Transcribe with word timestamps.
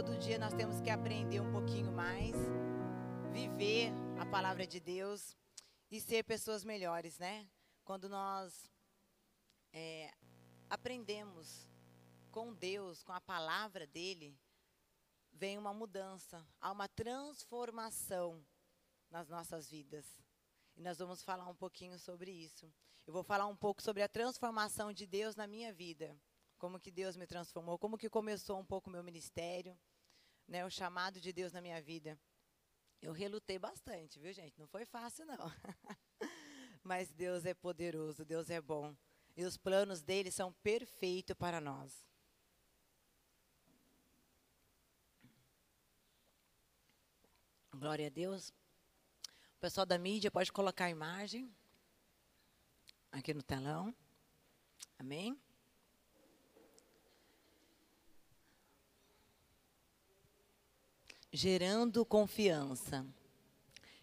Todo 0.00 0.16
dia 0.16 0.38
nós 0.38 0.54
temos 0.54 0.80
que 0.80 0.88
aprender 0.88 1.40
um 1.40 1.52
pouquinho 1.52 1.92
mais, 1.92 2.34
viver 3.34 3.92
a 4.18 4.24
palavra 4.24 4.66
de 4.66 4.80
Deus 4.80 5.36
e 5.90 6.00
ser 6.00 6.24
pessoas 6.24 6.64
melhores, 6.64 7.18
né? 7.18 7.46
Quando 7.84 8.08
nós 8.08 8.72
é, 9.74 10.10
aprendemos 10.70 11.68
com 12.30 12.54
Deus, 12.54 13.02
com 13.02 13.12
a 13.12 13.20
palavra 13.20 13.86
dele, 13.86 14.34
vem 15.34 15.58
uma 15.58 15.74
mudança, 15.74 16.48
há 16.58 16.72
uma 16.72 16.88
transformação 16.88 18.42
nas 19.10 19.28
nossas 19.28 19.68
vidas. 19.68 20.06
E 20.78 20.80
nós 20.80 20.96
vamos 20.96 21.22
falar 21.22 21.46
um 21.46 21.54
pouquinho 21.54 21.98
sobre 21.98 22.30
isso. 22.30 22.72
Eu 23.06 23.12
vou 23.12 23.22
falar 23.22 23.46
um 23.46 23.56
pouco 23.56 23.82
sobre 23.82 24.02
a 24.02 24.08
transformação 24.08 24.94
de 24.94 25.06
Deus 25.06 25.36
na 25.36 25.46
minha 25.46 25.74
vida. 25.74 26.18
Como 26.56 26.80
que 26.80 26.90
Deus 26.90 27.18
me 27.18 27.26
transformou, 27.26 27.78
como 27.78 27.98
que 27.98 28.08
começou 28.08 28.58
um 28.58 28.64
pouco 28.64 28.88
o 28.88 28.92
meu 28.92 29.02
ministério, 29.02 29.78
né, 30.50 30.66
o 30.66 30.70
chamado 30.70 31.20
de 31.20 31.32
Deus 31.32 31.52
na 31.52 31.60
minha 31.60 31.80
vida. 31.80 32.18
Eu 33.00 33.12
relutei 33.12 33.56
bastante, 33.56 34.18
viu, 34.18 34.32
gente? 34.32 34.58
Não 34.58 34.66
foi 34.66 34.84
fácil, 34.84 35.24
não. 35.24 35.38
Mas 36.82 37.12
Deus 37.12 37.46
é 37.46 37.54
poderoso, 37.54 38.24
Deus 38.24 38.50
é 38.50 38.60
bom. 38.60 38.94
E 39.36 39.44
os 39.44 39.56
planos 39.56 40.02
dele 40.02 40.30
são 40.30 40.52
perfeitos 40.54 41.36
para 41.36 41.60
nós. 41.60 42.04
Glória 47.72 48.08
a 48.08 48.10
Deus. 48.10 48.50
O 49.56 49.60
pessoal 49.60 49.86
da 49.86 49.96
mídia 49.96 50.30
pode 50.30 50.50
colocar 50.50 50.86
a 50.86 50.90
imagem 50.90 51.54
aqui 53.12 53.32
no 53.32 53.42
telão. 53.42 53.94
Amém? 54.98 55.40
Gerando 61.32 62.04
confiança. 62.04 63.06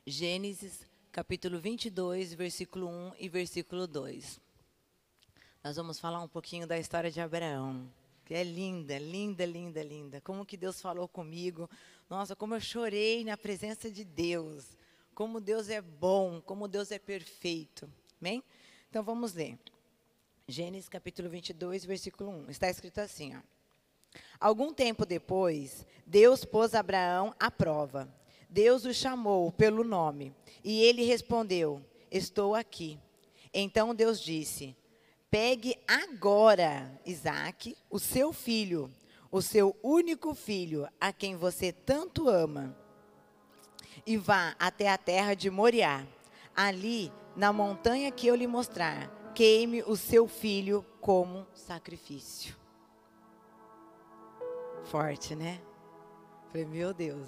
Gênesis 0.05 0.87
capítulo 1.11 1.59
22, 1.59 2.33
versículo 2.33 2.87
1 2.87 3.15
e 3.19 3.27
versículo 3.27 3.85
2. 3.85 4.39
Nós 5.61 5.75
vamos 5.75 5.99
falar 5.99 6.21
um 6.21 6.27
pouquinho 6.29 6.65
da 6.65 6.79
história 6.79 7.11
de 7.11 7.19
Abraão, 7.19 7.85
que 8.23 8.33
é 8.33 8.45
linda, 8.45 8.97
linda, 8.97 9.45
linda, 9.45 9.83
linda. 9.83 10.21
Como 10.21 10.45
que 10.45 10.55
Deus 10.55 10.79
falou 10.79 11.05
comigo. 11.05 11.69
Nossa, 12.09 12.33
como 12.33 12.55
eu 12.55 12.61
chorei 12.61 13.25
na 13.25 13.35
presença 13.35 13.91
de 13.91 14.05
Deus. 14.05 14.77
Como 15.13 15.41
Deus 15.41 15.67
é 15.67 15.81
bom, 15.81 16.39
como 16.39 16.65
Deus 16.65 16.91
é 16.91 16.99
perfeito. 16.99 17.91
Amém? 18.21 18.41
Então 18.89 19.03
vamos 19.03 19.33
ler. 19.33 19.59
Gênesis 20.47 20.87
capítulo 20.87 21.29
22, 21.29 21.83
versículo 21.83 22.29
1. 22.29 22.51
Está 22.51 22.69
escrito 22.69 22.99
assim, 22.99 23.35
ó. 23.35 23.56
Algum 24.39 24.73
tempo 24.73 25.05
depois, 25.05 25.85
Deus 26.05 26.45
pôs 26.45 26.73
Abraão 26.73 27.33
à 27.39 27.49
prova. 27.49 28.07
Deus 28.49 28.85
o 28.85 28.93
chamou 28.93 29.51
pelo 29.51 29.83
nome 29.83 30.33
e 30.63 30.81
ele 30.81 31.03
respondeu: 31.03 31.81
Estou 32.09 32.55
aqui. 32.55 32.99
Então 33.53 33.93
Deus 33.93 34.21
disse: 34.21 34.75
Pegue 35.29 35.77
agora, 35.87 36.99
Isaac, 37.05 37.75
o 37.89 37.99
seu 37.99 38.31
filho, 38.31 38.89
o 39.31 39.41
seu 39.41 39.75
único 39.83 40.33
filho, 40.33 40.87
a 40.99 41.11
quem 41.11 41.35
você 41.35 41.71
tanto 41.71 42.29
ama, 42.29 42.77
e 44.05 44.15
vá 44.15 44.55
até 44.57 44.89
a 44.89 44.97
terra 44.97 45.33
de 45.33 45.49
Moriá. 45.49 46.07
Ali, 46.55 47.11
na 47.35 47.51
montanha 47.51 48.11
que 48.11 48.25
eu 48.25 48.35
lhe 48.35 48.47
mostrar, 48.47 49.11
queime 49.35 49.83
o 49.83 49.95
seu 49.95 50.27
filho 50.27 50.83
como 50.99 51.45
sacrifício. 51.53 52.55
Forte, 54.89 55.35
né? 55.35 55.59
Falei, 56.49 56.65
meu 56.65 56.93
Deus. 56.93 57.27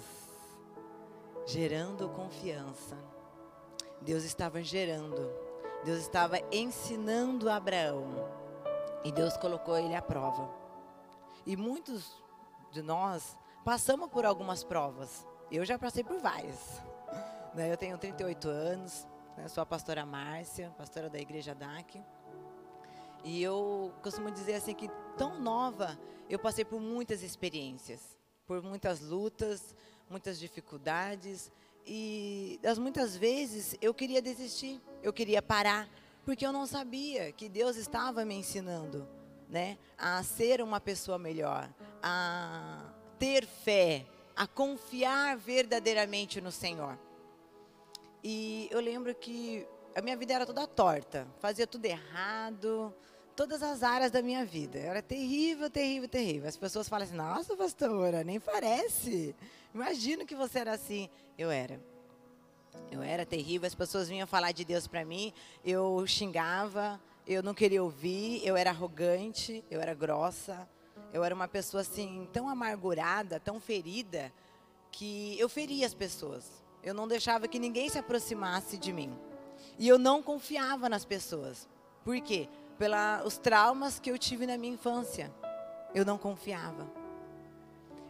Gerando 1.46 2.08
confiança. 2.08 2.96
Deus 4.00 4.24
estava 4.24 4.62
gerando. 4.62 5.30
Deus 5.84 5.98
estava 5.98 6.38
ensinando 6.50 7.50
Abraão. 7.50 8.06
E 9.04 9.12
Deus 9.12 9.36
colocou 9.36 9.76
ele 9.76 9.94
à 9.94 10.00
prova. 10.00 10.48
E 11.44 11.54
muitos 11.54 12.16
de 12.70 12.80
nós 12.80 13.36
passamos 13.62 14.08
por 14.08 14.24
algumas 14.24 14.64
provas. 14.64 15.26
Eu 15.50 15.64
já 15.64 15.78
passei 15.78 16.02
por 16.04 16.18
várias. 16.18 16.80
Né, 17.52 17.72
eu 17.72 17.76
tenho 17.76 17.98
38 17.98 18.48
anos, 18.48 19.08
né, 19.36 19.48
sou 19.48 19.60
a 19.60 19.66
pastora 19.66 20.06
Márcia, 20.06 20.72
pastora 20.78 21.10
da 21.10 21.18
igreja 21.18 21.52
DAC. 21.52 22.00
E 23.24 23.42
eu 23.42 23.92
costumo 24.02 24.30
dizer 24.30 24.54
assim 24.54 24.74
que 24.74 24.88
tão 25.16 25.38
nova, 25.38 25.98
eu 26.28 26.38
passei 26.38 26.64
por 26.64 26.80
muitas 26.80 27.22
experiências, 27.22 28.00
por 28.46 28.62
muitas 28.62 29.00
lutas, 29.00 29.74
muitas 30.08 30.38
dificuldades, 30.38 31.52
e 31.86 32.58
das 32.62 32.78
muitas 32.78 33.16
vezes 33.16 33.76
eu 33.80 33.92
queria 33.92 34.22
desistir, 34.22 34.80
eu 35.02 35.12
queria 35.12 35.42
parar, 35.42 35.88
porque 36.24 36.44
eu 36.44 36.52
não 36.52 36.66
sabia 36.66 37.32
que 37.32 37.48
Deus 37.48 37.76
estava 37.76 38.24
me 38.24 38.34
ensinando, 38.34 39.08
né, 39.48 39.78
a 39.98 40.22
ser 40.22 40.62
uma 40.62 40.80
pessoa 40.80 41.18
melhor, 41.18 41.68
a 42.02 42.92
ter 43.18 43.46
fé, 43.46 44.06
a 44.36 44.46
confiar 44.46 45.36
verdadeiramente 45.36 46.40
no 46.40 46.52
Senhor. 46.52 46.98
E 48.22 48.68
eu 48.70 48.80
lembro 48.80 49.14
que 49.14 49.66
a 49.94 50.00
minha 50.00 50.16
vida 50.16 50.34
era 50.34 50.46
toda 50.46 50.66
torta, 50.66 51.26
fazia 51.38 51.66
tudo 51.66 51.84
errado, 51.86 52.94
todas 53.34 53.62
as 53.62 53.82
áreas 53.82 54.10
da 54.10 54.22
minha 54.22 54.44
vida. 54.44 54.78
Era 54.78 55.02
terrível, 55.02 55.70
terrível, 55.70 56.08
terrível. 56.08 56.48
As 56.48 56.56
pessoas 56.56 56.88
falam 56.88 57.06
assim: 57.06 57.16
"Nossa, 57.16 57.56
pastora, 57.56 58.22
nem 58.22 58.38
parece. 58.38 59.34
Imagino 59.74 60.26
que 60.26 60.34
você 60.34 60.60
era 60.60 60.72
assim". 60.72 61.08
Eu 61.36 61.50
era. 61.50 61.80
Eu 62.90 63.02
era 63.02 63.24
terrível, 63.26 63.66
as 63.66 63.74
pessoas 63.74 64.08
vinham 64.08 64.26
falar 64.26 64.52
de 64.52 64.64
Deus 64.64 64.86
para 64.86 65.04
mim, 65.04 65.32
eu 65.64 66.04
xingava, 66.06 67.00
eu 67.26 67.42
não 67.42 67.54
queria 67.54 67.82
ouvir, 67.82 68.46
eu 68.46 68.56
era 68.56 68.70
arrogante, 68.70 69.64
eu 69.70 69.80
era 69.80 69.94
grossa, 69.94 70.68
eu 71.12 71.22
era 71.24 71.34
uma 71.34 71.48
pessoa 71.48 71.80
assim 71.80 72.28
tão 72.32 72.48
amargurada, 72.48 73.40
tão 73.40 73.60
ferida, 73.60 74.32
que 74.90 75.38
eu 75.38 75.48
feria 75.48 75.86
as 75.86 75.94
pessoas. 75.94 76.50
Eu 76.82 76.94
não 76.94 77.06
deixava 77.06 77.46
que 77.46 77.58
ninguém 77.58 77.88
se 77.88 77.98
aproximasse 77.98 78.78
de 78.78 78.92
mim. 78.92 79.16
E 79.80 79.88
eu 79.88 79.98
não 79.98 80.22
confiava 80.22 80.90
nas 80.90 81.06
pessoas. 81.06 81.66
Por 82.04 82.20
quê? 82.20 82.50
Pelos 82.76 83.38
traumas 83.38 83.98
que 83.98 84.10
eu 84.10 84.18
tive 84.18 84.46
na 84.46 84.58
minha 84.58 84.74
infância. 84.74 85.34
Eu 85.94 86.04
não 86.04 86.18
confiava. 86.18 86.86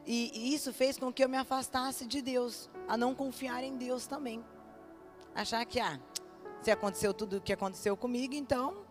E, 0.05 0.33
e 0.35 0.53
isso 0.53 0.73
fez 0.73 0.99
com 0.99 1.13
que 1.13 1.23
eu 1.23 1.29
me 1.29 1.37
afastasse 1.37 2.07
de 2.07 2.21
Deus, 2.21 2.69
a 2.89 2.97
não 2.97 3.15
confiar 3.15 3.63
em 3.63 3.77
Deus 3.77 4.05
também. 4.05 4.45
Achar 5.33 5.65
que, 5.65 5.79
ah, 5.79 6.01
se 6.61 6.73
aconteceu 6.73 7.15
tudo 7.15 7.37
o 7.37 7.41
que 7.41 7.53
aconteceu 7.53 7.97
comigo, 7.97 8.35
então, 8.35 8.85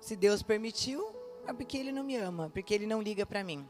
se 0.00 0.16
Deus 0.16 0.42
permitiu, 0.42 1.14
é 1.46 1.52
porque 1.52 1.78
Ele 1.78 1.92
não 1.92 2.02
me 2.02 2.16
ama, 2.16 2.50
porque 2.52 2.74
Ele 2.74 2.84
não 2.84 3.00
liga 3.00 3.24
para 3.24 3.44
mim. 3.44 3.64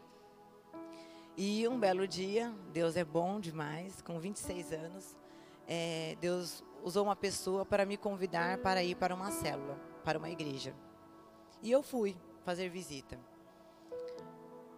E 1.36 1.68
um 1.68 1.78
belo 1.78 2.08
dia, 2.08 2.50
Deus 2.72 2.96
é 2.96 3.04
bom 3.04 3.38
demais, 3.40 4.00
com 4.00 4.18
26 4.18 4.72
anos, 4.72 5.16
é, 5.68 6.16
Deus 6.18 6.64
usou 6.84 7.02
uma 7.02 7.16
pessoa 7.16 7.64
para 7.64 7.86
me 7.86 7.96
convidar 7.96 8.58
para 8.58 8.84
ir 8.84 8.94
para 8.94 9.14
uma 9.14 9.30
célula, 9.30 9.74
para 10.04 10.18
uma 10.18 10.28
igreja. 10.28 10.76
E 11.62 11.70
eu 11.70 11.82
fui 11.82 12.14
fazer 12.44 12.68
visita. 12.68 13.18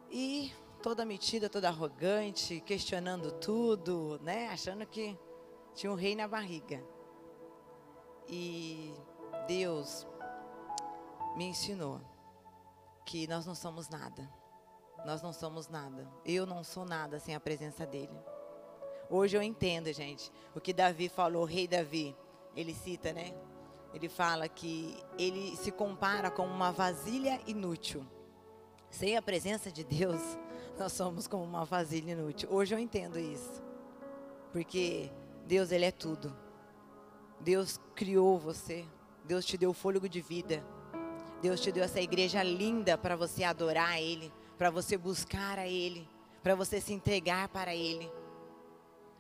E 0.09 0.55
toda 0.81 1.05
metida, 1.05 1.51
toda 1.51 1.69
arrogante, 1.69 2.61
questionando 2.61 3.33
tudo, 3.33 4.21
né? 4.23 4.49
Achando 4.51 4.87
que 4.87 5.19
tinha 5.75 5.91
um 5.91 5.97
rei 5.97 6.15
na 6.15 6.29
barriga. 6.29 6.81
E 8.29 8.95
Deus 9.49 10.07
me 11.37 11.47
ensinou 11.47 12.01
que 13.05 13.27
nós 13.27 13.45
não 13.45 13.55
somos 13.55 13.89
nada. 13.89 14.33
Nós 15.05 15.23
não 15.23 15.33
somos 15.33 15.69
nada. 15.69 16.09
Eu 16.25 16.47
não 16.47 16.63
sou 16.63 16.85
nada 16.85 17.19
sem 17.19 17.35
a 17.35 17.41
presença 17.41 17.85
dele. 17.85 18.17
Hoje 19.09 19.37
eu 19.37 19.43
entendo, 19.43 19.93
gente, 19.93 20.33
o 20.55 20.61
que 20.61 20.73
Davi 20.73 21.09
falou, 21.09 21.43
o 21.43 21.47
rei 21.47 21.69
Davi, 21.69 22.17
ele 22.57 22.75
cita, 22.75 23.13
né? 23.13 23.35
Ele 23.95 24.09
fala 24.09 24.49
que 24.49 24.97
ele 25.19 25.57
se 25.57 25.71
compara 25.71 26.31
com 26.31 26.45
uma 26.45 26.73
vasilha 26.73 27.41
inútil. 27.47 28.05
Sem 28.91 29.17
a 29.17 29.23
presença 29.23 29.71
de 29.71 29.85
Deus, 29.85 30.21
nós 30.79 30.93
somos 30.93 31.27
como 31.27 31.45
uma 31.45 31.65
vasilha 31.65 32.13
inútil. 32.13 32.49
Hoje 32.51 32.75
eu 32.75 32.79
entendo 32.79 33.19
isso. 33.19 33.63
Porque 34.53 35.11
Deus, 35.47 35.71
Ele 35.71 35.85
é 35.85 35.91
tudo. 35.91 36.37
Deus 37.41 37.79
criou 37.95 38.39
você. 38.39 38.85
Deus 39.25 39.45
te 39.45 39.57
deu 39.57 39.73
fôlego 39.73 40.09
de 40.09 40.21
vida. 40.21 40.65
Deus 41.41 41.61
te 41.61 41.71
deu 41.71 41.85
essa 41.85 42.01
igreja 42.01 42.43
linda 42.43 42.97
para 42.99 43.15
você 43.15 43.45
adorar 43.45 43.91
a 43.91 44.01
Ele, 44.01 44.33
para 44.57 44.71
você 44.71 44.97
buscar 44.97 45.59
a 45.59 45.69
Ele, 45.69 46.09
para 46.43 46.55
você 46.55 46.81
se 46.81 46.93
entregar 46.93 47.49
para 47.49 47.75
Ele. 47.75 48.11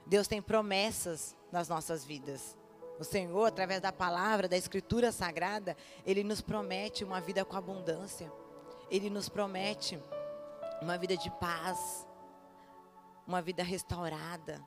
Deus 0.07 0.29
tem 0.29 0.41
promessas 0.41 1.37
nas 1.51 1.69
nossas 1.69 2.05
vidas. 2.05 2.57
O 2.99 3.05
Senhor, 3.05 3.45
através 3.47 3.81
da 3.81 3.93
palavra, 3.93 4.49
da 4.49 4.57
Escritura 4.57 5.13
Sagrada, 5.13 5.77
Ele 6.07 6.25
nos 6.25 6.41
promete 6.41 7.05
uma 7.05 7.21
vida 7.21 7.45
com 7.45 7.57
abundância. 7.57 8.33
Ele 8.91 9.11
nos 9.11 9.29
promete 9.29 10.03
uma 10.81 10.97
vida 10.97 11.17
de 11.17 11.31
paz. 11.33 12.07
uma 13.27 13.43
vida 13.43 13.63
restaurada, 13.63 14.63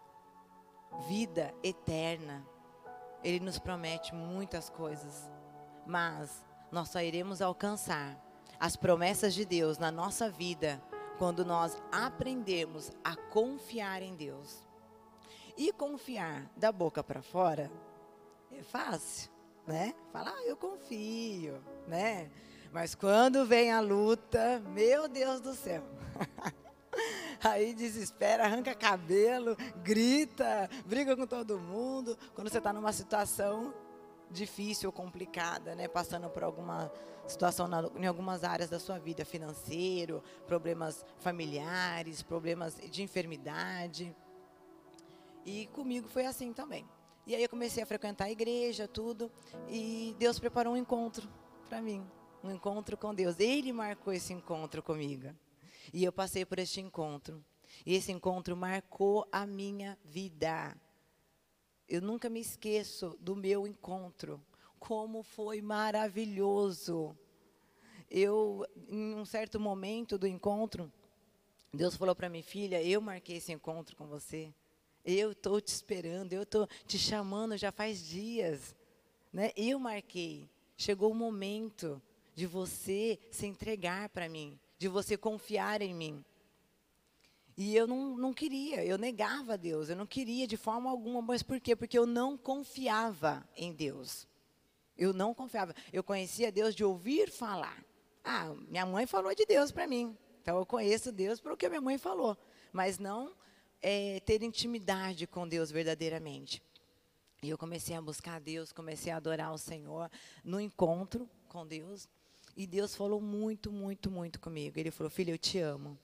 vida 1.08 1.54
eterna. 1.64 2.46
Ele 3.24 3.40
nos 3.40 3.58
promete 3.58 4.14
muitas 4.14 4.70
coisas, 4.70 5.32
mas 5.88 6.44
nós 6.72 6.90
só 6.90 7.02
iremos 7.02 7.42
alcançar 7.42 8.20
as 8.60 8.76
promessas 8.76 9.34
de 9.34 9.46
Deus 9.46 9.78
na 9.78 9.90
nossa 9.92 10.30
vida 10.30 10.82
quando 11.18 11.46
nós 11.46 11.82
aprendermos 11.92 12.92
a 13.04 13.16
confiar 13.16 14.02
em 14.02 14.16
Deus. 14.16 14.69
E 15.60 15.74
confiar 15.74 16.50
da 16.56 16.72
boca 16.72 17.04
para 17.04 17.22
fora 17.22 17.70
é 18.50 18.64
fácil, 18.64 19.30
né? 19.68 19.94
Falar, 20.10 20.32
ah, 20.32 20.46
eu 20.46 20.56
confio, 20.56 21.62
né? 21.86 22.32
Mas 22.72 22.96
quando 22.96 23.46
vem 23.46 23.70
a 23.70 23.82
luta, 23.82 24.64
meu 24.70 25.10
Deus 25.10 25.42
do 25.42 25.54
céu. 25.54 25.84
Aí 27.44 27.74
desespera, 27.74 28.46
arranca 28.46 28.74
cabelo, 28.74 29.58
grita, 29.84 30.70
briga 30.86 31.14
com 31.18 31.28
todo 31.28 31.60
mundo. 31.60 32.18
Quando 32.34 32.50
você 32.50 32.60
está 32.60 32.72
numa 32.72 32.94
situação 32.94 33.74
difícil 34.32 34.88
ou 34.88 34.94
complicada, 34.94 35.76
né? 35.76 35.90
Passando 35.90 36.30
por 36.30 36.42
alguma 36.42 36.90
situação 37.28 37.68
na, 37.68 37.84
em 37.98 38.08
algumas 38.08 38.46
áreas 38.46 38.70
da 38.70 38.80
sua 38.80 38.98
vida, 38.98 39.26
financeiro, 39.26 40.24
problemas 40.48 41.06
familiares, 41.18 42.24
problemas 42.24 42.78
de 42.78 43.04
enfermidade. 43.04 44.16
E 45.50 45.66
comigo 45.74 46.08
foi 46.08 46.28
assim 46.28 46.54
também. 46.54 46.88
E 47.26 47.34
aí 47.34 47.42
eu 47.42 47.50
comecei 47.50 47.82
a 47.82 47.86
frequentar 47.86 48.26
a 48.26 48.32
igreja, 48.32 48.88
tudo, 48.88 49.32
e 49.68 50.16
Deus 50.20 50.38
preparou 50.38 50.74
um 50.74 50.78
encontro 50.78 51.28
para 51.68 51.82
mim, 51.82 52.06
um 52.44 52.52
encontro 52.52 52.96
com 52.96 53.16
Deus. 53.16 53.40
Ele 53.40 53.74
marcou 53.74 54.14
esse 54.14 54.32
encontro 54.32 54.84
comigo. 54.84 55.36
E 55.92 56.04
eu 56.04 56.14
passei 56.14 56.46
por 56.46 56.60
este 56.60 56.80
encontro. 56.80 57.44
E 57.84 57.96
esse 57.96 58.12
encontro 58.12 58.56
marcou 58.56 59.28
a 59.32 59.48
minha 59.48 59.98
vida. 60.06 60.80
Eu 61.88 62.04
nunca 62.04 62.30
me 62.30 62.40
esqueço 62.40 63.18
do 63.20 63.36
meu 63.36 63.66
encontro. 63.66 64.40
Como 64.78 65.24
foi 65.24 65.64
maravilhoso. 65.64 67.18
Eu, 68.08 68.68
em 68.88 69.16
um 69.16 69.26
certo 69.26 69.60
momento 69.60 70.16
do 70.16 70.28
encontro, 70.28 70.94
Deus 71.74 71.96
falou 71.96 72.16
para 72.16 72.30
mim, 72.30 72.44
filha, 72.44 72.84
eu 72.84 73.02
marquei 73.02 73.38
esse 73.38 73.52
encontro 73.52 73.96
com 73.96 74.06
você. 74.06 74.54
Eu 75.12 75.32
estou 75.32 75.60
te 75.60 75.70
esperando, 75.70 76.34
eu 76.34 76.44
estou 76.44 76.68
te 76.86 77.00
chamando 77.00 77.58
já 77.58 77.72
faz 77.72 78.06
dias. 78.08 78.76
Né? 79.34 79.52
Eu 79.56 79.80
marquei. 79.80 80.48
Chegou 80.78 81.12
o 81.12 81.16
momento 81.16 82.00
de 82.36 82.46
você 82.46 83.20
se 83.32 83.48
entregar 83.48 84.10
para 84.10 84.30
mim, 84.30 84.58
de 84.78 84.88
você 84.88 85.18
confiar 85.18 85.82
em 85.82 85.96
mim. 85.96 86.24
E 87.58 87.76
eu 87.76 87.88
não, 87.88 88.16
não 88.16 88.34
queria, 88.34 88.86
eu 88.86 88.98
negava 88.98 89.56
a 89.56 89.58
Deus, 89.58 89.90
eu 89.90 89.96
não 89.96 90.06
queria 90.06 90.48
de 90.48 90.56
forma 90.56 90.90
alguma, 90.90 91.24
mas 91.24 91.42
por 91.42 91.60
quê? 91.60 91.76
Porque 91.76 91.98
eu 91.98 92.06
não 92.06 92.38
confiava 92.38 93.44
em 93.58 93.74
Deus. 93.74 94.28
Eu 94.96 95.12
não 95.12 95.34
confiava. 95.34 95.74
Eu 95.92 96.04
conhecia 96.04 96.52
Deus 96.52 96.76
de 96.76 96.84
ouvir 96.84 97.32
falar. 97.32 97.84
Ah, 98.24 98.54
minha 98.68 98.86
mãe 98.86 99.08
falou 99.08 99.34
de 99.34 99.46
Deus 99.46 99.72
para 99.72 99.88
mim. 99.88 100.16
Então 100.42 100.58
eu 100.58 100.66
conheço 100.68 101.12
Deus 101.12 101.40
pelo 101.40 101.58
que 101.58 101.68
minha 101.68 101.82
mãe 101.82 101.98
falou. 101.98 102.38
Mas 102.72 103.00
não 103.00 103.34
é, 103.82 104.20
ter 104.22 104.44
intimidade 104.44 105.28
com 105.28 105.48
Deus 105.48 105.72
verdadeiramente. 105.72 106.62
E 107.42 107.50
eu 107.50 107.58
comecei 107.58 107.96
a 107.96 108.02
buscar 108.02 108.40
Deus, 108.40 108.72
comecei 108.72 109.12
a 109.12 109.18
adorar 109.18 109.54
o 109.54 109.58
Senhor 109.58 110.12
no 110.44 110.60
encontro 110.60 111.30
com 111.48 111.66
Deus. 111.66 112.08
E 112.56 112.68
Deus 112.68 112.94
falou 112.96 113.22
muito, 113.22 113.72
muito, 113.72 114.12
muito 114.12 114.40
comigo. 114.40 114.78
Ele 114.78 114.92
falou: 114.92 115.10
Filha, 115.10 115.32
eu 115.32 115.38
te 115.38 115.60
amo. 115.60 115.98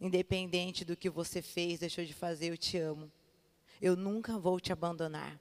Independente 0.00 0.84
do 0.84 0.96
que 0.96 1.10
você 1.10 1.42
fez, 1.42 1.80
deixou 1.80 2.04
de 2.04 2.12
fazer, 2.12 2.50
eu 2.50 2.56
te 2.56 2.78
amo. 2.78 3.10
Eu 3.80 3.96
nunca 3.96 4.38
vou 4.38 4.60
te 4.60 4.72
abandonar. 4.72 5.40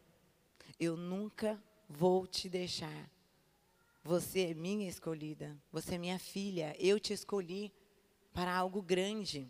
Eu 0.79 0.97
nunca 0.97 1.61
vou 1.87 2.25
te 2.25 2.49
deixar. 2.49 3.09
Você 4.03 4.47
é 4.47 4.53
minha 4.55 4.89
escolhida. 4.89 5.55
Você 5.71 5.95
é 5.95 5.97
minha 5.99 6.17
filha. 6.17 6.75
Eu 6.79 6.99
te 6.99 7.13
escolhi 7.13 7.71
para 8.33 8.55
algo 8.55 8.81
grande. 8.81 9.47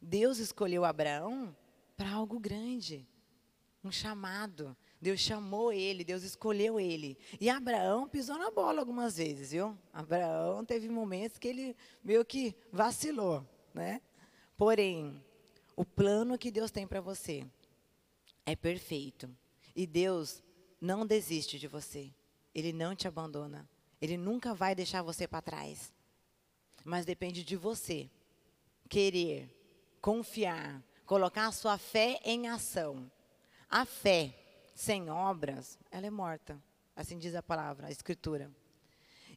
Deus 0.00 0.38
escolheu 0.38 0.84
Abraão 0.84 1.56
para 1.96 2.10
algo 2.10 2.38
grande. 2.38 3.06
Um 3.82 3.92
chamado. 3.92 4.76
Deus 5.00 5.20
chamou 5.20 5.72
ele, 5.72 6.04
Deus 6.04 6.22
escolheu 6.22 6.80
ele. 6.80 7.16
E 7.40 7.48
Abraão 7.48 8.08
pisou 8.08 8.36
na 8.36 8.50
bola 8.50 8.80
algumas 8.80 9.16
vezes, 9.16 9.52
viu? 9.52 9.78
Abraão 9.92 10.64
teve 10.64 10.88
momentos 10.88 11.38
que 11.38 11.48
ele 11.48 11.76
meio 12.02 12.24
que 12.24 12.54
vacilou, 12.72 13.46
né? 13.72 14.00
Porém, 14.56 15.22
o 15.76 15.84
plano 15.84 16.36
que 16.36 16.50
Deus 16.50 16.72
tem 16.72 16.86
para 16.86 17.00
você 17.00 17.46
é 18.44 18.56
perfeito. 18.56 19.30
E 19.76 19.86
Deus 19.86 20.42
não 20.80 21.06
desiste 21.06 21.58
de 21.58 21.68
você. 21.68 22.12
Ele 22.52 22.72
não 22.72 22.96
te 22.96 23.06
abandona. 23.06 23.68
Ele 24.00 24.16
nunca 24.16 24.52
vai 24.54 24.74
deixar 24.74 25.02
você 25.02 25.28
para 25.28 25.42
trás. 25.42 25.92
Mas 26.84 27.04
depende 27.04 27.44
de 27.44 27.56
você 27.56 28.10
querer, 28.88 29.48
confiar, 30.00 30.82
colocar 31.04 31.46
a 31.46 31.52
sua 31.52 31.78
fé 31.78 32.20
em 32.24 32.48
ação. 32.48 33.10
A 33.70 33.84
fé 33.84 34.34
sem 34.74 35.10
obras, 35.10 35.78
ela 35.90 36.06
é 36.06 36.10
morta. 36.10 36.62
Assim 36.94 37.18
diz 37.18 37.34
a 37.34 37.42
palavra, 37.42 37.88
a 37.88 37.90
escritura. 37.90 38.50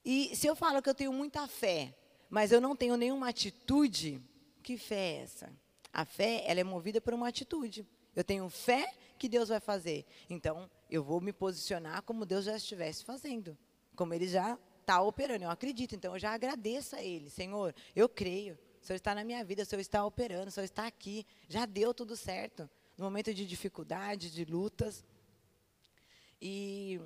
E 0.04 0.36
se 0.36 0.48
eu 0.48 0.56
falo 0.56 0.82
que 0.82 0.90
eu 0.90 0.96
tenho 0.96 1.14
muita 1.14 1.48
fé, 1.48 1.94
mas 2.30 2.52
eu 2.52 2.62
não 2.62 2.76
tenho 2.76 2.96
nenhuma 2.96 3.30
atitude, 3.30 4.22
que 4.64 4.78
fé 4.78 4.96
é 4.96 5.22
essa? 5.24 5.50
A 5.94 6.06
fé, 6.06 6.44
ela 6.48 6.60
é 6.60 6.64
movida 6.64 7.02
por 7.02 7.14
uma 7.14 7.28
atitude. 7.28 7.86
Eu 8.16 8.24
tenho 8.24 8.50
fé 8.50 8.94
que 9.18 9.28
Deus 9.28 9.50
vai 9.50 9.60
fazer. 9.60 10.06
Então, 10.30 10.70
eu 10.90 11.04
vou 11.04 11.20
me 11.22 11.34
posicionar 11.34 12.02
como 12.04 12.26
Deus 12.26 12.46
já 12.46 12.56
estivesse 12.56 13.04
fazendo. 13.04 13.58
Como 13.96 14.14
Ele 14.14 14.28
já 14.28 14.58
está 14.80 15.02
operando. 15.02 15.44
Eu 15.44 15.50
acredito. 15.50 15.96
Então, 15.96 16.14
eu 16.14 16.20
já 16.20 16.32
agradeço 16.32 16.96
a 16.96 17.04
Ele. 17.04 17.30
Senhor, 17.30 17.76
eu 17.96 18.08
creio. 18.08 18.58
O 18.82 18.86
Senhor 18.86 18.98
está 18.98 19.14
na 19.14 19.24
minha 19.24 19.44
vida. 19.44 19.64
O 19.64 19.66
Senhor 19.66 19.82
está 19.82 20.06
operando. 20.06 20.48
O 20.48 20.52
Senhor 20.52 20.66
está 20.66 20.88
aqui. 20.88 21.26
Já 21.48 21.66
deu 21.66 21.94
tudo 21.94 22.16
certo. 22.16 22.70
No 22.98 23.06
momento 23.06 23.34
de 23.34 23.46
dificuldade, 23.46 24.32
de 24.32 24.44
lutas. 24.46 25.06
E 26.42 27.00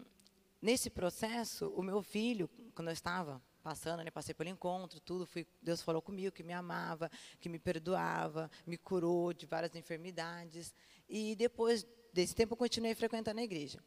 nesse 0.62 0.89
processo, 0.89 1.68
o 1.75 1.83
meu 1.83 2.01
filho, 2.01 2.50
quando 2.74 2.88
eu 2.88 2.94
estava 2.94 3.42
passando, 3.62 4.04
né, 4.04 4.12
passei 4.12 4.33
pelo 4.33 4.50
encontro, 4.50 5.00
tudo, 5.00 5.25
fui, 5.25 5.45
Deus 5.62 5.81
falou 5.81 6.01
comigo 6.01 6.31
que 6.31 6.44
me 6.44 6.54
amava, 6.54 7.10
que 7.42 7.50
me 7.50 7.57
perdoava, 7.57 8.50
me 8.65 8.77
curou 8.77 9.34
de 9.34 9.46
várias 9.46 9.75
enfermidades. 9.75 10.74
E 11.10 11.36
depois 11.36 11.86
desse 12.13 12.36
tempo 12.36 12.53
eu 12.53 12.58
continuei 12.58 12.96
frequentando 12.96 13.39
a 13.39 13.44
igreja. 13.44 13.79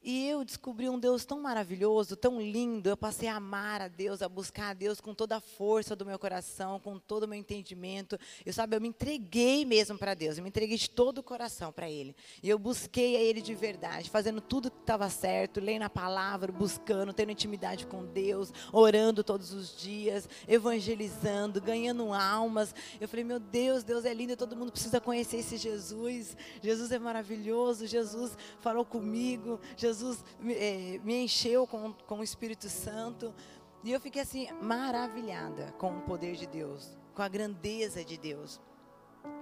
E 0.00 0.28
eu 0.28 0.44
descobri 0.44 0.88
um 0.88 0.98
Deus 0.98 1.24
tão 1.24 1.40
maravilhoso, 1.40 2.14
tão 2.14 2.40
lindo. 2.40 2.88
Eu 2.88 2.96
passei 2.96 3.28
a 3.28 3.34
amar 3.34 3.82
a 3.82 3.88
Deus, 3.88 4.22
a 4.22 4.28
buscar 4.28 4.70
a 4.70 4.72
Deus 4.72 5.00
com 5.00 5.12
toda 5.12 5.36
a 5.36 5.40
força 5.40 5.96
do 5.96 6.06
meu 6.06 6.18
coração, 6.18 6.78
com 6.78 6.98
todo 6.98 7.24
o 7.24 7.28
meu 7.28 7.36
entendimento. 7.36 8.16
Eu 8.46 8.52
sabe, 8.52 8.76
eu 8.76 8.80
me 8.80 8.88
entreguei 8.88 9.64
mesmo 9.64 9.98
para 9.98 10.14
Deus, 10.14 10.38
eu 10.38 10.44
me 10.44 10.50
entreguei 10.50 10.76
de 10.76 10.88
todo 10.88 11.18
o 11.18 11.22
coração 11.22 11.72
para 11.72 11.90
Ele. 11.90 12.14
E 12.40 12.48
eu 12.48 12.58
busquei 12.60 13.16
a 13.16 13.20
Ele 13.20 13.42
de 13.42 13.54
verdade, 13.56 14.08
fazendo 14.08 14.40
tudo 14.40 14.70
que 14.70 14.78
estava 14.78 15.10
certo, 15.10 15.58
lendo 15.60 15.82
a 15.82 15.90
palavra, 15.90 16.52
buscando, 16.52 17.12
tendo 17.12 17.32
intimidade 17.32 17.84
com 17.84 18.06
Deus, 18.06 18.52
orando 18.72 19.24
todos 19.24 19.52
os 19.52 19.76
dias, 19.76 20.28
evangelizando, 20.46 21.60
ganhando 21.60 22.12
almas. 22.12 22.72
Eu 23.00 23.08
falei, 23.08 23.24
meu 23.24 23.40
Deus, 23.40 23.82
Deus 23.82 24.04
é 24.04 24.14
lindo, 24.14 24.36
todo 24.36 24.56
mundo 24.56 24.70
precisa 24.70 25.00
conhecer 25.00 25.38
esse 25.38 25.56
Jesus. 25.56 26.36
Jesus 26.62 26.92
é 26.92 27.00
maravilhoso, 27.00 27.84
Jesus 27.84 28.38
falou 28.60 28.84
comigo. 28.84 29.58
Jesus 29.76 29.87
Jesus 29.88 30.24
é, 30.44 31.00
me 31.02 31.24
encheu 31.24 31.66
com, 31.66 31.92
com 32.06 32.20
o 32.20 32.22
Espírito 32.22 32.68
Santo. 32.68 33.34
E 33.82 33.92
eu 33.92 34.00
fiquei 34.00 34.22
assim, 34.22 34.48
maravilhada 34.60 35.72
com 35.78 35.96
o 35.96 36.02
poder 36.02 36.34
de 36.36 36.46
Deus, 36.46 36.96
com 37.14 37.22
a 37.22 37.28
grandeza 37.28 38.04
de 38.04 38.18
Deus. 38.18 38.60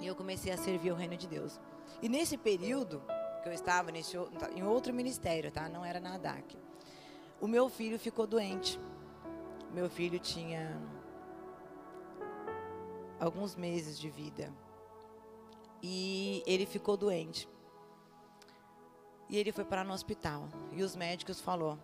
E 0.00 0.06
eu 0.06 0.14
comecei 0.14 0.52
a 0.52 0.56
servir 0.56 0.92
o 0.92 0.94
reino 0.94 1.16
de 1.16 1.26
Deus. 1.26 1.60
E 2.00 2.08
nesse 2.08 2.36
período 2.36 3.02
que 3.42 3.48
eu 3.48 3.52
estava 3.52 3.90
nesse, 3.90 4.16
em 4.54 4.62
outro 4.62 4.92
ministério, 4.92 5.50
tá? 5.50 5.68
Não 5.68 5.84
era 5.84 6.00
na 6.00 6.14
ADAC. 6.14 6.56
O 7.40 7.48
meu 7.48 7.68
filho 7.68 7.98
ficou 7.98 8.26
doente. 8.26 8.78
Meu 9.72 9.90
filho 9.90 10.18
tinha 10.18 10.80
alguns 13.18 13.56
meses 13.56 13.98
de 13.98 14.08
vida. 14.08 14.52
E 15.82 16.42
ele 16.46 16.66
ficou 16.66 16.96
doente. 16.96 17.48
E 19.28 19.36
ele 19.36 19.52
foi 19.52 19.64
parar 19.64 19.84
no 19.84 19.92
hospital. 19.92 20.48
E 20.72 20.82
os 20.82 20.94
médicos 20.94 21.40
falou 21.40 21.78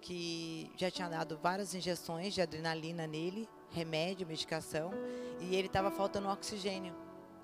que 0.00 0.70
já 0.76 0.90
tinha 0.90 1.08
dado 1.08 1.38
várias 1.38 1.74
injeções 1.74 2.32
de 2.32 2.40
adrenalina 2.40 3.06
nele, 3.06 3.48
remédio, 3.70 4.26
medicação, 4.26 4.92
e 5.40 5.54
ele 5.56 5.66
estava 5.66 5.90
faltando 5.90 6.28
oxigênio. 6.28 6.94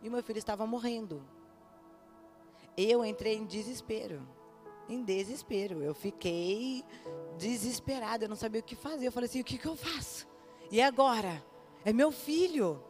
E 0.03 0.09
meu 0.09 0.23
filho 0.23 0.39
estava 0.39 0.67
morrendo. 0.67 1.23
Eu 2.77 3.05
entrei 3.05 3.37
em 3.37 3.45
desespero. 3.45 4.27
Em 4.89 5.03
desespero. 5.03 5.83
Eu 5.83 5.95
fiquei 5.95 6.85
desesperada, 7.37 8.25
eu 8.25 8.29
não 8.29 8.37
sabia 8.37 8.61
o 8.61 8.65
que 8.65 8.75
fazer. 8.75 9.07
Eu 9.07 9.13
falei 9.13 9.29
assim: 9.29 9.41
o 9.41 9.45
que, 9.45 9.59
que 9.59 9.67
eu 9.67 9.77
faço? 9.77 10.27
E 10.71 10.81
agora? 10.81 11.45
É 11.85 11.93
meu 11.93 12.11
filho. 12.11 12.83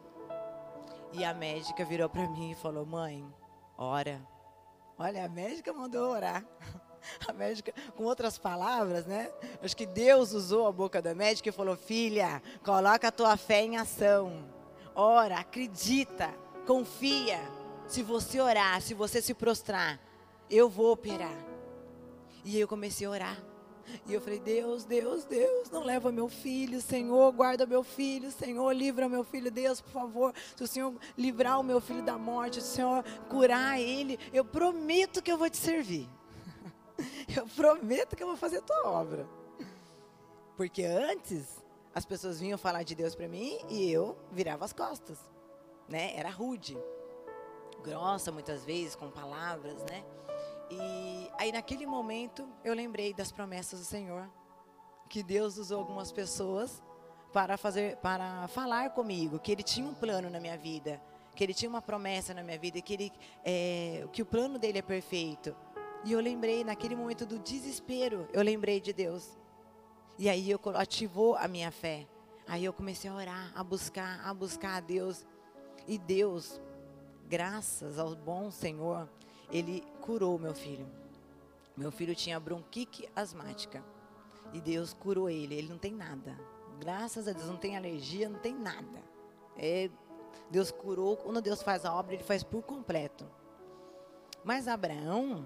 E 1.11 1.23
a 1.23 1.33
médica 1.33 1.83
virou 1.85 2.09
para 2.09 2.27
mim 2.29 2.51
e 2.51 2.55
falou: 2.55 2.85
Mãe, 2.85 3.27
ora. 3.77 4.32
Olha, 4.97 5.25
a 5.25 5.29
médica 5.29 5.73
mandou 5.73 6.11
orar. 6.11 6.45
A 7.27 7.33
médica, 7.33 7.73
com 7.97 8.05
outras 8.05 8.37
palavras, 8.37 9.05
né? 9.05 9.29
Acho 9.61 9.75
que 9.75 9.85
Deus 9.85 10.31
usou 10.31 10.65
a 10.65 10.71
boca 10.71 11.01
da 11.01 11.13
médica 11.13 11.49
e 11.49 11.51
falou: 11.51 11.75
Filha, 11.75 12.41
coloca 12.63 13.09
a 13.09 13.11
tua 13.11 13.35
fé 13.35 13.61
em 13.61 13.75
ação. 13.75 14.45
Ora, 14.95 15.35
acredita, 15.39 16.33
confia. 16.65 17.41
Se 17.89 18.01
você 18.01 18.39
orar, 18.39 18.81
se 18.81 18.93
você 18.93 19.21
se 19.21 19.33
prostrar, 19.33 19.99
eu 20.49 20.69
vou 20.69 20.93
operar. 20.93 21.35
E 22.45 22.57
eu 22.57 22.69
comecei 22.69 23.05
a 23.05 23.09
orar. 23.09 23.52
E 24.05 24.13
eu 24.13 24.21
falei: 24.21 24.39
Deus, 24.39 24.85
Deus, 24.85 25.25
Deus, 25.25 25.69
não 25.69 25.83
leva 25.83 26.11
meu 26.11 26.27
filho, 26.27 26.81
Senhor, 26.81 27.31
guarda 27.31 27.65
meu 27.65 27.83
filho, 27.83 28.31
Senhor, 28.31 28.71
livra 28.73 29.09
meu 29.09 29.23
filho, 29.23 29.51
Deus, 29.51 29.81
por 29.81 29.91
favor. 29.91 30.33
Se 30.55 30.63
o 30.63 30.67
Senhor 30.67 30.93
livrar 31.17 31.59
o 31.59 31.63
meu 31.63 31.79
filho 31.79 32.03
da 32.03 32.17
morte, 32.17 32.61
se 32.61 32.69
o 32.69 32.75
Senhor 32.75 33.03
curar 33.29 33.79
ele, 33.79 34.19
eu 34.31 34.45
prometo 34.45 35.21
que 35.21 35.31
eu 35.31 35.37
vou 35.37 35.49
te 35.49 35.57
servir. 35.57 36.09
Eu 37.35 37.47
prometo 37.47 38.15
que 38.15 38.21
eu 38.21 38.27
vou 38.27 38.37
fazer 38.37 38.57
a 38.57 38.61
tua 38.61 38.87
obra. 38.87 39.27
Porque 40.55 40.83
antes, 40.83 41.63
as 41.93 42.05
pessoas 42.05 42.39
vinham 42.39 42.57
falar 42.57 42.83
de 42.83 42.95
Deus 42.95 43.15
para 43.15 43.27
mim 43.27 43.57
e 43.69 43.91
eu 43.91 44.17
virava 44.31 44.65
as 44.65 44.73
costas, 44.73 45.17
né? 45.87 46.15
Era 46.15 46.29
rude, 46.29 46.77
grossa 47.83 48.31
muitas 48.31 48.63
vezes, 48.63 48.95
com 48.95 49.09
palavras, 49.09 49.83
né? 49.83 50.03
E 50.69 51.29
aí 51.37 51.51
naquele 51.51 51.85
momento 51.85 52.47
eu 52.63 52.73
lembrei 52.73 53.13
das 53.13 53.31
promessas 53.31 53.79
do 53.79 53.85
Senhor, 53.85 54.29
que 55.09 55.21
Deus 55.21 55.57
usou 55.57 55.79
algumas 55.79 56.11
pessoas 56.11 56.81
para 57.31 57.57
fazer, 57.57 57.97
para 57.97 58.47
falar 58.47 58.91
comigo, 58.91 59.39
que 59.39 59.51
Ele 59.51 59.63
tinha 59.63 59.87
um 59.87 59.93
plano 59.93 60.29
na 60.29 60.39
minha 60.39 60.57
vida, 60.57 61.01
que 61.35 61.43
Ele 61.43 61.53
tinha 61.53 61.69
uma 61.69 61.81
promessa 61.81 62.33
na 62.33 62.43
minha 62.43 62.59
vida, 62.59 62.79
que 62.81 62.93
Ele, 62.93 63.11
é, 63.43 64.07
que 64.11 64.21
o 64.21 64.25
plano 64.25 64.59
dele 64.59 64.79
é 64.79 64.81
perfeito. 64.81 65.55
E 66.05 66.11
eu 66.11 66.19
lembrei 66.19 66.63
naquele 66.63 66.95
momento 66.95 67.25
do 67.25 67.39
desespero, 67.39 68.27
eu 68.31 68.41
lembrei 68.43 68.79
de 68.79 68.93
Deus. 68.93 69.37
E 70.17 70.29
aí 70.29 70.49
eu 70.49 70.59
ativou 70.75 71.35
a 71.35 71.47
minha 71.47 71.71
fé. 71.71 72.07
Aí 72.47 72.65
eu 72.65 72.73
comecei 72.73 73.09
a 73.09 73.15
orar, 73.15 73.51
a 73.55 73.63
buscar, 73.63 74.21
a 74.23 74.33
buscar 74.33 74.75
a 74.75 74.79
Deus. 74.79 75.25
E 75.87 75.97
Deus, 75.97 76.61
graças 77.27 77.97
ao 77.97 78.15
bom 78.15 78.51
Senhor, 78.51 79.09
ele 79.51 79.83
curou 80.01 80.37
meu 80.39 80.53
filho. 80.53 80.87
Meu 81.75 81.91
filho 81.91 82.15
tinha 82.15 82.39
bronquite 82.39 83.09
asmática. 83.15 83.83
E 84.53 84.61
Deus 84.61 84.93
curou 84.93 85.29
ele. 85.29 85.55
Ele 85.55 85.69
não 85.69 85.77
tem 85.77 85.93
nada. 85.93 86.37
Graças 86.79 87.27
a 87.27 87.31
Deus, 87.31 87.47
não 87.47 87.57
tem 87.57 87.75
alergia, 87.75 88.29
não 88.29 88.39
tem 88.39 88.53
nada. 88.53 89.01
É, 89.57 89.89
Deus 90.49 90.71
curou. 90.71 91.17
Quando 91.17 91.41
Deus 91.41 91.61
faz 91.61 91.85
a 91.85 91.93
obra, 91.93 92.13
ele 92.13 92.23
faz 92.23 92.43
por 92.43 92.61
completo. 92.61 93.25
Mas 94.43 94.67
Abraão, 94.67 95.45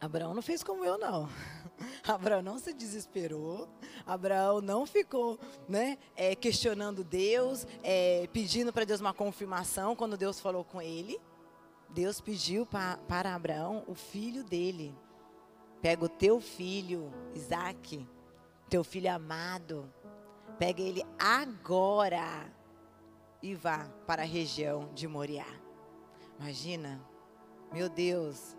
Abraão 0.00 0.34
não 0.34 0.42
fez 0.42 0.62
como 0.62 0.84
eu, 0.84 0.98
não. 0.98 1.28
Abraão 2.06 2.42
não 2.42 2.58
se 2.58 2.72
desesperou. 2.72 3.68
Abraão 4.06 4.60
não 4.60 4.86
ficou 4.86 5.38
né, 5.68 5.98
é, 6.16 6.34
questionando 6.34 7.04
Deus, 7.04 7.66
é, 7.82 8.28
pedindo 8.32 8.72
para 8.72 8.84
Deus 8.84 9.00
uma 9.00 9.14
confirmação 9.14 9.94
quando 9.94 10.16
Deus 10.16 10.40
falou 10.40 10.64
com 10.64 10.80
ele. 10.80 11.20
Deus 11.94 12.20
pediu 12.20 12.66
pa, 12.66 12.98
para 13.06 13.34
Abraão 13.34 13.84
o 13.86 13.94
filho 13.94 14.42
dele. 14.42 14.92
Pega 15.80 16.04
o 16.04 16.08
teu 16.08 16.40
filho, 16.40 17.12
Isaac, 17.34 18.04
teu 18.68 18.82
filho 18.82 19.12
amado, 19.12 19.88
pega 20.58 20.82
ele 20.82 21.04
agora 21.16 22.52
e 23.40 23.54
vá 23.54 23.86
para 24.06 24.22
a 24.22 24.26
região 24.26 24.90
de 24.92 25.06
Moriá. 25.06 25.46
Imagina, 26.40 27.00
meu 27.72 27.88
Deus, 27.88 28.56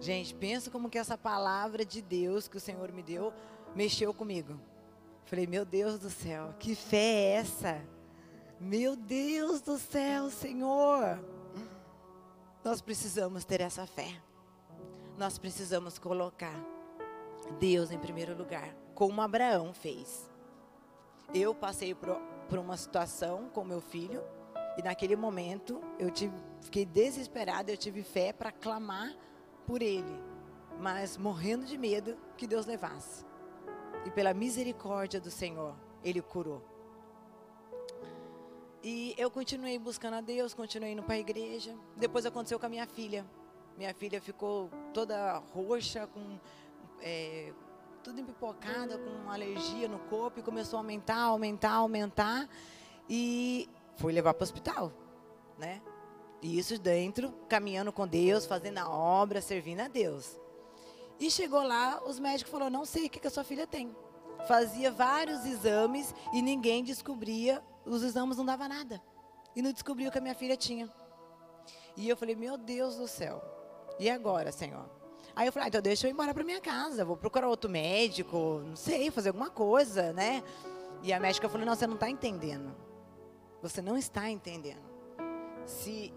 gente, 0.00 0.34
pensa 0.34 0.68
como 0.68 0.90
que 0.90 0.98
essa 0.98 1.16
palavra 1.16 1.84
de 1.84 2.02
Deus 2.02 2.48
que 2.48 2.56
o 2.56 2.60
Senhor 2.60 2.90
me 2.90 3.02
deu 3.02 3.32
mexeu 3.76 4.12
comigo. 4.12 4.58
Falei, 5.24 5.46
meu 5.46 5.64
Deus 5.64 6.00
do 6.00 6.10
céu, 6.10 6.52
que 6.58 6.74
fé 6.74 6.96
é 6.96 7.32
essa? 7.34 7.80
Meu 8.58 8.96
Deus 8.96 9.60
do 9.60 9.78
céu, 9.78 10.30
Senhor. 10.30 11.18
Nós 12.64 12.80
precisamos 12.80 13.44
ter 13.44 13.60
essa 13.60 13.86
fé. 13.86 14.20
Nós 15.18 15.36
precisamos 15.36 15.98
colocar 15.98 16.54
Deus 17.58 17.90
em 17.90 17.98
primeiro 17.98 18.36
lugar, 18.36 18.72
como 18.94 19.20
Abraão 19.20 19.74
fez. 19.74 20.30
Eu 21.34 21.54
passei 21.54 21.92
por, 21.92 22.16
por 22.48 22.58
uma 22.58 22.76
situação 22.76 23.48
com 23.52 23.64
meu 23.64 23.80
filho 23.80 24.22
e 24.78 24.82
naquele 24.82 25.16
momento 25.16 25.80
eu 25.98 26.10
tive, 26.10 26.34
fiquei 26.60 26.86
desesperada, 26.86 27.70
eu 27.70 27.76
tive 27.76 28.02
fé 28.02 28.32
para 28.32 28.52
clamar 28.52 29.12
por 29.66 29.82
ele, 29.82 30.22
mas 30.78 31.16
morrendo 31.16 31.66
de 31.66 31.76
medo 31.76 32.16
que 32.36 32.46
Deus 32.46 32.64
levasse. 32.64 33.24
E 34.06 34.10
pela 34.10 34.32
misericórdia 34.32 35.20
do 35.20 35.30
Senhor, 35.30 35.74
ele 36.04 36.22
curou. 36.22 36.71
E 38.82 39.14
eu 39.16 39.30
continuei 39.30 39.78
buscando 39.78 40.14
a 40.14 40.20
Deus, 40.20 40.54
continuei 40.54 40.92
indo 40.92 41.04
para 41.04 41.14
a 41.14 41.18
igreja. 41.18 41.72
Depois 41.96 42.26
aconteceu 42.26 42.58
com 42.58 42.66
a 42.66 42.68
minha 42.68 42.86
filha. 42.86 43.24
Minha 43.78 43.94
filha 43.94 44.20
ficou 44.20 44.68
toda 44.92 45.38
roxa, 45.54 46.08
com 46.08 46.38
é, 47.00 47.52
tudo 48.02 48.20
empipocada, 48.20 48.98
com 48.98 49.30
alergia 49.30 49.86
no 49.86 50.00
corpo 50.00 50.40
e 50.40 50.42
começou 50.42 50.78
a 50.78 50.80
aumentar, 50.80 51.20
aumentar, 51.20 51.74
aumentar. 51.74 52.48
E 53.08 53.68
fui 53.96 54.12
levar 54.12 54.34
para 54.34 54.42
o 54.42 54.44
hospital, 54.44 54.92
né? 55.56 55.80
E 56.42 56.58
isso 56.58 56.76
dentro, 56.76 57.32
caminhando 57.48 57.92
com 57.92 58.06
Deus, 58.06 58.46
fazendo 58.46 58.78
a 58.78 58.90
obra, 58.90 59.40
servindo 59.40 59.80
a 59.80 59.86
Deus. 59.86 60.36
E 61.20 61.30
chegou 61.30 61.62
lá, 61.62 62.02
os 62.04 62.18
médicos 62.18 62.50
falaram, 62.50 62.78
não 62.78 62.84
sei 62.84 63.06
o 63.06 63.10
que, 63.10 63.20
que 63.20 63.28
a 63.28 63.30
sua 63.30 63.44
filha 63.44 63.64
tem. 63.64 63.94
Fazia 64.48 64.90
vários 64.90 65.46
exames 65.46 66.12
e 66.32 66.42
ninguém 66.42 66.82
descobria 66.82 67.62
os 67.84 68.02
exames 68.02 68.36
não 68.36 68.44
dava 68.44 68.68
nada. 68.68 69.02
E 69.54 69.62
não 69.62 69.72
descobriu 69.72 70.10
que 70.10 70.18
a 70.18 70.20
minha 70.20 70.34
filha 70.34 70.56
tinha. 70.56 70.88
E 71.96 72.08
eu 72.08 72.16
falei, 72.16 72.34
meu 72.34 72.56
Deus 72.56 72.96
do 72.96 73.06
céu. 73.06 73.42
E 73.98 74.08
agora, 74.08 74.50
Senhor? 74.50 74.88
Aí 75.34 75.46
eu 75.46 75.52
falei, 75.52 75.66
ah, 75.66 75.68
então 75.68 75.82
deixa 75.82 76.06
eu 76.06 76.10
ir 76.10 76.12
embora 76.12 76.32
para 76.32 76.44
minha 76.44 76.60
casa. 76.60 77.04
Vou 77.04 77.16
procurar 77.16 77.48
outro 77.48 77.70
médico, 77.70 78.62
não 78.64 78.76
sei, 78.76 79.10
fazer 79.10 79.30
alguma 79.30 79.50
coisa, 79.50 80.12
né? 80.12 80.42
E 81.02 81.12
a 81.12 81.20
médica 81.20 81.48
falou, 81.48 81.66
não, 81.66 81.74
você 81.74 81.86
não 81.86 81.94
está 81.94 82.08
entendendo. 82.08 82.74
Você 83.60 83.82
não 83.82 83.96
está 83.96 84.28
entendendo. 84.30 84.82
Se 85.66 86.12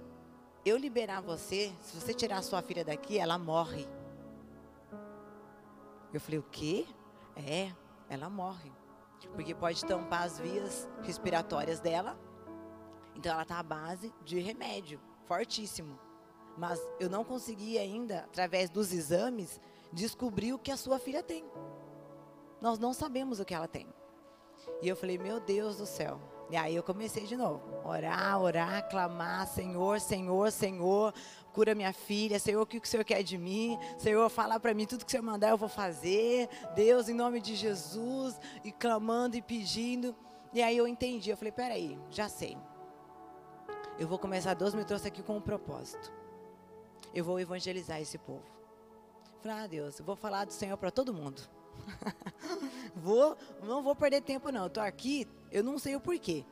eu 0.65 0.77
liberar 0.77 1.22
você, 1.22 1.72
se 1.81 2.00
você 2.00 2.13
tirar 2.13 2.38
a 2.38 2.41
sua 2.41 2.62
filha 2.62 2.84
daqui, 2.84 3.17
ela 3.17 3.38
morre. 3.38 3.88
Eu 6.13 6.19
falei, 6.19 6.39
o 6.39 6.43
quê? 6.43 6.86
É, 7.36 7.72
ela 8.10 8.29
morre 8.29 8.72
porque 9.34 9.53
pode 9.53 9.84
tampar 9.86 10.24
as 10.24 10.39
vias 10.39 10.89
respiratórias 11.01 11.79
dela. 11.79 12.17
Então 13.15 13.32
ela 13.32 13.44
está 13.44 13.60
à 13.60 13.63
base 13.63 14.13
de 14.24 14.39
remédio, 14.39 15.00
fortíssimo. 15.25 16.00
Mas 16.58 16.79
eu 17.00 17.10
não 17.10 17.24
consegui 17.24 17.77
ainda, 17.77 18.20
através 18.20 18.70
dos 18.70 18.94
exames, 18.94 19.60
descobrir 19.91 20.53
o 20.53 20.60
que 20.60 20.72
a 20.72 20.77
sua 20.77 21.00
filha 21.00 21.22
tem. 21.22 21.46
Nós 22.62 22.79
não 22.79 22.94
sabemos 22.94 23.39
o 23.39 23.46
que 23.46 23.53
ela 23.53 23.67
tem. 23.67 23.88
E 24.82 24.88
eu 24.88 24.96
falei, 24.96 25.17
meu 25.17 25.39
Deus 25.39 25.77
do 25.77 25.86
céu. 25.86 26.20
E 26.50 26.56
aí 26.56 26.75
eu 26.75 26.84
comecei 26.84 27.25
de 27.25 27.36
novo. 27.36 27.62
Orar, 27.84 28.40
orar, 28.40 28.88
clamar, 28.90 29.48
Senhor, 29.48 30.00
Senhor, 30.00 30.52
Senhor, 30.52 31.14
cura 31.52 31.74
minha 31.74 31.94
filha, 31.94 32.38
Senhor, 32.40 32.62
o 32.62 32.66
que 32.66 32.78
o 32.78 32.86
Senhor 32.86 33.04
quer 33.04 33.24
de 33.24 33.38
mim? 33.38 33.80
Senhor, 33.98 34.30
fala 34.30 34.60
para 34.60 34.74
mim 34.74 34.86
tudo 34.86 35.04
que 35.04 35.10
o 35.10 35.12
Senhor 35.12 35.24
mandar 35.24 35.50
eu 35.50 35.58
vou 35.58 35.70
fazer. 35.70 36.48
Deus, 36.75 37.10
em 37.10 37.14
nome 37.14 37.42
de 37.42 37.56
Jesus, 37.56 38.40
e 38.64 38.72
clamando 38.72 39.36
e 39.36 39.42
pedindo. 39.42 40.16
E 40.54 40.62
aí 40.62 40.78
eu 40.78 40.88
entendi, 40.88 41.30
eu 41.30 41.38
falei, 41.38 41.52
peraí, 41.52 42.00
já 42.10 42.30
sei. 42.30 42.58
Eu 43.98 44.08
vou 44.08 44.20
começar, 44.20 44.54
Deus 44.54 44.74
me 44.74 44.86
trouxe 44.86 45.08
aqui 45.08 45.24
com 45.24 45.38
um 45.38 45.42
propósito. 45.42 46.14
Eu 47.14 47.24
vou 47.24 47.40
evangelizar 47.40 48.00
esse 48.02 48.18
povo. 48.18 48.44
Falei, 49.42 49.58
ah, 49.58 49.68
Deus, 49.68 50.00
eu 50.00 50.06
vou 50.06 50.16
falar 50.16 50.46
do 50.46 50.54
Senhor 50.54 50.78
para 50.78 50.92
todo 50.92 51.14
mundo. 51.14 51.42
vou, 52.96 53.38
não 53.64 53.82
vou 53.82 53.96
perder 53.96 54.22
tempo 54.22 54.52
não. 54.52 54.68
Estou 54.68 54.84
aqui, 54.84 55.28
eu 55.55 55.63
não 55.63 55.79
sei 55.79 55.95
o 55.95 56.01
porquê. 56.01 56.43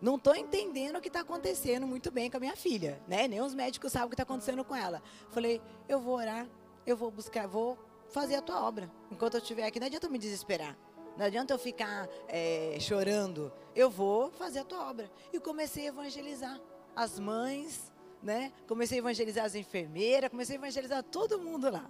Não 0.00 0.16
estou 0.16 0.34
entendendo 0.34 0.96
o 0.96 1.00
que 1.00 1.06
está 1.06 1.20
acontecendo 1.20 1.86
muito 1.86 2.10
bem 2.10 2.28
com 2.28 2.36
a 2.36 2.40
minha 2.40 2.56
filha, 2.56 3.00
né? 3.06 3.28
Nem 3.28 3.40
os 3.40 3.54
médicos 3.54 3.92
sabem 3.92 4.06
o 4.06 4.08
que 4.08 4.14
está 4.14 4.24
acontecendo 4.24 4.64
com 4.64 4.74
ela. 4.74 5.00
Falei, 5.30 5.62
eu 5.88 6.00
vou 6.00 6.16
orar, 6.16 6.48
eu 6.84 6.96
vou 6.96 7.12
buscar, 7.12 7.46
vou 7.46 7.78
fazer 8.08 8.34
a 8.34 8.42
tua 8.42 8.60
obra. 8.60 8.90
Enquanto 9.08 9.34
eu 9.34 9.40
estiver 9.40 9.64
aqui, 9.64 9.78
não 9.78 9.86
adianta 9.86 10.08
eu 10.08 10.10
me 10.10 10.18
desesperar. 10.18 10.76
Não 11.16 11.26
adianta 11.26 11.54
eu 11.54 11.58
ficar 11.58 12.08
é, 12.26 12.76
chorando. 12.80 13.52
Eu 13.72 13.88
vou 13.88 14.32
fazer 14.32 14.60
a 14.60 14.64
tua 14.64 14.90
obra. 14.90 15.08
E 15.32 15.38
comecei 15.38 15.84
a 15.84 15.88
evangelizar 15.88 16.60
as 16.96 17.20
mães, 17.20 17.92
né? 18.20 18.52
Comecei 18.66 18.98
a 18.98 19.00
evangelizar 19.00 19.44
as 19.44 19.54
enfermeiras, 19.54 20.28
comecei 20.28 20.56
a 20.56 20.58
evangelizar 20.58 21.04
todo 21.04 21.38
mundo 21.38 21.70
lá. 21.70 21.88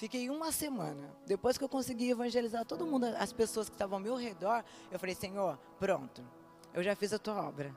Fiquei 0.00 0.30
uma 0.30 0.50
semana. 0.50 1.14
Depois 1.26 1.58
que 1.58 1.64
eu 1.64 1.68
consegui 1.68 2.08
evangelizar 2.08 2.64
todo 2.64 2.86
mundo, 2.86 3.04
as 3.18 3.34
pessoas 3.34 3.68
que 3.68 3.74
estavam 3.74 3.98
ao 3.98 4.02
meu 4.02 4.16
redor, 4.16 4.64
eu 4.90 4.98
falei, 4.98 5.14
Senhor, 5.14 5.58
pronto, 5.78 6.24
eu 6.72 6.82
já 6.82 6.96
fiz 6.96 7.12
a 7.12 7.18
tua 7.18 7.46
obra. 7.46 7.76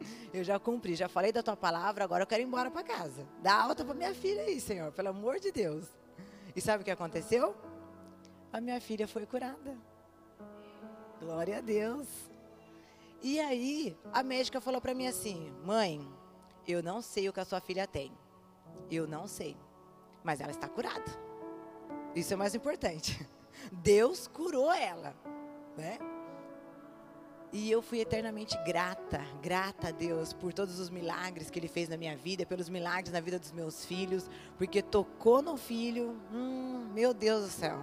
eu 0.32 0.42
já 0.42 0.58
cumpri, 0.58 0.94
já 0.94 1.06
falei 1.06 1.30
da 1.30 1.42
tua 1.42 1.54
palavra, 1.54 2.02
agora 2.02 2.22
eu 2.22 2.26
quero 2.26 2.40
ir 2.40 2.46
embora 2.46 2.70
para 2.70 2.82
casa. 2.82 3.28
Dá 3.42 3.62
alta 3.62 3.84
para 3.84 3.92
minha 3.92 4.14
filha 4.14 4.40
aí, 4.40 4.58
Senhor, 4.58 4.90
pelo 4.90 5.10
amor 5.10 5.38
de 5.38 5.52
Deus. 5.52 5.84
E 6.56 6.62
sabe 6.62 6.80
o 6.80 6.84
que 6.84 6.90
aconteceu? 6.90 7.54
A 8.50 8.58
minha 8.58 8.80
filha 8.80 9.06
foi 9.06 9.26
curada. 9.26 9.76
Glória 11.20 11.58
a 11.58 11.60
Deus. 11.60 12.08
E 13.22 13.38
aí, 13.38 13.94
a 14.14 14.22
médica 14.22 14.62
falou 14.62 14.80
para 14.80 14.94
mim 14.94 15.06
assim: 15.06 15.52
"Mãe, 15.62 16.00
eu 16.66 16.82
não 16.82 17.02
sei 17.02 17.28
o 17.28 17.34
que 17.34 17.40
a 17.40 17.44
sua 17.44 17.60
filha 17.60 17.86
tem. 17.86 18.16
Eu 18.90 19.06
não 19.06 19.26
sei, 19.26 19.54
mas 20.24 20.40
ela 20.40 20.50
está 20.50 20.68
curada." 20.68 21.28
Isso 22.14 22.32
é 22.32 22.36
mais 22.36 22.54
importante. 22.54 23.28
Deus 23.72 24.26
curou 24.26 24.72
ela, 24.72 25.14
né? 25.76 25.98
E 27.50 27.70
eu 27.70 27.80
fui 27.80 28.00
eternamente 28.00 28.58
grata, 28.64 29.20
grata 29.42 29.88
a 29.88 29.90
Deus 29.90 30.34
por 30.34 30.52
todos 30.52 30.78
os 30.78 30.90
milagres 30.90 31.48
que 31.48 31.58
Ele 31.58 31.68
fez 31.68 31.88
na 31.88 31.96
minha 31.96 32.14
vida, 32.14 32.44
pelos 32.44 32.68
milagres 32.68 33.10
na 33.10 33.20
vida 33.20 33.38
dos 33.38 33.52
meus 33.52 33.86
filhos, 33.86 34.28
porque 34.58 34.82
tocou 34.82 35.40
no 35.40 35.56
filho, 35.56 36.14
hum, 36.30 36.90
meu 36.92 37.14
Deus 37.14 37.44
do 37.44 37.50
céu. 37.50 37.78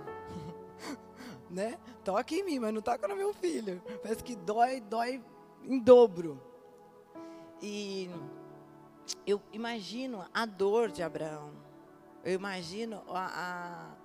né? 1.49 1.79
Toca 2.03 2.35
em 2.35 2.43
mim, 2.43 2.59
mas 2.59 2.73
não 2.73 2.81
toca 2.81 3.07
no 3.07 3.15
meu 3.15 3.33
filho. 3.33 3.81
Parece 4.03 4.23
que 4.23 4.35
dói, 4.35 4.81
dói 4.81 5.23
em 5.63 5.79
dobro. 5.79 6.39
E 7.59 8.07
eu 9.25 9.41
imagino 9.51 10.23
a 10.31 10.45
dor 10.45 10.91
de 10.91 11.01
Abraão. 11.01 11.64
Eu 12.25 12.33
imagino 12.33 13.03
a, 13.07 13.27
a 13.27 13.95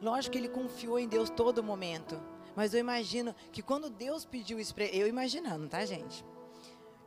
lógico 0.00 0.32
que 0.32 0.38
ele 0.38 0.48
confiou 0.48 0.98
em 0.98 1.06
Deus 1.06 1.28
todo 1.28 1.62
momento. 1.62 2.18
Mas 2.56 2.72
eu 2.72 2.80
imagino 2.80 3.34
que 3.52 3.62
quando 3.62 3.90
Deus 3.90 4.24
pediu 4.24 4.58
isso 4.58 4.74
para 4.74 4.86
eu 4.86 5.06
imaginando, 5.06 5.68
tá, 5.68 5.84
gente? 5.84 6.24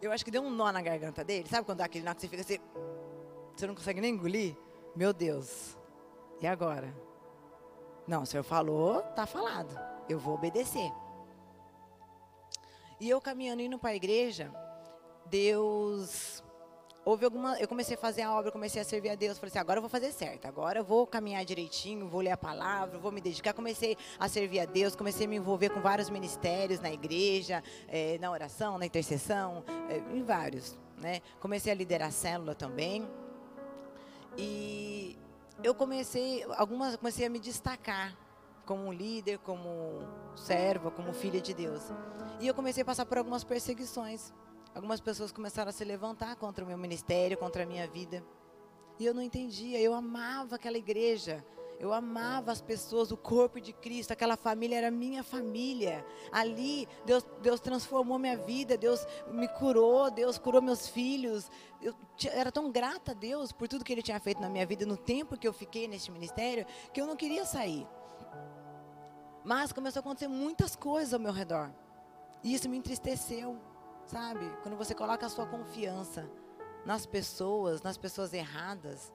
Eu 0.02 0.12
acho 0.12 0.24
que 0.24 0.32
deu 0.32 0.42
um 0.44 0.52
nó 0.52 0.72
na 0.72 0.82
garganta 0.82 1.24
dele. 1.24 1.50
Sabe 1.50 1.66
quando 1.66 1.80
dá 1.80 1.86
aquele 1.86 2.06
nó 2.06 2.14
que 2.14 2.22
você 2.22 2.28
fica 2.28 2.42
assim, 2.42 2.60
você 3.56 3.68
não 3.68 3.76
consegue 3.76 4.00
nem 4.00 4.14
engolir? 4.14 4.56
Meu 4.96 5.12
Deus. 5.12 5.78
E 6.40 6.48
agora? 6.48 6.94
Não, 8.08 8.24
o 8.24 8.26
senhor 8.26 8.44
falou, 8.44 9.02
tá 9.16 9.26
falado. 9.26 9.78
Eu 10.08 10.20
vou 10.20 10.36
obedecer. 10.36 10.92
E 13.00 13.10
eu 13.10 13.20
caminhando 13.20 13.62
indo 13.62 13.80
para 13.80 13.90
a 13.90 13.96
igreja, 13.96 14.52
Deus 15.26 16.44
houve 17.04 17.26
alguma, 17.26 17.60
eu 17.60 17.68
comecei 17.68 17.96
a 17.96 17.98
fazer 17.98 18.22
a 18.22 18.34
obra, 18.34 18.52
comecei 18.52 18.82
a 18.82 18.86
servir 18.86 19.10
a 19.10 19.16
Deus, 19.16 19.38
falei 19.38 19.50
assim, 19.50 19.60
agora 19.60 19.78
eu 19.78 19.82
vou 19.82 19.90
fazer 19.90 20.12
certo, 20.12 20.46
agora 20.46 20.80
eu 20.80 20.84
vou 20.84 21.08
caminhar 21.08 21.44
direitinho, 21.44 22.08
vou 22.08 22.22
ler 22.22 22.32
a 22.32 22.38
palavra, 22.38 23.00
vou 23.00 23.12
me 23.12 23.22
dedicar, 23.22 23.54
comecei 23.54 23.98
a 24.20 24.28
servir 24.28 24.60
a 24.60 24.66
Deus, 24.66 24.96
comecei 24.96 25.26
a 25.26 25.30
me 25.30 25.36
envolver 25.36 25.70
com 25.70 25.82
vários 25.82 26.10
ministérios 26.10 26.80
na 26.80 26.92
igreja, 26.92 27.64
é, 27.88 28.18
na 28.20 28.30
oração, 28.30 28.78
na 28.78 28.86
intercessão, 28.86 29.64
é, 29.90 29.98
em 30.16 30.24
vários, 30.24 30.78
né? 30.98 31.22
Comecei 31.40 31.72
a 31.72 31.76
liderar 31.76 32.10
a 32.10 32.12
célula 32.12 32.54
também 32.54 33.08
e 34.38 35.18
eu 35.64 35.74
comecei, 35.76 36.44
algumas, 36.56 36.96
comecei 36.96 37.26
a 37.26 37.30
me 37.30 37.40
destacar 37.40 38.16
como 38.66 38.92
líder, 38.92 39.40
como 39.40 40.08
serva, 40.36 40.90
como 40.92 41.14
filha 41.14 41.42
de 41.42 41.54
Deus. 41.54 41.82
E 42.40 42.48
eu 42.48 42.54
comecei 42.54 42.84
a 42.84 42.86
passar 42.86 43.06
por 43.06 43.18
algumas 43.18 43.44
perseguições. 43.44 44.34
Algumas 44.74 45.02
pessoas 45.02 45.32
começaram 45.32 45.70
a 45.70 45.74
se 45.74 45.84
levantar 45.84 46.36
contra 46.38 46.64
o 46.64 46.68
meu 46.68 46.78
ministério, 46.78 47.38
contra 47.38 47.64
a 47.64 47.66
minha 47.66 47.88
vida. 47.88 48.24
E 48.98 49.06
eu 49.06 49.14
não 49.14 49.22
entendia. 49.22 49.80
Eu 49.80 49.94
amava 49.94 50.56
aquela 50.56 50.78
igreja. 50.78 51.46
Eu 51.82 51.92
amava 51.92 52.52
as 52.52 52.62
pessoas, 52.62 53.12
o 53.12 53.18
corpo 53.18 53.60
de 53.60 53.74
Cristo, 53.74 54.12
aquela 54.12 54.38
família 54.38 54.78
era 54.78 54.92
minha 54.92 55.24
família. 55.24 56.06
Ali, 56.32 56.88
Deus, 57.08 57.26
Deus 57.42 57.60
transformou 57.60 58.20
minha 58.20 58.38
vida, 58.38 58.78
Deus 58.78 59.04
me 59.32 59.48
curou, 59.48 60.12
Deus 60.12 60.38
curou 60.38 60.62
meus 60.62 60.88
filhos. 60.88 61.50
Eu 61.82 61.96
era 62.32 62.52
tão 62.52 62.72
grata 62.72 63.14
a 63.14 63.16
Deus 63.16 63.52
por 63.52 63.68
tudo 63.68 63.84
que 63.84 63.92
Ele 63.92 64.04
tinha 64.04 64.20
feito 64.20 64.40
na 64.40 64.48
minha 64.48 64.64
vida 64.64 64.86
no 64.86 64.96
tempo 64.96 65.36
que 65.36 65.48
eu 65.48 65.54
fiquei 65.54 65.88
neste 65.88 66.12
ministério, 66.12 66.68
que 66.94 67.02
eu 67.02 67.08
não 67.08 67.16
queria 67.16 67.46
sair. 67.46 67.88
Mas 69.44 69.74
começou 69.74 70.02
a 70.02 70.02
acontecer 70.02 70.28
muitas 70.28 70.76
coisas 70.76 71.16
ao 71.16 71.20
meu 71.20 71.34
redor. 71.34 71.72
E 72.44 72.54
isso 72.54 72.70
me 72.70 72.78
entristeceu. 72.78 73.58
Sabe? 74.12 74.52
Quando 74.62 74.76
você 74.76 74.94
coloca 74.94 75.26
a 75.26 75.30
sua 75.30 75.46
confiança 75.46 76.30
nas 76.86 77.06
pessoas, 77.06 77.82
nas 77.82 77.96
pessoas 77.96 78.34
erradas, 78.34 79.14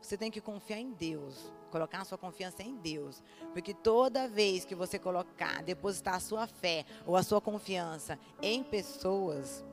você 0.00 0.16
tem 0.16 0.32
que 0.32 0.40
confiar 0.40 0.80
em 0.80 0.90
Deus. 0.90 1.52
Colocar 1.70 2.00
a 2.00 2.04
sua 2.04 2.18
confiança 2.18 2.60
em 2.60 2.74
Deus. 2.74 3.22
Porque 3.52 3.72
toda 3.72 4.26
vez 4.26 4.64
que 4.64 4.74
você 4.74 4.98
colocar, 4.98 5.62
depositar 5.62 6.16
a 6.16 6.20
sua 6.20 6.48
fé 6.48 6.84
ou 7.06 7.14
a 7.14 7.22
sua 7.22 7.40
confiança 7.40 8.18
em 8.42 8.64
pessoas, 8.64 9.64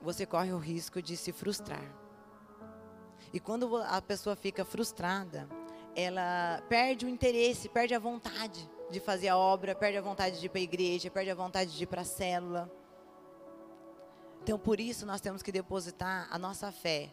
você 0.00 0.24
corre 0.24 0.50
o 0.54 0.58
risco 0.58 1.02
de 1.02 1.14
se 1.14 1.30
frustrar. 1.30 1.84
E 3.34 3.38
quando 3.38 3.76
a 3.76 4.00
pessoa 4.00 4.34
fica 4.34 4.64
frustrada, 4.64 5.46
ela 5.94 6.62
perde 6.70 7.04
o 7.04 7.08
interesse, 7.08 7.68
perde 7.68 7.94
a 7.94 7.98
vontade 7.98 8.66
de 8.90 8.98
fazer 8.98 9.28
a 9.28 9.36
obra, 9.36 9.74
perde 9.74 9.98
a 9.98 10.02
vontade 10.02 10.40
de 10.40 10.46
ir 10.46 10.48
para 10.48 10.58
a 10.58 10.62
igreja, 10.62 11.10
perde 11.10 11.30
a 11.30 11.34
vontade 11.34 11.76
de 11.76 11.82
ir 11.82 11.86
para 11.86 12.00
a 12.00 12.06
célula. 12.06 12.77
Então, 14.42 14.58
por 14.58 14.80
isso, 14.80 15.04
nós 15.04 15.20
temos 15.20 15.42
que 15.42 15.52
depositar 15.52 16.26
a 16.30 16.38
nossa 16.38 16.72
fé, 16.72 17.12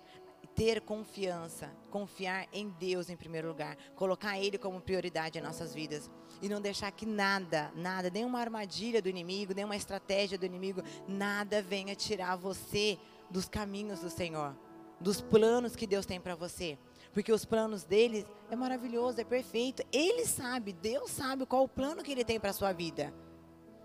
ter 0.55 0.81
confiança, 0.81 1.69
confiar 1.91 2.47
em 2.53 2.69
Deus 2.69 3.09
em 3.09 3.17
primeiro 3.17 3.47
lugar, 3.47 3.77
colocar 3.95 4.39
Ele 4.39 4.57
como 4.57 4.79
prioridade 4.79 5.37
em 5.37 5.41
nossas 5.41 5.73
vidas 5.73 6.09
e 6.41 6.47
não 6.47 6.61
deixar 6.61 6.91
que 6.91 7.05
nada, 7.05 7.71
nada, 7.75 8.09
nenhuma 8.09 8.39
armadilha 8.39 9.01
do 9.01 9.09
inimigo, 9.09 9.53
nenhuma 9.53 9.75
estratégia 9.75 10.37
do 10.37 10.45
inimigo, 10.45 10.81
nada 11.07 11.61
venha 11.61 11.95
tirar 11.95 12.35
você 12.35 12.97
dos 13.29 13.47
caminhos 13.47 13.99
do 13.99 14.09
Senhor, 14.09 14.55
dos 14.99 15.19
planos 15.19 15.75
que 15.75 15.87
Deus 15.87 16.05
tem 16.05 16.21
para 16.21 16.35
você. 16.35 16.77
Porque 17.13 17.31
os 17.31 17.45
planos 17.45 17.83
dele 17.83 18.25
é 18.51 18.55
maravilhoso, 18.55 19.21
é 19.21 19.23
perfeito. 19.23 19.83
Ele 19.91 20.25
sabe, 20.25 20.73
Deus 20.73 21.11
sabe 21.11 21.45
qual 21.45 21.63
o 21.63 21.69
plano 21.69 22.03
que 22.03 22.11
ele 22.11 22.25
tem 22.25 22.39
para 22.39 22.51
sua 22.51 22.73
vida. 22.73 23.13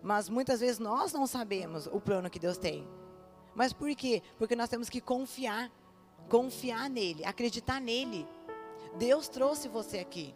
Mas 0.03 0.29
muitas 0.29 0.61
vezes 0.61 0.79
nós 0.79 1.13
não 1.13 1.27
sabemos 1.27 1.87
o 1.87 2.01
plano 2.01 2.31
que 2.31 2.39
Deus 2.39 2.59
tem. 2.59 2.89
Mas 3.61 3.75
por 3.75 3.95
quê? 3.95 4.23
Porque 4.39 4.57
nós 4.57 4.71
temos 4.71 4.89
que 4.89 5.03
confiar. 5.03 5.71
Confiar 6.31 6.89
nele, 6.89 7.23
acreditar 7.27 7.79
nele. 7.79 8.27
Deus 8.97 9.29
trouxe 9.29 9.69
você 9.69 9.99
aqui. 9.99 10.35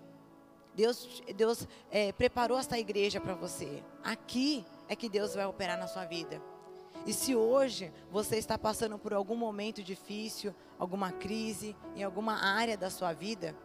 Deus, 0.74 1.22
Deus 1.34 1.66
é, 1.90 2.12
preparou 2.12 2.58
essa 2.58 2.78
igreja 2.78 3.22
para 3.22 3.34
você. 3.34 3.82
Aqui 4.02 4.62
é 4.90 4.94
que 4.94 5.08
Deus 5.08 5.34
vai 5.34 5.46
operar 5.46 5.78
na 5.78 5.86
sua 5.86 6.04
vida. 6.04 6.38
E 7.06 7.14
se 7.14 7.34
hoje 7.34 7.90
você 8.10 8.36
está 8.36 8.58
passando 8.58 8.98
por 8.98 9.14
algum 9.14 9.36
momento 9.36 9.82
difícil, 9.82 10.54
alguma 10.78 11.10
crise, 11.10 11.74
em 11.96 12.02
alguma 12.02 12.34
área 12.34 12.76
da 12.76 12.90
sua 12.90 13.14
vida, 13.14 13.56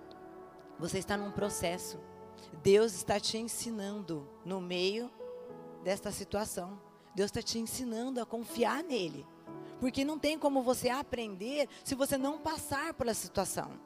você 0.79 0.99
está 0.99 1.17
num 1.17 1.31
processo. 1.31 1.99
Deus 2.63 2.93
está 2.93 3.19
te 3.19 3.37
ensinando 3.37 4.25
no 4.45 4.61
meio 4.61 5.11
desta 5.83 6.13
situação. 6.13 6.79
Deus 7.13 7.27
está 7.27 7.41
te 7.41 7.59
ensinando 7.59 8.21
a 8.21 8.25
confiar 8.25 8.81
nele. 8.83 9.27
Porque 9.79 10.03
não 10.03 10.19
tem 10.19 10.37
como 10.37 10.61
você 10.61 10.89
aprender 10.89 11.67
se 11.83 11.95
você 11.95 12.17
não 12.17 12.39
passar 12.39 12.93
pela 12.93 13.13
situação. 13.13 13.79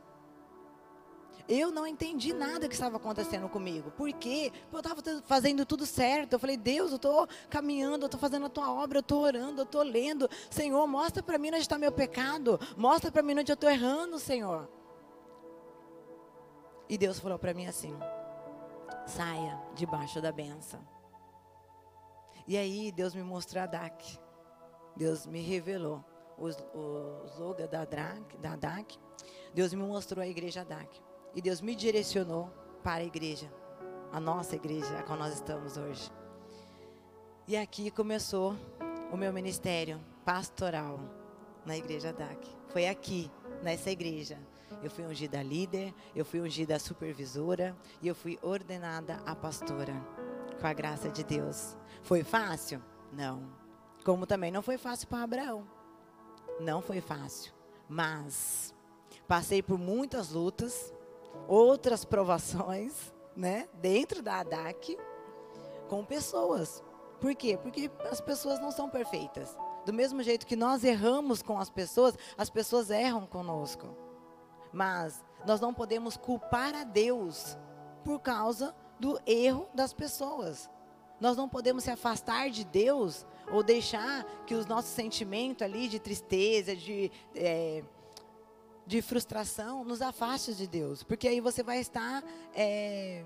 Eu 1.47 1.71
não 1.71 1.86
entendi 1.86 2.34
nada 2.34 2.69
que 2.69 2.73
estava 2.73 2.95
acontecendo 2.95 3.49
comigo. 3.49 3.91
Por 3.91 4.12
quê? 4.13 4.51
Eu 4.71 4.79
estava 4.79 5.01
fazendo 5.25 5.65
tudo 5.65 5.86
certo. 5.86 6.34
Eu 6.34 6.39
falei, 6.39 6.56
Deus, 6.56 6.91
eu 6.91 6.95
estou 6.95 7.27
caminhando, 7.49 8.03
eu 8.03 8.08
estou 8.08 8.19
fazendo 8.19 8.45
a 8.45 8.49
tua 8.49 8.71
obra, 8.71 8.99
eu 8.99 9.01
estou 9.01 9.21
orando, 9.21 9.62
eu 9.62 9.65
estou 9.65 9.84
lendo. 9.84 10.29
Senhor, 10.49 10.88
mostra 10.88 11.21
para 11.21 11.38
mim 11.38 11.49
onde 11.49 11.60
está 11.60 11.77
meu 11.77 11.91
pecado. 11.91 12.60
Mostra 12.77 13.12
para 13.12 13.21
mim 13.21 13.38
onde 13.38 13.51
eu 13.51 13.56
estou 13.56 13.69
errando, 13.69 14.19
Senhor. 14.19 14.69
E 16.88 16.97
Deus 16.97 17.19
falou 17.19 17.38
para 17.38 17.53
mim 17.53 17.67
assim: 17.67 17.93
saia 19.06 19.60
debaixo 19.75 20.21
da 20.21 20.32
benção. 20.32 20.79
E 22.47 22.58
aí 22.58 22.91
Deus 22.91 23.13
me 23.13 23.23
mostrou 23.23 23.63
a 23.63 23.65
DAC. 23.65 24.19
Deus 24.95 25.25
me 25.25 25.41
revelou 25.41 26.03
o, 26.38 26.47
o 26.77 27.25
slogan 27.27 27.67
da, 27.67 27.86
da 27.86 28.56
DAC. 28.56 28.97
Deus 29.53 29.73
me 29.73 29.84
mostrou 29.84 30.23
a 30.23 30.27
igreja 30.27 30.63
DAC. 30.63 31.01
E 31.36 31.41
Deus 31.41 31.62
me 31.62 31.75
direcionou 31.75 32.51
para 32.84 33.01
a 33.01 33.06
igreja, 33.06 33.51
a 34.12 34.19
nossa 34.19 34.56
igreja, 34.56 34.99
a 34.99 35.03
qual 35.03 35.17
nós 35.17 35.34
estamos 35.34 35.77
hoje. 35.77 36.12
E 37.47 37.58
aqui 37.58 37.89
começou 37.89 38.56
o 39.12 39.17
meu 39.17 39.34
ministério 39.34 39.99
pastoral 40.23 40.99
na 41.65 41.75
igreja 41.75 42.13
DAC. 42.13 42.47
Foi 42.67 42.88
aqui, 42.88 43.32
nessa 43.62 43.89
igreja. 43.89 44.38
Eu 44.82 44.89
fui 44.89 45.06
ungida 45.06 45.41
líder, 45.41 45.93
eu 46.15 46.25
fui 46.25 46.41
ungida 46.41 46.77
supervisora 46.77 47.75
e 48.01 48.08
eu 48.08 48.15
fui 48.15 48.38
ordenada 48.41 49.21
a 49.25 49.36
pastora. 49.36 49.93
Com 50.60 50.67
a 50.67 50.73
graça 50.73 51.10
de 51.10 51.23
Deus. 51.23 51.75
Foi 52.03 52.23
fácil? 52.23 52.82
Não. 53.12 53.62
Como 54.03 54.25
também 54.25 54.51
não 54.51 54.61
foi 54.61 54.77
fácil 54.77 55.07
para 55.07 55.23
Abraão. 55.23 55.67
Não 56.59 56.81
foi 56.81 57.01
fácil. 57.01 57.53
Mas 57.87 58.73
passei 59.27 59.61
por 59.63 59.77
muitas 59.77 60.31
lutas, 60.31 60.93
outras 61.47 62.03
provações, 62.03 63.13
né? 63.35 63.67
Dentro 63.75 64.21
da 64.21 64.39
ADAC, 64.39 64.97
com 65.87 66.05
pessoas. 66.05 66.83
Por 67.19 67.33
quê? 67.35 67.57
Porque 67.57 67.89
as 68.11 68.19
pessoas 68.19 68.59
não 68.59 68.71
são 68.71 68.89
perfeitas. 68.89 69.57
Do 69.85 69.93
mesmo 69.93 70.21
jeito 70.21 70.45
que 70.45 70.55
nós 70.55 70.83
erramos 70.83 71.41
com 71.41 71.57
as 71.57 71.69
pessoas, 71.69 72.17
as 72.37 72.49
pessoas 72.49 72.89
erram 72.89 73.25
conosco. 73.25 73.95
Mas 74.71 75.23
nós 75.45 75.59
não 75.61 75.73
podemos 75.73 76.17
culpar 76.17 76.73
a 76.73 76.83
Deus 76.83 77.57
por 78.03 78.19
causa 78.19 78.75
do 78.99 79.19
erro 79.25 79.67
das 79.73 79.93
pessoas. 79.93 80.69
Nós 81.19 81.37
não 81.37 81.47
podemos 81.47 81.83
se 81.85 81.91
afastar 81.91 82.49
de 82.49 82.63
Deus 82.65 83.25
ou 83.51 83.63
deixar 83.63 84.23
que 84.45 84.56
os 84.56 84.65
nossos 84.65 84.91
sentimentos 84.91 85.62
ali 85.62 85.88
de 85.88 85.99
tristeza, 85.99 86.75
de, 86.75 87.12
é, 87.36 87.84
de 88.86 89.01
frustração, 89.01 89.84
nos 89.84 90.01
afaste 90.01 90.53
de 90.53 90.67
Deus. 90.67 91.03
Porque 91.03 91.27
aí 91.27 91.39
você 91.39 91.63
vai 91.63 91.79
estar 91.79 92.23
é, 92.56 93.23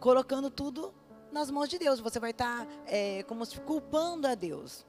colocando 0.00 0.50
tudo 0.50 0.92
nas 1.30 1.50
mãos 1.50 1.68
de 1.68 1.78
Deus. 1.78 2.00
Você 2.00 2.18
vai 2.20 2.30
estar 2.30 2.66
é, 2.86 3.22
como 3.24 3.44
se 3.46 3.60
culpando 3.60 4.26
a 4.26 4.34
Deus. 4.34 4.86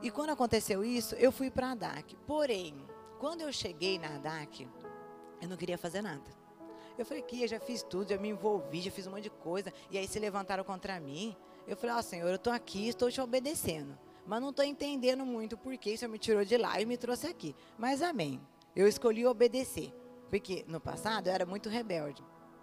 E 0.00 0.10
quando 0.10 0.30
aconteceu 0.30 0.84
isso, 0.84 1.14
eu 1.16 1.30
fui 1.30 1.50
para 1.50 1.72
a 1.72 1.74
DAC. 1.74 2.16
Porém, 2.26 2.74
quando 3.18 3.42
eu 3.42 3.52
cheguei 3.52 3.98
na 3.98 4.18
DAC, 4.18 4.66
eu 5.40 5.48
não 5.48 5.56
queria 5.56 5.76
fazer 5.76 6.00
nada. 6.00 6.42
Eu 6.96 7.04
falei 7.04 7.22
que 7.22 7.46
já 7.46 7.58
fiz 7.58 7.82
tudo, 7.82 8.10
já 8.10 8.18
me 8.18 8.28
envolvi, 8.28 8.80
já 8.80 8.90
fiz 8.90 9.06
um 9.06 9.10
monte 9.10 9.24
de 9.24 9.30
coisa. 9.30 9.72
E 9.90 9.98
aí 9.98 10.06
se 10.06 10.18
levantaram 10.18 10.64
contra 10.64 10.98
mim. 11.00 11.36
Eu 11.66 11.76
falei, 11.76 11.96
ó 11.96 11.98
oh, 11.98 12.02
Senhor, 12.02 12.28
eu 12.28 12.36
estou 12.36 12.52
aqui, 12.52 12.88
estou 12.88 13.10
te 13.10 13.20
obedecendo. 13.20 13.96
Mas 14.26 14.40
não 14.40 14.50
estou 14.50 14.64
entendendo 14.64 15.24
muito 15.24 15.56
por 15.56 15.76
que 15.76 15.94
o 15.94 15.98
Senhor 15.98 16.10
me 16.10 16.18
tirou 16.18 16.44
de 16.44 16.56
lá 16.56 16.80
e 16.80 16.86
me 16.86 16.96
trouxe 16.96 17.26
aqui. 17.26 17.54
Mas 17.78 18.02
amém. 18.02 18.40
Eu 18.74 18.86
escolhi 18.86 19.26
obedecer. 19.26 19.92
Porque 20.30 20.64
no 20.66 20.80
passado 20.80 21.26
eu 21.26 21.32
era 21.32 21.44
muito 21.44 21.68
rebelde. 21.68 22.22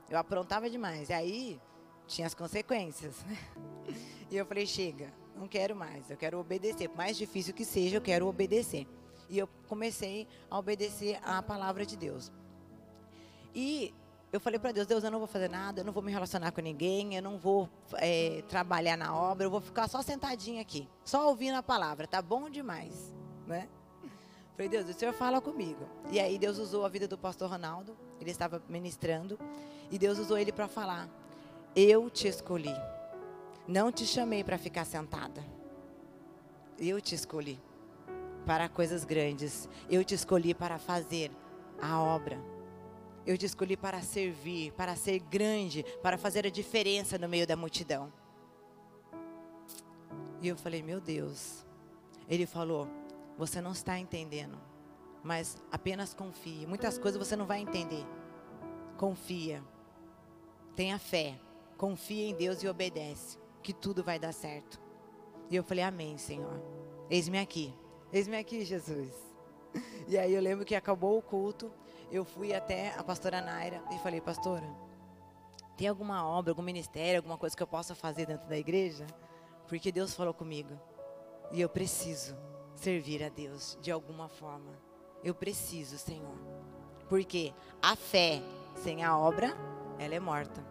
Eu 0.10 0.18
aprontava 0.18 0.70
demais. 0.70 1.10
E 1.10 1.14
aí 1.14 1.62
tinha 2.08 2.28
as 2.28 2.34
consequências. 2.34 3.16
E 4.32 4.38
eu 4.38 4.46
falei, 4.46 4.68
chega, 4.68 5.12
não 5.36 5.48
quero 5.48 5.76
mais. 5.76 6.08
Eu 6.08 6.16
quero 6.16 6.40
obedecer. 6.40 6.88
Por 6.88 6.98
mais 6.98 7.18
difícil 7.18 7.52
que 7.52 7.66
seja, 7.66 7.98
eu 7.98 8.02
quero 8.02 8.28
obedecer. 8.28 8.86
E 9.28 9.40
eu 9.40 9.50
comecei 9.68 10.28
a 10.52 10.60
obedecer 10.60 11.20
à 11.24 11.42
palavra 11.42 11.84
de 11.84 11.98
Deus. 11.98 12.32
E 13.56 13.92
eu 14.32 14.40
falei 14.40 14.60
para 14.60 14.72
Deus, 14.72 14.86
Deus, 14.86 15.04
eu 15.04 15.10
não 15.10 15.18
vou 15.18 15.28
fazer 15.28 15.50
nada, 15.50 15.82
eu 15.82 15.86
não 15.86 15.92
vou 15.92 16.04
me 16.04 16.12
relacionar 16.12 16.52
com 16.52 16.62
ninguém, 16.62 17.16
eu 17.16 17.22
não 17.22 17.38
vou 17.38 17.68
é, 17.94 18.44
trabalhar 18.48 18.96
na 18.96 19.16
obra, 19.16 19.46
eu 19.46 19.50
vou 19.50 19.60
ficar 19.60 19.88
só 19.88 20.02
sentadinha 20.02 20.62
aqui, 20.62 20.88
só 21.04 21.28
ouvindo 21.30 21.56
a 21.56 21.64
palavra, 21.64 22.06
tá 22.06 22.22
bom 22.22 22.50
demais, 22.50 23.14
né? 23.48 23.68
Falei, 24.56 24.70
Deus, 24.70 24.90
o 24.90 24.94
Senhor 24.94 25.14
fala 25.14 25.40
comigo. 25.40 25.88
E 26.12 26.20
aí 26.20 26.38
Deus 26.38 26.58
usou 26.58 26.86
a 26.86 26.90
vida 26.90 27.08
do 27.08 27.18
pastor 27.18 27.50
Ronaldo, 27.50 27.98
ele 28.20 28.30
estava 28.30 28.62
ministrando, 28.70 29.40
e 29.90 29.98
Deus 29.98 30.20
usou 30.20 30.38
ele 30.38 30.52
para 30.52 30.68
falar: 30.68 31.10
Eu 31.76 32.10
te 32.10 32.28
escolhi, 32.28 32.76
não 33.68 33.92
te 33.92 34.06
chamei 34.06 34.44
para 34.44 34.58
ficar 34.58 34.86
sentada, 34.86 35.44
eu 36.78 37.02
te 37.02 37.16
escolhi 37.16 37.60
para 38.46 38.70
coisas 38.70 39.04
grandes, 39.04 39.68
eu 39.90 40.04
te 40.04 40.14
escolhi 40.14 40.54
para 40.54 40.78
fazer 40.78 41.32
a 41.82 42.00
obra. 42.00 42.59
Eu 43.30 43.38
te 43.38 43.46
escolhi 43.46 43.78
para 43.78 44.02
servir, 44.02 44.72
para 44.72 44.96
ser 44.96 45.20
grande, 45.20 45.86
para 46.02 46.18
fazer 46.18 46.48
a 46.48 46.50
diferença 46.50 47.16
no 47.16 47.30
meio 47.30 47.46
da 47.46 47.56
multidão. 47.56 48.12
E 50.42 50.48
eu 50.48 50.58
falei, 50.58 50.82
meu 50.82 51.00
Deus. 51.00 51.64
Ele 52.28 52.48
falou, 52.48 52.88
você 53.38 53.62
não 53.62 53.74
está 53.74 54.00
entendendo, 54.00 54.58
mas 55.24 55.62
apenas 55.72 56.12
confie. 56.12 56.66
Muitas 56.66 56.98
coisas 56.98 57.24
você 57.24 57.36
não 57.36 57.46
vai 57.46 57.60
entender. 57.60 58.04
Confia. 58.98 59.64
Tenha 60.76 60.98
fé. 60.98 61.40
Confia 61.78 62.30
em 62.32 62.34
Deus 62.34 62.64
e 62.64 62.68
obedece, 62.68 63.38
que 63.62 63.74
tudo 63.74 64.04
vai 64.04 64.18
dar 64.18 64.34
certo. 64.34 64.82
E 65.52 65.56
eu 65.56 65.64
falei, 65.64 65.84
amém, 65.84 66.18
Senhor. 66.18 66.60
Eis-me 67.12 67.38
aqui. 67.38 67.76
Eis-me 68.12 68.38
aqui, 68.38 68.66
Jesus. 68.66 69.14
E 70.08 70.18
aí 70.18 70.34
eu 70.34 70.42
lembro 70.42 70.66
que 70.66 70.74
acabou 70.74 71.20
o 71.20 71.22
culto 71.22 71.72
eu 72.12 72.26
fui 72.26 72.54
até 72.54 72.94
a 72.98 73.04
pastora 73.04 73.42
Naira 73.42 73.82
e 73.92 74.00
falei, 74.00 74.20
pastora, 74.20 74.66
tem 75.78 75.88
alguma 75.88 76.28
obra, 76.28 76.52
algum 76.52 76.62
ministério, 76.62 77.20
alguma 77.20 77.38
coisa 77.38 77.56
que 77.56 77.64
eu 77.64 77.68
possa 77.68 77.96
fazer 77.96 78.26
dentro 78.26 78.48
da 78.48 78.58
igreja? 78.58 79.06
Porque 79.68 79.92
Deus 79.92 80.14
falou 80.14 80.34
comigo. 80.34 80.78
E 81.52 81.62
eu 81.62 81.70
preciso 81.70 82.36
servir 82.76 83.24
a 83.24 83.30
Deus 83.30 83.78
de 83.82 83.92
alguma 83.92 84.28
forma. 84.28 84.72
Eu 85.24 85.34
preciso, 85.34 85.98
Senhor. 85.98 86.38
Porque 87.08 87.54
a 87.82 87.96
fé 87.96 88.42
sem 88.76 89.04
a 89.04 89.18
obra, 89.18 89.56
ela 89.98 90.16
é 90.16 90.20
morta. 90.20 90.66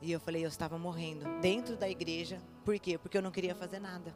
E 0.00 0.12
eu 0.12 0.20
falei, 0.20 0.44
eu 0.44 0.48
estava 0.48 0.78
morrendo 0.78 1.40
dentro 1.40 1.76
da 1.76 1.88
igreja. 1.88 2.40
Por 2.64 2.78
quê? 2.78 2.98
Porque 2.98 3.16
eu 3.16 3.22
não 3.22 3.30
queria 3.30 3.54
fazer 3.54 3.78
nada. 3.78 4.14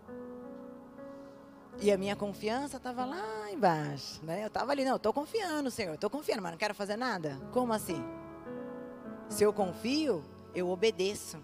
E 1.80 1.92
a 1.92 1.96
minha 1.96 2.16
confiança 2.16 2.76
estava 2.76 3.04
lá 3.04 3.50
embaixo, 3.52 4.24
né? 4.24 4.42
Eu 4.42 4.48
estava 4.48 4.72
ali, 4.72 4.84
não, 4.84 4.96
estou 4.96 5.12
confiando, 5.12 5.70
Senhor, 5.70 5.94
estou 5.94 6.10
confiando, 6.10 6.42
mas 6.42 6.50
não 6.50 6.58
quero 6.58 6.74
fazer 6.74 6.96
nada. 6.96 7.38
Como 7.52 7.72
assim? 7.72 8.02
Se 9.28 9.44
eu 9.44 9.52
confio, 9.52 10.24
eu 10.54 10.68
obedeço. 10.68 11.38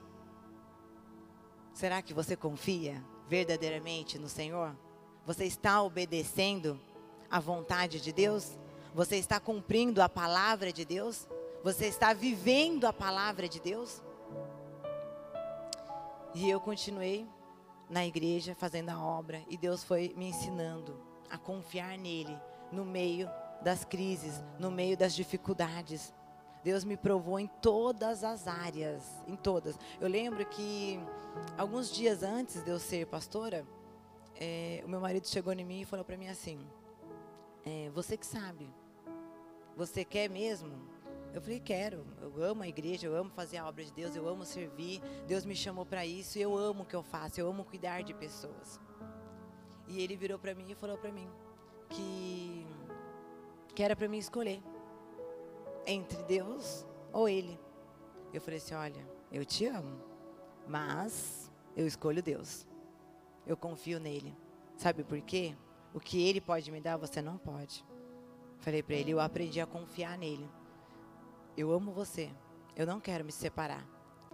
Será 1.72 2.02
que 2.02 2.12
você 2.12 2.34
confia 2.34 3.00
verdadeiramente 3.28 4.18
no 4.18 4.28
Senhor? 4.28 4.76
Você 5.24 5.44
está 5.44 5.80
obedecendo 5.82 6.80
à 7.30 7.38
vontade 7.38 8.00
de 8.00 8.12
Deus? 8.12 8.58
Você 8.92 9.16
está 9.16 9.38
cumprindo 9.38 10.02
a 10.02 10.08
palavra 10.08 10.72
de 10.72 10.84
Deus? 10.84 11.28
Você 11.62 11.86
está 11.86 12.12
vivendo 12.12 12.86
a 12.86 12.92
palavra 12.92 13.48
de 13.48 13.60
Deus? 13.60 14.02
E 16.34 16.50
eu 16.50 16.60
continuei 16.60 17.24
na 17.88 18.06
igreja 18.06 18.54
fazendo 18.54 18.90
a 18.90 18.98
obra 18.98 19.42
e 19.48 19.56
Deus 19.56 19.84
foi 19.84 20.14
me 20.16 20.26
ensinando 20.26 20.98
a 21.30 21.38
confiar 21.38 21.98
nele 21.98 22.36
no 22.70 22.84
meio 22.84 23.28
das 23.62 23.84
crises, 23.84 24.42
no 24.58 24.70
meio 24.70 24.96
das 24.96 25.14
dificuldades. 25.14 26.12
Deus 26.62 26.84
me 26.84 26.96
provou 26.96 27.38
em 27.38 27.46
todas 27.60 28.24
as 28.24 28.48
áreas, 28.48 29.02
em 29.26 29.36
todas. 29.36 29.78
Eu 30.00 30.08
lembro 30.08 30.44
que 30.46 30.98
alguns 31.58 31.90
dias 31.90 32.22
antes 32.22 32.62
de 32.62 32.70
eu 32.70 32.78
ser 32.78 33.06
pastora, 33.06 33.66
é, 34.36 34.82
o 34.84 34.88
meu 34.88 35.00
marido 35.00 35.28
chegou 35.28 35.52
em 35.52 35.64
mim 35.64 35.80
e 35.82 35.84
falou 35.84 36.04
para 36.04 36.16
mim 36.16 36.28
assim: 36.28 36.58
é, 37.64 37.90
Você 37.90 38.16
que 38.16 38.26
sabe, 38.26 38.72
você 39.76 40.04
quer 40.04 40.28
mesmo 40.30 40.93
eu 41.34 41.42
falei, 41.42 41.58
quero. 41.58 42.06
Eu 42.22 42.44
amo 42.44 42.62
a 42.62 42.68
igreja, 42.68 43.08
eu 43.08 43.16
amo 43.16 43.28
fazer 43.28 43.56
a 43.56 43.66
obra 43.66 43.84
de 43.84 43.92
Deus, 43.92 44.14
eu 44.14 44.28
amo 44.28 44.44
servir. 44.44 45.02
Deus 45.26 45.44
me 45.44 45.56
chamou 45.56 45.84
para 45.84 46.06
isso 46.06 46.38
e 46.38 46.42
eu 46.42 46.56
amo 46.56 46.84
o 46.84 46.86
que 46.86 46.94
eu 46.94 47.02
faço, 47.02 47.40
eu 47.40 47.48
amo 47.48 47.64
cuidar 47.64 48.04
de 48.04 48.14
pessoas. 48.14 48.80
E 49.88 50.00
ele 50.00 50.16
virou 50.16 50.38
para 50.38 50.54
mim 50.54 50.70
e 50.70 50.74
falou 50.76 50.96
para 50.96 51.10
mim 51.10 51.28
que, 51.88 52.64
que 53.74 53.82
era 53.82 53.96
para 53.96 54.08
mim 54.08 54.16
escolher 54.16 54.62
entre 55.84 56.22
Deus 56.22 56.86
ou 57.12 57.28
ele. 57.28 57.58
Eu 58.32 58.40
falei 58.40 58.58
assim: 58.58 58.74
olha, 58.74 59.08
eu 59.32 59.44
te 59.44 59.66
amo, 59.66 60.00
mas 60.68 61.50
eu 61.76 61.84
escolho 61.84 62.22
Deus. 62.22 62.64
Eu 63.44 63.56
confio 63.56 63.98
nele. 63.98 64.34
Sabe 64.76 65.02
por 65.02 65.20
quê? 65.20 65.56
O 65.92 65.98
que 65.98 66.26
ele 66.28 66.40
pode 66.40 66.70
me 66.70 66.80
dar, 66.80 66.96
você 66.96 67.20
não 67.20 67.36
pode. 67.36 67.84
Falei 68.60 68.84
para 68.84 68.94
ele, 68.94 69.10
eu 69.10 69.20
aprendi 69.20 69.60
a 69.60 69.66
confiar 69.66 70.16
nele. 70.16 70.48
Eu 71.56 71.72
amo 71.72 71.92
você. 71.92 72.30
Eu 72.76 72.86
não 72.86 73.00
quero 73.00 73.24
me 73.24 73.32
separar. 73.32 73.86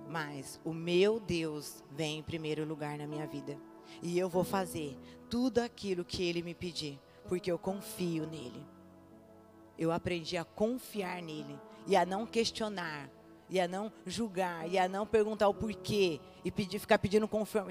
Mas 0.09 0.61
o 0.65 0.73
meu 0.73 1.21
Deus 1.21 1.85
vem 1.91 2.19
em 2.19 2.23
primeiro 2.23 2.65
lugar 2.65 2.97
na 2.97 3.07
minha 3.07 3.27
vida. 3.27 3.57
E 4.03 4.19
eu 4.19 4.29
vou 4.29 4.45
fazer 4.45 4.97
tudo 5.29 5.59
aquilo 5.59 6.05
que 6.05 6.23
ele 6.23 6.43
me 6.43 6.55
pedir, 6.55 6.99
porque 7.29 7.51
eu 7.51 7.59
confio 7.59 8.27
nele. 8.27 8.67
Eu 9.79 9.93
aprendi 9.93 10.37
a 10.37 10.45
confiar 10.45 11.23
nele 11.23 11.59
e 11.87 11.97
a 11.97 12.07
não 12.07 12.27
questionar, 12.27 13.11
e 13.49 13.61
a 13.61 13.67
não 13.67 13.93
julgar, 14.07 14.69
e 14.69 14.79
a 14.79 14.89
não 14.89 15.07
perguntar 15.07 15.49
o 15.49 15.55
porquê 15.55 16.21
e 16.45 16.51
pedir, 16.51 16.79
ficar 16.79 16.99
pedindo 16.99 17.29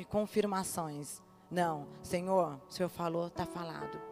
confirmações. 0.09 1.21
Não, 1.49 1.87
Senhor, 2.01 2.59
o 2.67 2.71
Senhor 2.71 2.89
falou, 2.89 3.27
está 3.27 3.45
falado 3.45 4.08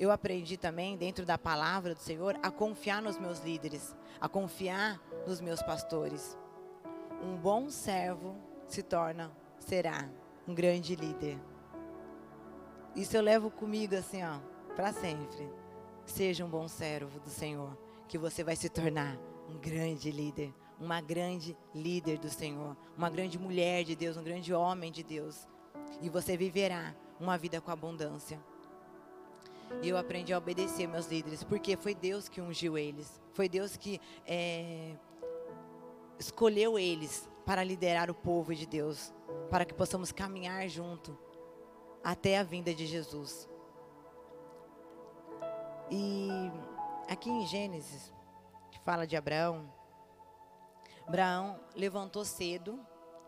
eu 0.00 0.10
aprendi 0.10 0.56
também, 0.56 0.96
dentro 0.96 1.26
da 1.26 1.36
palavra 1.36 1.94
do 1.94 2.00
Senhor, 2.00 2.34
a 2.42 2.50
confiar 2.50 3.02
nos 3.02 3.18
meus 3.18 3.40
líderes, 3.40 3.94
a 4.18 4.30
confiar 4.30 4.98
nos 5.26 5.42
meus 5.42 5.62
pastores. 5.62 6.38
Um 7.22 7.36
bom 7.36 7.68
servo 7.68 8.34
se 8.66 8.82
torna, 8.82 9.30
será, 9.58 10.08
um 10.48 10.54
grande 10.54 10.96
líder. 10.96 11.38
Isso 12.96 13.14
eu 13.14 13.20
levo 13.20 13.50
comigo 13.50 13.94
assim, 13.94 14.24
ó, 14.24 14.38
para 14.74 14.90
sempre. 14.90 15.46
Seja 16.06 16.46
um 16.46 16.48
bom 16.48 16.66
servo 16.66 17.20
do 17.20 17.28
Senhor, 17.28 17.76
que 18.08 18.16
você 18.16 18.42
vai 18.42 18.56
se 18.56 18.70
tornar 18.70 19.18
um 19.50 19.58
grande 19.58 20.10
líder, 20.10 20.54
uma 20.80 21.02
grande 21.02 21.54
líder 21.74 22.16
do 22.16 22.30
Senhor, 22.30 22.74
uma 22.96 23.10
grande 23.10 23.38
mulher 23.38 23.84
de 23.84 23.94
Deus, 23.94 24.16
um 24.16 24.24
grande 24.24 24.54
homem 24.54 24.90
de 24.90 25.02
Deus. 25.02 25.46
E 26.00 26.08
você 26.08 26.38
viverá 26.38 26.96
uma 27.20 27.36
vida 27.36 27.60
com 27.60 27.70
abundância. 27.70 28.40
E 29.82 29.88
eu 29.88 29.96
aprendi 29.96 30.32
a 30.32 30.38
obedecer 30.38 30.86
meus 30.86 31.06
líderes, 31.06 31.42
porque 31.42 31.76
foi 31.76 31.94
Deus 31.94 32.28
que 32.28 32.40
ungiu 32.40 32.76
eles. 32.76 33.20
Foi 33.32 33.48
Deus 33.48 33.76
que 33.76 34.00
é, 34.26 34.96
escolheu 36.18 36.78
eles 36.78 37.28
para 37.46 37.64
liderar 37.64 38.10
o 38.10 38.14
povo 38.14 38.54
de 38.54 38.66
Deus 38.66 39.12
para 39.50 39.64
que 39.64 39.74
possamos 39.74 40.12
caminhar 40.12 40.68
junto 40.68 41.18
até 42.04 42.38
a 42.38 42.42
vinda 42.42 42.74
de 42.74 42.86
Jesus. 42.86 43.48
E 45.90 46.28
aqui 47.08 47.30
em 47.30 47.46
Gênesis, 47.46 48.12
que 48.70 48.78
fala 48.80 49.06
de 49.06 49.16
Abraão, 49.16 49.72
Abraão 51.06 51.58
levantou 51.74 52.24
cedo, 52.24 52.78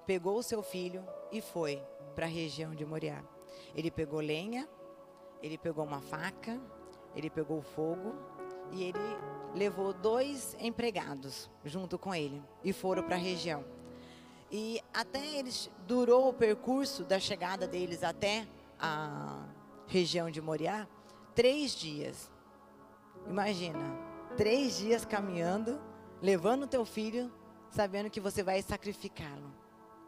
pegou 0.06 0.38
o 0.38 0.42
seu 0.42 0.62
filho 0.62 1.04
e 1.32 1.40
foi 1.40 1.82
para 2.14 2.26
a 2.26 2.28
região 2.28 2.74
de 2.74 2.84
Moriá. 2.84 3.24
Ele 3.74 3.90
pegou 3.90 4.20
lenha, 4.20 4.68
ele 5.42 5.58
pegou 5.58 5.84
uma 5.84 6.00
faca, 6.00 6.60
ele 7.14 7.28
pegou 7.28 7.60
fogo 7.60 8.14
e 8.70 8.84
ele 8.84 8.98
levou 9.54 9.92
dois 9.92 10.56
empregados 10.58 11.50
junto 11.64 11.98
com 11.98 12.14
ele 12.14 12.42
e 12.64 12.72
foram 12.72 13.02
para 13.02 13.16
a 13.16 13.18
região. 13.18 13.64
E 14.50 14.80
até 14.92 15.24
eles 15.38 15.70
durou 15.86 16.28
o 16.28 16.32
percurso 16.32 17.04
da 17.04 17.18
chegada 17.18 17.66
deles 17.66 18.02
até 18.02 18.46
a 18.78 19.46
região 19.86 20.30
de 20.30 20.40
Moriá 20.40 20.86
três 21.34 21.74
dias. 21.74 22.30
Imagina, 23.26 23.96
três 24.36 24.78
dias 24.78 25.04
caminhando, 25.04 25.80
levando 26.20 26.66
teu 26.66 26.84
filho, 26.84 27.32
sabendo 27.70 28.10
que 28.10 28.20
você 28.20 28.42
vai 28.42 28.60
sacrificá-lo 28.62 29.52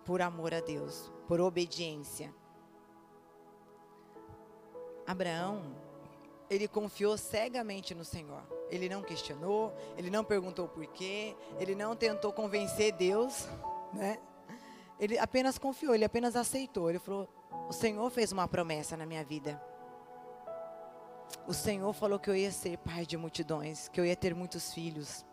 por 0.05 0.20
amor 0.20 0.53
a 0.53 0.61
Deus, 0.61 1.11
por 1.27 1.40
obediência. 1.40 2.35
Abraão, 5.07 5.62
ele 6.49 6.69
confiou 6.69 7.17
cegamente 7.17 7.95
no 7.95 8.05
Senhor. 8.05 8.43
Ele 8.71 8.88
não 8.88 9.03
questionou, 9.03 9.73
ele 9.97 10.11
não 10.11 10.25
perguntou 10.25 10.69
por 10.69 10.87
quê, 10.87 11.37
ele 11.59 11.75
não 11.75 11.95
tentou 11.95 12.33
convencer 12.33 12.93
Deus, 12.93 13.49
né? 13.93 14.19
Ele 14.99 15.19
apenas 15.19 15.59
confiou, 15.59 15.95
ele 15.95 16.05
apenas 16.05 16.37
aceitou. 16.37 16.88
Ele 16.88 16.99
falou: 16.99 17.29
O 17.69 17.73
Senhor 17.73 18.09
fez 18.11 18.33
uma 18.33 18.47
promessa 18.47 18.97
na 18.97 19.05
minha 19.05 19.25
vida. 19.25 19.61
O 21.47 21.53
Senhor 21.53 21.93
falou 21.93 22.19
que 22.19 22.31
eu 22.31 22.37
ia 22.37 22.51
ser 22.51 22.79
pai 22.79 23.05
de 23.05 23.17
multidões, 23.17 23.88
que 23.88 24.01
eu 24.01 24.05
ia 24.05 24.17
ter 24.17 24.35
muitos 24.35 24.73
filhos. 24.73 25.25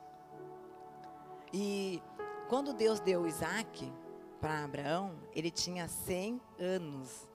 E 1.54 2.02
quando 2.50 2.74
Deus 2.74 3.00
deu 3.00 3.28
Isaac 3.28 3.92
para 4.40 4.64
Abraão, 4.64 5.16
ele 5.34 5.52
tinha 5.52 5.88
100 5.88 6.42
anos. 6.60 7.31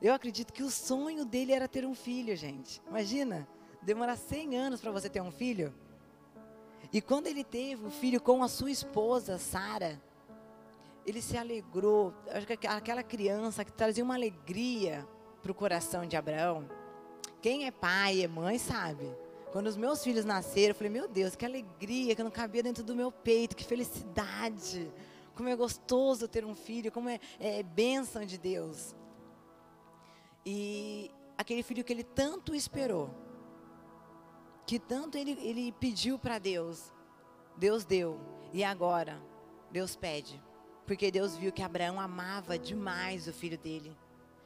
Eu 0.00 0.12
acredito 0.12 0.52
que 0.52 0.62
o 0.62 0.70
sonho 0.70 1.24
dele 1.24 1.52
era 1.52 1.66
ter 1.68 1.84
um 1.84 1.94
filho, 1.94 2.36
gente. 2.36 2.82
Imagina, 2.88 3.48
demorar 3.82 4.16
100 4.16 4.56
anos 4.56 4.80
para 4.80 4.90
você 4.90 5.08
ter 5.08 5.20
um 5.20 5.30
filho. 5.30 5.72
E 6.92 7.00
quando 7.00 7.26
ele 7.26 7.42
teve 7.42 7.86
o 7.86 7.90
filho 7.90 8.20
com 8.20 8.42
a 8.42 8.48
sua 8.48 8.70
esposa, 8.70 9.38
Sara, 9.38 10.00
ele 11.06 11.20
se 11.20 11.36
alegrou. 11.36 12.14
Acho 12.28 12.46
que 12.46 12.66
aquela 12.66 13.02
criança 13.02 13.64
que 13.64 13.72
trazia 13.72 14.04
uma 14.04 14.14
alegria 14.14 15.06
para 15.42 15.52
o 15.52 15.54
coração 15.54 16.06
de 16.06 16.16
Abraão. 16.16 16.68
Quem 17.40 17.66
é 17.66 17.70
pai, 17.70 18.22
é 18.22 18.28
mãe, 18.28 18.58
sabe. 18.58 19.10
Quando 19.52 19.66
os 19.66 19.76
meus 19.76 20.02
filhos 20.02 20.24
nasceram, 20.24 20.70
eu 20.70 20.74
falei, 20.74 20.90
meu 20.90 21.06
Deus, 21.06 21.36
que 21.36 21.44
alegria, 21.44 22.16
que 22.16 22.22
não 22.22 22.30
cabia 22.30 22.62
dentro 22.62 22.82
do 22.82 22.94
meu 22.94 23.12
peito, 23.12 23.54
que 23.54 23.64
felicidade. 23.64 24.90
Como 25.34 25.48
é 25.48 25.54
gostoso 25.54 26.26
ter 26.26 26.44
um 26.44 26.54
filho, 26.54 26.90
como 26.90 27.08
é, 27.08 27.20
é 27.38 27.62
bênção 27.62 28.24
de 28.24 28.38
Deus. 28.38 28.96
E 30.44 31.10
aquele 31.36 31.62
filho 31.62 31.84
que 31.84 31.92
ele 31.92 32.04
tanto 32.04 32.54
esperou, 32.54 33.10
que 34.66 34.78
tanto 34.78 35.16
ele, 35.16 35.32
ele 35.40 35.72
pediu 35.72 36.18
para 36.18 36.38
Deus, 36.38 36.92
Deus 37.56 37.84
deu. 37.84 38.20
E 38.52 38.62
agora, 38.62 39.20
Deus 39.70 39.96
pede. 39.96 40.42
Porque 40.86 41.10
Deus 41.10 41.36
viu 41.36 41.52
que 41.52 41.62
Abraão 41.62 41.98
amava 41.98 42.58
demais 42.58 43.26
o 43.26 43.32
filho 43.32 43.58
dele 43.58 43.96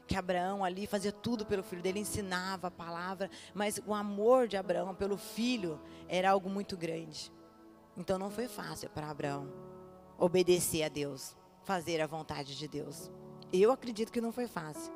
que 0.09 0.17
Abraão 0.17 0.65
ali 0.65 0.87
fazia 0.87 1.13
tudo 1.13 1.45
pelo 1.45 1.63
filho 1.63 1.83
dele, 1.83 2.01
ensinava 2.01 2.69
a 2.69 2.71
palavra, 2.71 3.31
mas 3.53 3.79
o 3.87 3.93
amor 3.93 4.49
de 4.49 4.57
Abraão 4.57 4.95
pelo 4.95 5.19
filho 5.19 5.79
era 6.09 6.31
algo 6.31 6.49
muito 6.49 6.79
grande. 6.79 7.31
Então 7.95 8.19
não 8.19 8.31
foi 8.31 8.49
fácil 8.49 8.89
para 8.89 9.11
Abraão 9.11 9.53
obedecer 10.17 10.83
a 10.83 10.89
Deus, 10.89 11.37
fazer 11.63 12.01
a 12.01 12.07
vontade 12.07 12.57
de 12.57 12.67
Deus. 12.67 13.11
Eu 13.53 13.71
acredito 13.71 14.11
que 14.11 14.21
não 14.21 14.33
foi 14.33 14.47
fácil. 14.47 14.93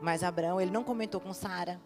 Mas 0.00 0.22
Abraão, 0.22 0.60
ele 0.60 0.70
não 0.70 0.84
comentou 0.84 1.20
com 1.20 1.32
Sara. 1.32 1.80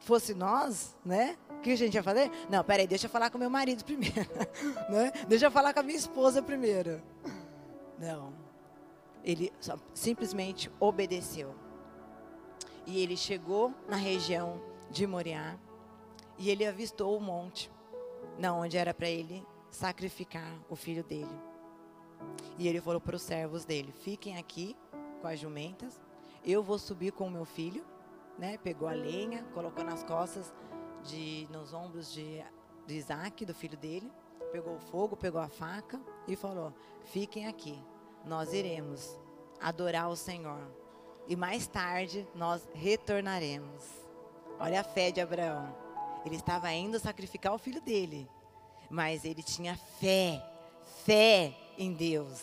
Fosse 0.00 0.32
nós, 0.34 0.96
né? 1.04 1.36
O 1.50 1.60
que 1.60 1.70
a 1.70 1.76
gente 1.76 1.94
ia 1.94 2.02
fazer? 2.02 2.30
Não, 2.48 2.62
peraí, 2.62 2.86
deixa 2.86 3.06
eu 3.06 3.10
falar 3.10 3.30
com 3.30 3.38
meu 3.38 3.50
marido 3.50 3.82
primeiro. 3.84 4.14
né? 4.88 5.10
Deixa 5.26 5.46
eu 5.46 5.50
falar 5.50 5.74
com 5.74 5.80
a 5.80 5.82
minha 5.82 5.98
esposa 5.98 6.40
primeiro. 6.42 7.02
Não. 7.98 8.32
Ele 9.24 9.52
simplesmente 9.92 10.70
obedeceu. 10.78 11.54
E 12.86 13.02
ele 13.02 13.16
chegou 13.16 13.74
na 13.88 13.96
região 13.96 14.60
de 14.90 15.06
Moriá 15.06 15.58
e 16.38 16.48
ele 16.48 16.64
avistou 16.64 17.16
o 17.16 17.20
monte, 17.20 17.70
na 18.38 18.54
onde 18.54 18.78
era 18.78 18.94
para 18.94 19.08
ele 19.08 19.44
sacrificar 19.70 20.58
o 20.70 20.76
filho 20.76 21.02
dele. 21.04 21.28
E 22.56 22.66
ele 22.68 22.80
falou 22.80 23.00
para 23.00 23.16
os 23.16 23.22
servos 23.22 23.64
dele: 23.64 23.92
Fiquem 23.92 24.38
aqui 24.38 24.76
com 25.20 25.26
as 25.26 25.38
jumentas, 25.38 26.00
eu 26.44 26.62
vou 26.62 26.78
subir 26.78 27.12
com 27.12 27.26
o 27.26 27.30
meu 27.30 27.44
filho. 27.44 27.84
Né? 28.38 28.58
Pegou 28.58 28.88
a 28.88 28.92
lenha, 28.92 29.44
colocou 29.54 29.84
nas 29.84 30.04
costas, 30.04 30.52
de, 31.04 31.48
nos 31.50 31.72
ombros 31.72 32.12
de, 32.12 32.42
de 32.86 32.94
Isaac, 32.94 33.44
do 33.44 33.54
filho 33.54 33.76
dele. 33.76 34.10
Pegou 34.52 34.76
o 34.76 34.80
fogo, 34.80 35.16
pegou 35.16 35.40
a 35.40 35.48
faca 35.48 36.00
e 36.26 36.36
falou: 36.36 36.72
Fiquem 37.04 37.46
aqui, 37.46 37.78
nós 38.24 38.52
iremos 38.52 39.18
adorar 39.60 40.08
o 40.08 40.16
Senhor 40.16 40.60
e 41.28 41.36
mais 41.36 41.66
tarde 41.66 42.26
nós 42.34 42.66
retornaremos. 42.72 43.84
Olha 44.58 44.80
a 44.80 44.84
fé 44.84 45.10
de 45.10 45.20
Abraão. 45.20 45.76
Ele 46.24 46.36
estava 46.36 46.72
indo 46.72 46.98
sacrificar 46.98 47.54
o 47.54 47.58
filho 47.58 47.82
dele, 47.82 48.28
mas 48.90 49.24
ele 49.24 49.42
tinha 49.42 49.76
fé, 49.76 50.42
fé 51.04 51.54
em 51.76 51.92
Deus. 51.92 52.42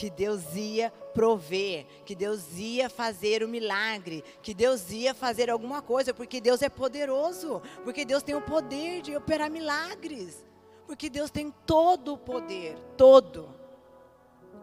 Que 0.00 0.08
Deus 0.08 0.56
ia 0.56 0.90
prover, 1.12 1.84
que 2.06 2.14
Deus 2.14 2.56
ia 2.56 2.88
fazer 2.88 3.42
o 3.42 3.48
milagre, 3.48 4.24
que 4.40 4.54
Deus 4.54 4.90
ia 4.90 5.12
fazer 5.12 5.50
alguma 5.50 5.82
coisa, 5.82 6.14
porque 6.14 6.40
Deus 6.40 6.62
é 6.62 6.70
poderoso, 6.70 7.60
porque 7.84 8.02
Deus 8.02 8.22
tem 8.22 8.34
o 8.34 8.40
poder 8.40 9.02
de 9.02 9.14
operar 9.14 9.50
milagres, 9.50 10.42
porque 10.86 11.10
Deus 11.10 11.30
tem 11.30 11.50
todo 11.66 12.14
o 12.14 12.16
poder, 12.16 12.78
todo. 12.96 13.54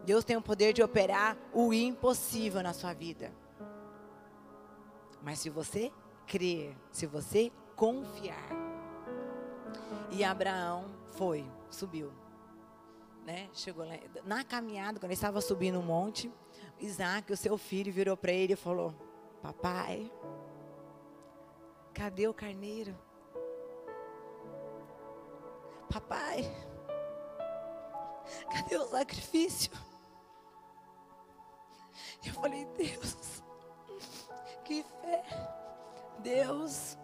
Deus 0.04 0.24
tem 0.24 0.36
o 0.36 0.42
poder 0.42 0.72
de 0.72 0.82
operar 0.82 1.36
o 1.54 1.72
impossível 1.72 2.60
na 2.60 2.72
sua 2.72 2.92
vida. 2.92 3.32
Mas 5.22 5.38
se 5.38 5.48
você 5.48 5.92
crer, 6.26 6.76
se 6.90 7.06
você 7.06 7.52
confiar. 7.76 8.50
E 10.10 10.24
Abraão 10.24 10.86
foi, 11.12 11.44
subiu. 11.70 12.10
Né? 13.28 13.46
Chegou 13.52 13.84
lá, 13.84 13.92
na 14.24 14.42
caminhada, 14.42 14.98
quando 14.98 15.10
ele 15.10 15.12
estava 15.12 15.42
subindo 15.42 15.78
um 15.78 15.82
monte, 15.82 16.32
Isaac, 16.80 17.30
o 17.30 17.36
seu 17.36 17.58
filho, 17.58 17.92
virou 17.92 18.16
para 18.16 18.32
ele 18.32 18.54
e 18.54 18.56
falou: 18.56 18.94
Papai, 19.42 20.10
cadê 21.92 22.26
o 22.26 22.32
carneiro? 22.32 22.96
Papai, 25.92 26.50
cadê 28.50 28.78
o 28.78 28.88
sacrifício? 28.88 29.72
Eu 32.24 32.32
falei, 32.32 32.64
Deus, 32.78 33.42
que 34.64 34.82
fé. 35.02 35.22
Deus, 36.20 36.96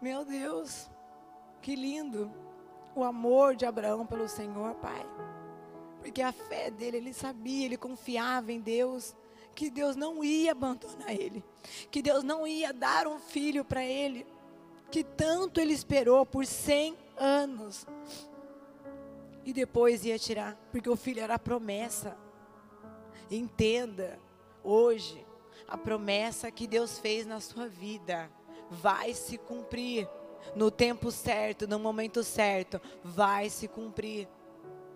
meu 0.00 0.24
Deus, 0.24 0.90
que 1.62 1.76
lindo 1.76 2.45
o 2.96 3.04
amor 3.04 3.54
de 3.54 3.66
Abraão 3.66 4.06
pelo 4.06 4.26
Senhor, 4.26 4.74
Pai. 4.76 5.06
Porque 6.00 6.22
a 6.22 6.32
fé 6.32 6.70
dele, 6.70 6.96
ele 6.96 7.12
sabia, 7.12 7.66
ele 7.66 7.76
confiava 7.76 8.50
em 8.50 8.60
Deus, 8.60 9.14
que 9.54 9.70
Deus 9.70 9.94
não 9.94 10.24
ia 10.24 10.52
abandonar 10.52 11.10
ele, 11.10 11.44
que 11.90 12.00
Deus 12.00 12.24
não 12.24 12.46
ia 12.46 12.72
dar 12.72 13.06
um 13.06 13.18
filho 13.18 13.64
para 13.64 13.84
ele, 13.84 14.26
que 14.90 15.04
tanto 15.04 15.60
ele 15.60 15.74
esperou 15.74 16.24
por 16.24 16.46
cem 16.46 16.96
anos. 17.18 17.86
E 19.44 19.52
depois 19.52 20.04
ia 20.04 20.18
tirar, 20.18 20.56
porque 20.72 20.88
o 20.88 20.96
filho 20.96 21.20
era 21.20 21.38
promessa. 21.38 22.16
Entenda, 23.30 24.18
hoje, 24.64 25.24
a 25.68 25.76
promessa 25.76 26.50
que 26.50 26.66
Deus 26.66 26.98
fez 26.98 27.26
na 27.26 27.40
sua 27.40 27.68
vida 27.68 28.30
vai 28.70 29.12
se 29.12 29.36
cumprir 29.36 30.08
no 30.54 30.70
tempo 30.70 31.10
certo, 31.10 31.66
no 31.66 31.78
momento 31.78 32.22
certo, 32.22 32.80
vai 33.04 33.50
se 33.50 33.68
cumprir. 33.68 34.28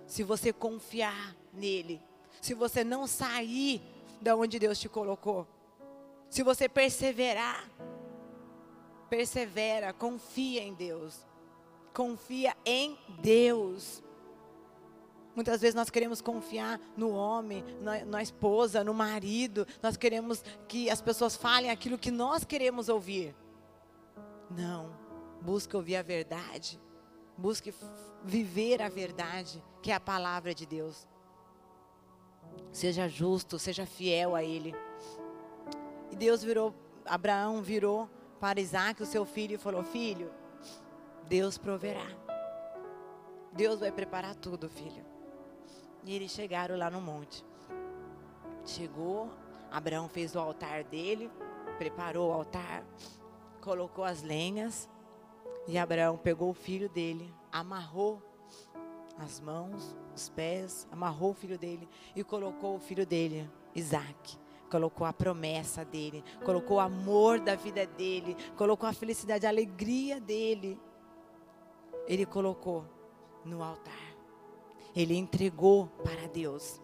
Se 0.07 0.23
você 0.23 0.53
confiar 0.53 1.37
nele, 1.53 2.01
se 2.41 2.55
você 2.55 2.83
não 2.83 3.07
sair 3.07 3.81
da 4.21 4.35
onde 4.37 4.59
Deus 4.59 4.79
te 4.79 4.89
colocou, 4.89 5.47
se 6.29 6.43
você 6.43 6.69
perseverar, 6.69 7.69
persevera, 9.09 9.93
confia 9.93 10.63
em 10.63 10.73
Deus. 10.73 11.27
Confia 11.93 12.57
em 12.65 12.97
Deus. 13.21 14.03
Muitas 15.35 15.61
vezes 15.61 15.75
nós 15.75 15.91
queremos 15.91 16.21
confiar 16.21 16.81
no 16.97 17.11
homem, 17.11 17.65
na, 17.81 18.05
na, 18.05 18.23
esposa, 18.23 18.85
no 18.85 18.95
marido. 18.95 19.67
Nós 19.83 19.97
queremos 19.97 20.43
que 20.69 20.89
as 20.89 21.01
pessoas 21.01 21.37
falem 21.37 21.71
aquilo 21.71 21.99
que 21.99 22.11
nós 22.11 22.45
queremos 22.45 22.89
ouvir. 22.89 23.35
Não. 24.51 25.00
Busque 25.41 25.77
ouvir 25.77 25.97
a 25.97 26.03
verdade. 26.03 26.81
Busque 27.37 27.73
viver 28.23 28.83
a 28.83 28.89
verdade, 28.89 29.63
que 29.83 29.91
é 29.91 29.95
a 29.95 30.01
palavra 30.01 30.55
de 30.55 30.67
Deus. 30.67 31.07
Seja 32.73 33.09
justo, 33.09 33.59
seja 33.59 33.87
fiel 33.87 34.35
a 34.35 34.43
Ele. 34.43 34.75
E 36.11 36.17
Deus 36.17 36.43
virou, 36.43 36.75
Abraão 37.05 37.63
virou 37.63 38.09
para 38.39 38.61
Isaac, 38.61 39.03
o 39.03 39.07
seu 39.07 39.25
filho, 39.25 39.55
e 39.55 39.59
falou: 39.59 39.83
Filho, 39.83 40.31
Deus 41.29 41.57
proverá. 41.57 42.07
Deus 43.53 43.81
vai 43.81 43.91
preparar 43.91 44.35
tudo, 44.35 44.69
filho. 44.69 45.05
E 46.05 46.15
eles 46.15 46.31
chegaram 46.31 46.77
lá 46.77 46.91
no 46.91 47.01
monte. 47.01 47.45
Chegou, 48.65 49.31
Abraão 49.71 50.09
fez 50.09 50.35
o 50.35 50.39
altar 50.39 50.85
dele, 50.85 51.31
preparou 51.79 52.31
o 52.31 52.33
altar, 52.33 52.85
colocou 53.61 54.05
as 54.05 54.23
lenhas. 54.23 54.89
E 55.67 55.79
Abraão 55.79 56.17
pegou 56.17 56.51
o 56.51 56.55
filho 56.55 56.89
dele, 56.89 57.33
amarrou 57.53 58.23
as 59.19 59.41
mãos, 59.41 59.95
os 60.15 60.29
pés, 60.29 60.89
amarrou 60.91 61.31
o 61.31 61.35
filho 61.35 61.59
dele 61.59 61.89
e 62.17 62.25
colocou 62.25 62.77
o 62.77 62.81
filho 62.81 63.07
dele, 63.07 63.49
Isaac. 63.75 64.39
Colocou 64.71 65.05
a 65.05 65.13
promessa 65.13 65.85
dele, 65.85 66.23
colocou 66.45 66.77
o 66.77 66.81
amor 66.81 67.41
da 67.41 67.57
vida 67.57 67.85
dele, 67.85 68.37
colocou 68.57 68.89
a 68.89 68.93
felicidade, 68.93 69.45
a 69.45 69.49
alegria 69.49 70.21
dele. 70.21 70.79
Ele 72.07 72.25
colocou 72.25 72.85
no 73.45 73.65
altar. 73.65 74.15
Ele 74.95 75.17
entregou 75.17 75.89
para 76.05 76.29
Deus. 76.29 76.81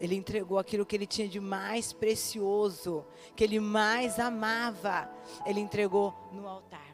Ele 0.00 0.14
entregou 0.14 0.56
aquilo 0.56 0.86
que 0.86 0.94
ele 0.94 1.06
tinha 1.06 1.28
de 1.28 1.40
mais 1.40 1.92
precioso, 1.92 3.04
que 3.34 3.42
ele 3.42 3.58
mais 3.58 4.20
amava. 4.20 5.10
Ele 5.44 5.60
entregou 5.60 6.14
no 6.32 6.46
altar 6.46 6.91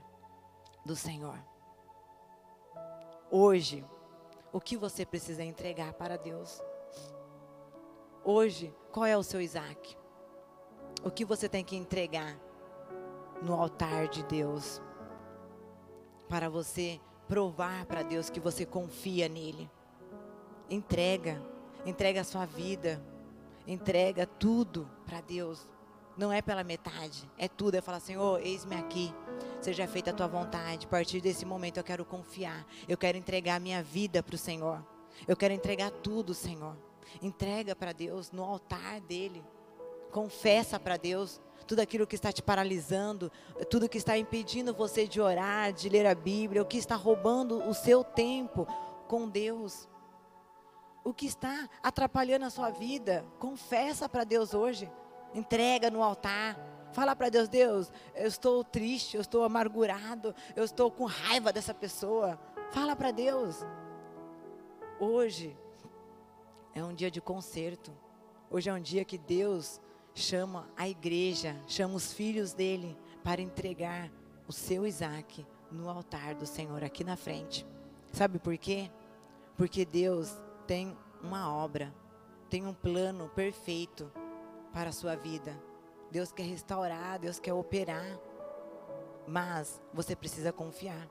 do 0.89 0.97
Senhor. 0.97 1.39
Hoje, 3.31 3.85
o 4.51 4.59
que 4.59 4.75
você 4.75 5.05
precisa 5.05 5.45
entregar 5.45 5.93
para 5.93 6.17
Deus? 6.17 6.63
Hoje, 8.25 8.75
qual 8.91 9.05
é 9.05 9.15
o 9.15 9.23
seu 9.23 9.39
Isaac? 9.39 9.99
O 11.05 11.11
que 11.11 11.27
você 11.27 11.47
tem 11.47 11.63
que 11.63 11.77
entregar 11.77 12.41
no 13.43 13.53
altar 13.53 14.09
de 14.09 14.23
Deus? 14.23 14.81
Para 16.27 16.49
você 16.49 16.99
provar 17.29 17.85
para 17.85 18.03
Deus 18.03 18.31
que 18.31 18.41
você 18.41 18.65
confia 18.65 19.29
nele. 19.29 19.71
Entrega, 20.71 21.43
entrega 21.85 22.23
a 22.23 22.25
sua 22.25 22.47
vida, 22.47 22.99
entrega 23.67 24.27
tudo 24.27 24.89
para 25.05 25.21
Deus. 25.21 25.69
Não 26.19 26.33
é 26.33 26.43
pela 26.43 26.65
metade, 26.65 27.31
é 27.39 27.47
tudo. 27.47 27.77
É 27.77 27.81
falar, 27.81 28.01
Senhor, 28.01 28.45
eis-me 28.45 28.75
aqui. 28.75 29.15
Seja 29.61 29.87
feita 29.87 30.11
a 30.11 30.13
tua 30.13 30.27
vontade. 30.27 30.85
A 30.85 30.89
partir 30.89 31.21
desse 31.21 31.47
momento 31.47 31.77
eu 31.77 31.85
quero 31.85 32.05
confiar. 32.05 32.67
Eu 32.89 32.99
quero 32.99 33.17
entregar 33.17 33.55
a 33.55 33.61
minha 33.61 33.81
vida 33.85 34.21
para 34.21 34.35
o 34.35 34.39
Senhor. 34.39 34.85
Eu 35.29 35.37
quero 35.37 35.55
entregar 35.55 35.93
tudo, 35.93 36.35
Senhor. 36.35 36.77
Entrega 37.23 37.77
para 37.77 37.93
Deus 37.93 38.33
no 38.33 38.43
altar 38.43 39.01
dele. 39.01 39.45
Confessa 40.11 40.81
para 40.81 40.97
Deus 40.97 41.41
tudo 41.69 41.81
aquilo 41.81 42.07
que 42.07 42.17
está 42.17 42.33
te 42.33 42.43
paralisando, 42.43 43.31
tudo 43.71 43.89
que 43.89 43.99
está 43.99 44.19
impedindo 44.19 44.75
você 44.75 45.07
de 45.07 45.21
orar, 45.21 45.73
de 45.73 45.89
ler 45.89 46.07
a 46.07 46.15
Bíblia, 46.17 46.63
o 46.63 46.67
que 46.67 46.79
está 46.79 46.97
roubando 46.97 47.63
o 47.69 47.75
seu 47.75 48.03
tempo 48.03 48.67
com 49.07 49.29
Deus. 49.29 49.87
O 51.05 51.15
que 51.15 51.27
está 51.27 51.69
atrapalhando 51.81 52.45
a 52.45 52.51
sua 52.51 52.71
vida, 52.71 53.25
confessa 53.39 54.09
para 54.09 54.25
Deus 54.25 54.53
hoje. 54.53 54.91
Entrega 55.35 55.91
no 55.91 56.03
altar. 56.03 56.59
Fala 56.93 57.15
para 57.15 57.29
Deus, 57.29 57.49
Deus, 57.49 57.93
eu 58.15 58.27
estou 58.27 58.65
triste, 58.65 59.15
eu 59.15 59.21
estou 59.21 59.45
amargurado, 59.45 60.35
eu 60.57 60.65
estou 60.65 60.91
com 60.91 61.05
raiva 61.05 61.53
dessa 61.53 61.75
pessoa. 61.75 62.39
Fala 62.71 62.97
para 62.97 63.11
Deus. 63.11 63.65
Hoje 64.99 65.57
é 66.75 66.83
um 66.83 66.95
dia 66.95 67.11
de 67.11 67.21
conserto. 67.21 67.93
Hoje 68.51 68.71
é 68.71 68.73
um 68.73 68.81
dia 68.81 69.05
que 69.05 69.19
Deus 69.19 69.81
chama 70.15 70.69
a 70.77 70.89
igreja, 70.89 71.57
chama 71.67 71.95
os 71.95 72.13
filhos 72.13 72.53
dele 72.53 72.97
para 73.23 73.43
entregar 73.43 74.11
o 74.49 74.53
seu 74.53 74.87
Isaac 74.87 75.47
no 75.71 75.89
altar 75.89 76.35
do 76.35 76.47
Senhor 76.47 76.83
aqui 76.83 77.05
na 77.05 77.17
frente. 77.17 77.67
Sabe 78.13 78.39
por 78.39 78.57
quê? 78.57 78.91
Porque 79.57 79.85
Deus 79.85 80.35
tem 80.67 80.97
uma 81.23 81.53
obra, 81.55 81.95
tem 82.49 82.67
um 82.67 82.73
plano 82.73 83.29
perfeito 83.29 84.11
para 84.73 84.91
a 84.91 84.93
sua 84.93 85.17
vida. 85.17 85.59
Deus 86.11 86.33
quer 86.33 86.45
restaurar, 86.45 87.19
Deus 87.19 87.39
quer 87.39 87.53
operar. 87.53 88.19
Mas 89.27 89.81
você 89.93 90.17
precisa 90.17 90.53
confiar. 90.53 91.09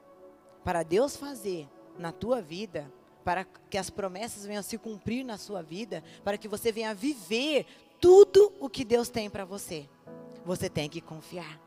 Para 0.63 0.83
Deus 0.83 1.15
fazer 1.15 1.69
na 1.97 2.11
tua 2.11 2.41
vida, 2.41 2.91
para 3.23 3.43
que 3.43 3.77
as 3.77 3.89
promessas 3.89 4.45
venham 4.45 4.63
se 4.63 4.77
cumprir 4.77 5.23
na 5.23 5.37
sua 5.37 5.61
vida, 5.61 6.03
para 6.23 6.37
que 6.37 6.47
você 6.47 6.71
venha 6.71 6.93
viver 6.93 7.65
tudo 7.99 8.53
o 8.59 8.69
que 8.69 8.85
Deus 8.85 9.09
tem 9.09 9.29
para 9.29 9.45
você, 9.45 9.89
você 10.45 10.69
tem 10.69 10.89
que 10.89 11.01
confiar. 11.01 11.59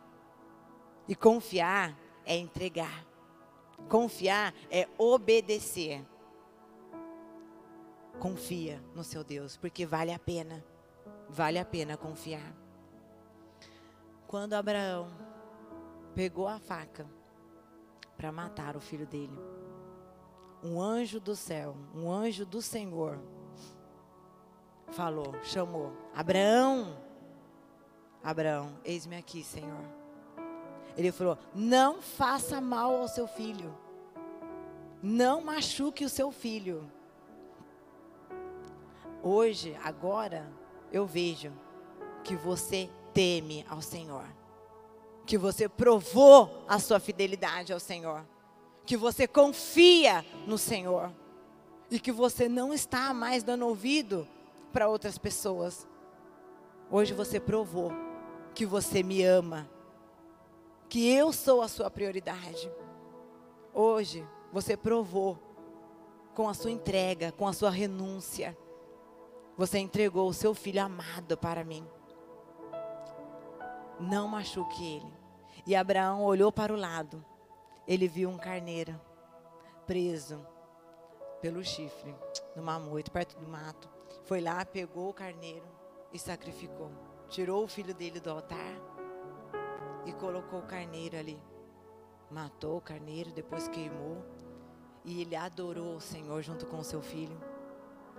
E 1.06 1.14
confiar 1.14 1.98
é 2.24 2.36
entregar. 2.36 3.06
Confiar 3.88 4.54
é 4.70 4.88
obedecer. 4.96 6.04
Confia 8.18 8.82
no 8.94 9.02
seu 9.02 9.24
Deus, 9.24 9.56
porque 9.56 9.84
vale 9.84 10.12
a 10.12 10.18
pena. 10.18 10.64
Vale 11.30 11.58
a 11.60 11.64
pena 11.64 11.96
confiar. 11.96 12.52
Quando 14.26 14.54
Abraão 14.54 15.08
pegou 16.14 16.48
a 16.48 16.58
faca 16.58 17.06
para 18.16 18.32
matar 18.32 18.76
o 18.76 18.80
filho 18.80 19.06
dele, 19.06 19.38
um 20.62 20.80
anjo 20.80 21.20
do 21.20 21.36
céu, 21.36 21.76
um 21.94 22.10
anjo 22.10 22.44
do 22.44 22.60
Senhor, 22.60 23.18
falou, 24.88 25.34
chamou: 25.44 25.92
Abraão, 26.14 26.96
Abraão, 28.22 28.76
eis-me 28.84 29.16
aqui, 29.16 29.44
Senhor. 29.44 29.84
Ele 30.96 31.12
falou: 31.12 31.38
Não 31.54 32.02
faça 32.02 32.60
mal 32.60 32.96
ao 32.96 33.08
seu 33.08 33.28
filho, 33.28 33.72
não 35.00 35.40
machuque 35.40 36.04
o 36.04 36.08
seu 36.08 36.32
filho. 36.32 36.90
Hoje, 39.22 39.78
agora, 39.84 40.50
eu 40.92 41.06
vejo 41.06 41.52
que 42.24 42.36
você 42.36 42.90
teme 43.12 43.64
ao 43.68 43.80
Senhor, 43.80 44.24
que 45.26 45.38
você 45.38 45.68
provou 45.68 46.64
a 46.68 46.78
sua 46.78 47.00
fidelidade 47.00 47.72
ao 47.72 47.80
Senhor, 47.80 48.26
que 48.84 48.96
você 48.96 49.26
confia 49.26 50.24
no 50.46 50.58
Senhor 50.58 51.12
e 51.90 51.98
que 51.98 52.12
você 52.12 52.48
não 52.48 52.72
está 52.72 53.12
mais 53.12 53.42
dando 53.42 53.66
ouvido 53.66 54.26
para 54.72 54.88
outras 54.88 55.18
pessoas. 55.18 55.86
Hoje 56.90 57.12
você 57.12 57.38
provou 57.38 57.92
que 58.54 58.66
você 58.66 59.02
me 59.02 59.22
ama, 59.22 59.68
que 60.88 61.08
eu 61.08 61.32
sou 61.32 61.62
a 61.62 61.68
sua 61.68 61.90
prioridade. 61.90 62.70
Hoje 63.72 64.26
você 64.52 64.76
provou 64.76 65.38
com 66.34 66.48
a 66.48 66.54
sua 66.54 66.70
entrega, 66.70 67.32
com 67.32 67.46
a 67.46 67.52
sua 67.52 67.70
renúncia. 67.70 68.56
Você 69.60 69.78
entregou 69.78 70.26
o 70.26 70.32
seu 70.32 70.54
filho 70.54 70.82
amado 70.82 71.36
para 71.36 71.62
mim. 71.62 71.86
Não 74.00 74.26
machuque 74.26 74.82
ele. 74.82 75.12
E 75.66 75.76
Abraão 75.76 76.24
olhou 76.24 76.50
para 76.50 76.72
o 76.72 76.76
lado. 76.76 77.22
Ele 77.86 78.08
viu 78.08 78.30
um 78.30 78.38
carneiro 78.38 78.98
preso 79.86 80.40
pelo 81.42 81.62
chifre, 81.62 82.14
no 82.56 82.62
mamoito, 82.62 83.10
perto 83.10 83.38
do 83.38 83.46
mato. 83.46 83.86
Foi 84.24 84.40
lá, 84.40 84.64
pegou 84.64 85.10
o 85.10 85.12
carneiro 85.12 85.68
e 86.10 86.18
sacrificou. 86.18 86.90
Tirou 87.28 87.62
o 87.62 87.68
filho 87.68 87.92
dele 87.92 88.18
do 88.18 88.30
altar 88.30 88.74
e 90.06 90.12
colocou 90.14 90.60
o 90.60 90.66
carneiro 90.66 91.18
ali. 91.18 91.38
Matou 92.30 92.78
o 92.78 92.80
carneiro, 92.80 93.30
depois 93.30 93.68
queimou. 93.68 94.24
E 95.04 95.20
ele 95.20 95.36
adorou 95.36 95.96
o 95.96 96.00
Senhor 96.00 96.40
junto 96.40 96.64
com 96.64 96.78
o 96.78 96.84
seu 96.84 97.02
filho. 97.02 97.49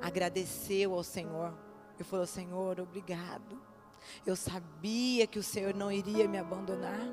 Agradeceu 0.02 0.94
ao 0.94 1.04
Senhor. 1.04 1.54
E 2.00 2.04
falou: 2.04 2.26
Senhor, 2.26 2.80
obrigado. 2.80 3.62
Eu 4.26 4.36
sabia 4.36 5.28
que 5.28 5.40
o 5.40 5.44
Senhor 5.44 5.74
não 5.74 5.92
iria 5.92 6.28
me 6.28 6.38
abandonar. 6.38 7.08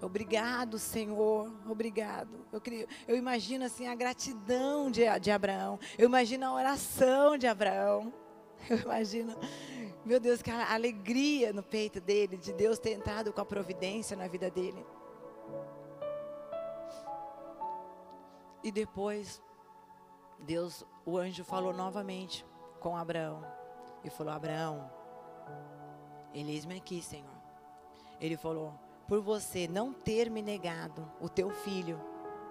Obrigado, 0.00 0.78
Senhor. 0.78 1.52
Obrigado. 1.68 2.46
Eu, 2.50 2.60
creio, 2.60 2.86
eu 3.06 3.16
imagino 3.16 3.64
assim 3.64 3.86
a 3.86 3.94
gratidão 3.94 4.90
de, 4.90 5.02
de 5.20 5.30
Abraão. 5.30 5.78
Eu 5.98 6.06
imagino 6.06 6.46
a 6.46 6.54
oração 6.54 7.36
de 7.36 7.46
Abraão. 7.46 8.12
Eu 8.68 8.76
imagino, 8.76 9.34
meu 10.04 10.20
Deus, 10.20 10.42
que 10.42 10.50
a 10.50 10.74
alegria 10.74 11.50
no 11.50 11.62
peito 11.62 11.98
dele, 11.98 12.36
de 12.36 12.52
Deus 12.52 12.78
ter 12.78 12.92
entrado 12.92 13.32
com 13.32 13.40
a 13.40 13.44
providência 13.44 14.14
na 14.14 14.28
vida 14.28 14.50
dele. 14.50 14.86
E 18.62 18.70
depois, 18.70 19.42
Deus, 20.40 20.84
o 21.10 21.18
anjo 21.18 21.42
falou 21.44 21.72
novamente 21.72 22.46
com 22.78 22.96
Abraão 22.96 23.44
e 24.04 24.10
falou: 24.10 24.32
Abraão, 24.32 24.90
eis-me 26.32 26.76
aqui, 26.76 27.02
Senhor. 27.02 27.40
Ele 28.20 28.36
falou: 28.36 28.72
por 29.10 29.20
você 29.20 29.66
não 29.66 29.92
ter 29.92 30.30
me 30.30 30.40
negado 30.40 31.10
o 31.20 31.28
teu 31.28 31.50
filho, 31.50 32.00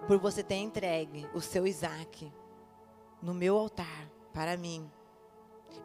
por 0.06 0.18
você 0.18 0.44
ter 0.44 0.56
entregue 0.56 1.26
o 1.34 1.40
seu 1.40 1.66
Isaac 1.66 2.30
no 3.22 3.34
meu 3.34 3.58
altar 3.58 4.10
para 4.34 4.58
mim, 4.58 4.92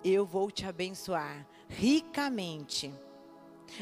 eu 0.03 0.27
vou 0.27 0.51
te 0.51 0.67
abençoar 0.67 1.47
ricamente. 1.69 2.93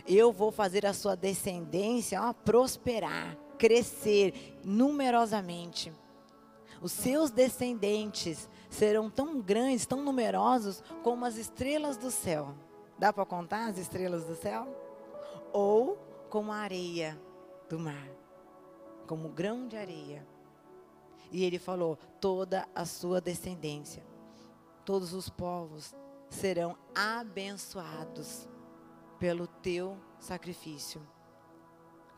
Eu 0.06 0.30
vou 0.32 0.52
fazer 0.52 0.84
a 0.84 0.92
sua 0.92 1.16
descendência 1.16 2.22
ó, 2.22 2.32
prosperar, 2.32 3.36
crescer 3.58 4.60
numerosamente. 4.62 5.90
Os 6.82 6.90
seus 6.90 7.30
descendentes 7.30 8.50
serão 8.68 9.08
tão 9.08 9.40
grandes, 9.40 9.86
tão 9.86 10.02
numerosos 10.02 10.82
como 11.04 11.24
as 11.24 11.36
estrelas 11.36 11.96
do 11.96 12.10
céu. 12.10 12.54
Dá 12.98 13.12
para 13.12 13.24
contar 13.24 13.66
as 13.66 13.78
estrelas 13.78 14.24
do 14.24 14.34
céu? 14.34 14.66
Ou 15.52 15.96
como 16.28 16.50
a 16.50 16.56
areia 16.56 17.16
do 17.68 17.78
mar, 17.78 18.08
como 19.06 19.28
grão 19.28 19.68
de 19.68 19.76
areia. 19.76 20.26
E 21.30 21.44
ele 21.44 21.58
falou: 21.58 21.96
toda 22.20 22.66
a 22.74 22.84
sua 22.84 23.20
descendência, 23.20 24.04
todos 24.84 25.12
os 25.12 25.28
povos 25.28 25.94
serão 26.28 26.76
abençoados 26.94 28.48
pelo 29.20 29.46
teu 29.46 29.96
sacrifício, 30.18 31.00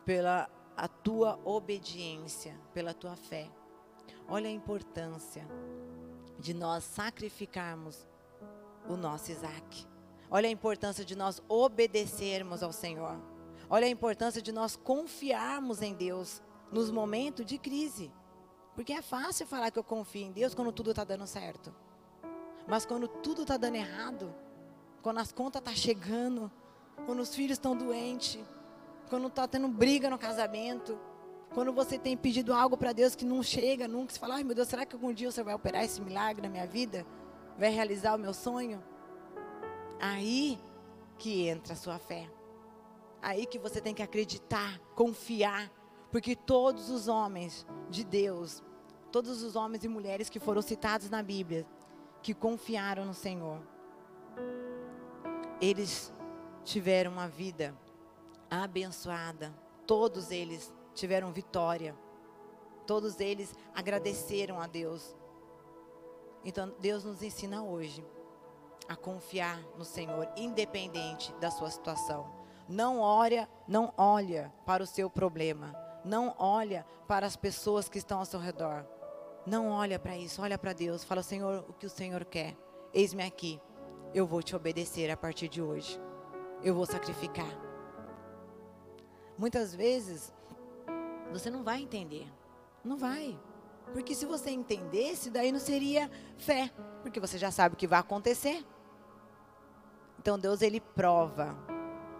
pela 0.03 0.49
a 0.75 0.87
tua 0.87 1.39
obediência, 1.45 2.59
pela 2.73 2.93
tua 2.93 3.15
fé. 3.15 3.49
Olha 4.27 4.47
a 4.47 4.51
importância 4.51 5.47
de 6.39 6.53
nós 6.53 6.83
sacrificarmos 6.83 8.07
o 8.87 8.95
nosso 8.95 9.31
Isaac. 9.31 9.87
Olha 10.29 10.47
a 10.47 10.51
importância 10.51 11.05
de 11.05 11.15
nós 11.15 11.41
obedecermos 11.47 12.63
ao 12.63 12.71
Senhor. 12.71 13.19
Olha 13.69 13.85
a 13.85 13.89
importância 13.89 14.41
de 14.41 14.51
nós 14.51 14.75
confiarmos 14.75 15.81
em 15.81 15.93
Deus 15.93 16.41
nos 16.71 16.89
momentos 16.89 17.45
de 17.45 17.57
crise. 17.57 18.11
Porque 18.73 18.93
é 18.93 19.01
fácil 19.01 19.47
falar 19.47 19.71
que 19.71 19.79
eu 19.79 19.83
confio 19.83 20.25
em 20.25 20.31
Deus 20.31 20.53
quando 20.53 20.71
tudo 20.71 20.89
está 20.89 21.03
dando 21.03 21.25
certo. 21.25 21.73
Mas 22.67 22.85
quando 22.85 23.07
tudo 23.07 23.43
está 23.43 23.57
dando 23.57 23.75
errado, 23.75 24.33
quando 25.01 25.19
as 25.19 25.31
contas 25.31 25.61
estão 25.61 25.73
tá 25.73 25.79
chegando, 25.79 26.51
quando 27.05 27.19
os 27.19 27.33
filhos 27.33 27.57
estão 27.57 27.75
doentes, 27.75 28.43
quando 29.09 29.27
está 29.27 29.47
tendo 29.47 29.67
briga 29.67 30.09
no 30.09 30.17
casamento, 30.17 30.99
quando 31.55 31.71
você 31.71 31.97
tem 31.97 32.17
pedido 32.17 32.53
algo 32.53 32.75
para 32.75 32.91
Deus 32.91 33.15
que 33.15 33.23
não 33.23 33.41
chega 33.41 33.87
nunca, 33.87 34.11
você 34.11 34.19
fala, 34.19 34.35
ai 34.35 34.43
meu 34.43 34.53
Deus, 34.53 34.67
será 34.67 34.85
que 34.85 34.93
algum 34.93 35.13
dia 35.13 35.31
Senhor 35.31 35.45
vai 35.45 35.55
operar 35.55 35.85
esse 35.85 36.01
milagre 36.01 36.41
na 36.41 36.49
minha 36.49 36.67
vida? 36.67 37.07
Vai 37.57 37.69
realizar 37.69 38.13
o 38.13 38.19
meu 38.19 38.33
sonho? 38.33 38.83
Aí 39.97 40.59
que 41.17 41.47
entra 41.47 41.71
a 41.71 41.77
sua 41.77 41.97
fé. 41.97 42.29
Aí 43.21 43.45
que 43.45 43.57
você 43.57 43.79
tem 43.79 43.93
que 43.93 44.03
acreditar, 44.03 44.79
confiar, 44.95 45.71
porque 46.11 46.35
todos 46.35 46.89
os 46.89 47.07
homens 47.07 47.65
de 47.89 48.03
Deus, 48.03 48.61
todos 49.09 49.41
os 49.41 49.55
homens 49.55 49.85
e 49.85 49.87
mulheres 49.87 50.29
que 50.29 50.41
foram 50.41 50.61
citados 50.61 51.09
na 51.09 51.23
Bíblia, 51.23 51.65
que 52.21 52.33
confiaram 52.33 53.05
no 53.05 53.13
Senhor, 53.13 53.61
eles 55.61 56.13
tiveram 56.65 57.13
uma 57.13 57.29
vida 57.29 57.73
abençoada. 58.51 59.55
Todos 59.87 60.31
eles 60.31 60.73
tiveram 60.95 61.31
vitória. 61.31 61.95
Todos 62.87 63.19
eles 63.19 63.53
agradeceram 63.73 64.59
a 64.59 64.65
Deus. 64.65 65.15
Então, 66.43 66.73
Deus 66.79 67.03
nos 67.03 67.21
ensina 67.21 67.63
hoje 67.63 68.05
a 68.87 68.95
confiar 68.95 69.59
no 69.77 69.83
Senhor, 69.83 70.27
independente 70.35 71.33
da 71.35 71.51
sua 71.51 71.69
situação. 71.69 72.31
Não 72.67 72.99
olha, 72.99 73.49
não 73.67 73.93
olha 73.97 74.53
para 74.65 74.83
o 74.83 74.87
seu 74.87 75.09
problema. 75.09 75.75
Não 76.03 76.35
olha 76.37 76.85
para 77.07 77.25
as 77.25 77.35
pessoas 77.35 77.89
que 77.89 77.97
estão 77.97 78.19
ao 78.19 78.25
seu 78.25 78.39
redor. 78.39 78.85
Não 79.45 79.69
olha 79.69 79.99
para 79.99 80.17
isso, 80.17 80.41
olha 80.41 80.57
para 80.57 80.73
Deus. 80.73 81.03
Fala, 81.03 81.23
Senhor, 81.23 81.65
o 81.67 81.73
que 81.73 81.85
o 81.85 81.89
Senhor 81.89 82.23
quer? 82.25 82.55
Eis-me 82.93 83.23
aqui. 83.23 83.59
Eu 84.13 84.25
vou 84.25 84.41
te 84.41 84.55
obedecer 84.55 85.09
a 85.11 85.17
partir 85.17 85.47
de 85.47 85.61
hoje. 85.61 85.99
Eu 86.63 86.73
vou 86.73 86.85
sacrificar. 86.85 87.49
Muitas 89.37 89.75
vezes 89.75 90.31
você 91.39 91.49
não 91.49 91.63
vai 91.63 91.81
entender. 91.81 92.27
Não 92.83 92.97
vai. 92.97 93.37
Porque 93.93 94.15
se 94.15 94.25
você 94.25 94.51
entendesse, 94.51 95.29
daí 95.29 95.51
não 95.51 95.59
seria 95.59 96.09
fé, 96.37 96.71
porque 97.01 97.19
você 97.19 97.37
já 97.37 97.51
sabe 97.51 97.75
o 97.75 97.77
que 97.77 97.87
vai 97.87 97.99
acontecer. 97.99 98.65
Então 100.19 100.39
Deus 100.39 100.61
ele 100.61 100.79
prova. 100.79 101.55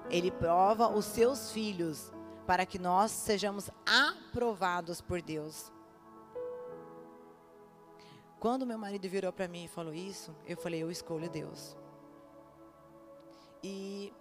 Ele 0.10 0.32
prova 0.32 0.90
os 0.90 1.06
seus 1.06 1.52
filhos 1.52 2.12
para 2.46 2.66
que 2.66 2.78
nós 2.78 3.12
sejamos 3.12 3.70
aprovados 3.86 5.02
por 5.02 5.22
Deus. 5.22 5.72
Quando 8.40 8.66
meu 8.66 8.78
marido 8.78 9.10
virou 9.10 9.34
para 9.34 9.48
mim 9.48 9.64
e 9.64 9.68
falou 9.68 9.94
isso, 9.94 10.36
eu 10.46 10.56
falei: 10.56 10.84
"Eu 10.84 10.92
escolho 10.92 11.30
Deus". 11.30 11.76
E 13.64 14.14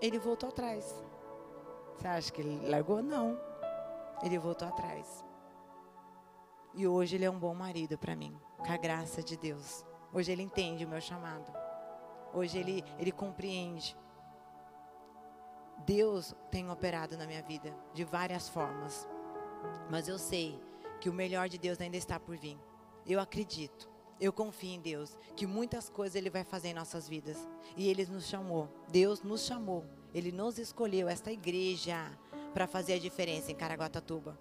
ele 0.00 0.18
voltou 0.18 0.48
atrás. 0.48 0.92
Você 1.96 2.08
acha 2.08 2.32
que 2.32 2.40
ele 2.40 2.68
largou? 2.68 3.02
Não. 3.02 3.49
Ele 4.22 4.38
voltou 4.38 4.68
atrás. 4.68 5.24
E 6.74 6.86
hoje 6.86 7.16
ele 7.16 7.24
é 7.24 7.30
um 7.30 7.38
bom 7.38 7.54
marido 7.54 7.98
para 7.98 8.14
mim, 8.14 8.38
com 8.58 8.72
a 8.72 8.76
graça 8.76 9.22
de 9.22 9.36
Deus. 9.36 9.84
Hoje 10.12 10.30
ele 10.30 10.42
entende 10.42 10.84
o 10.84 10.88
meu 10.88 11.00
chamado. 11.00 11.52
Hoje 12.32 12.58
ele, 12.58 12.84
ele 12.98 13.10
compreende. 13.10 13.96
Deus 15.84 16.34
tem 16.50 16.70
operado 16.70 17.16
na 17.16 17.26
minha 17.26 17.42
vida 17.42 17.74
de 17.92 18.04
várias 18.04 18.48
formas. 18.48 19.08
Mas 19.90 20.06
eu 20.06 20.18
sei 20.18 20.60
que 21.00 21.08
o 21.08 21.14
melhor 21.14 21.48
de 21.48 21.58
Deus 21.58 21.80
ainda 21.80 21.96
está 21.96 22.20
por 22.20 22.36
vir. 22.36 22.58
Eu 23.06 23.18
acredito. 23.18 23.90
Eu 24.20 24.34
confio 24.34 24.74
em 24.74 24.80
Deus, 24.80 25.16
que 25.34 25.46
muitas 25.46 25.88
coisas 25.88 26.14
Ele 26.14 26.28
vai 26.28 26.44
fazer 26.44 26.68
em 26.68 26.74
nossas 26.74 27.08
vidas. 27.08 27.48
E 27.74 27.88
Ele 27.88 28.04
nos 28.04 28.26
chamou. 28.26 28.68
Deus 28.88 29.22
nos 29.22 29.46
chamou 29.46 29.84
ele 30.12 30.32
nos 30.32 30.58
escolheu, 30.58 31.08
esta 31.08 31.30
igreja, 31.30 31.96
para 32.52 32.66
fazer 32.66 32.94
a 32.94 32.98
diferença 32.98 33.50
em 33.50 33.54
Caraguatatuba. 33.54 34.38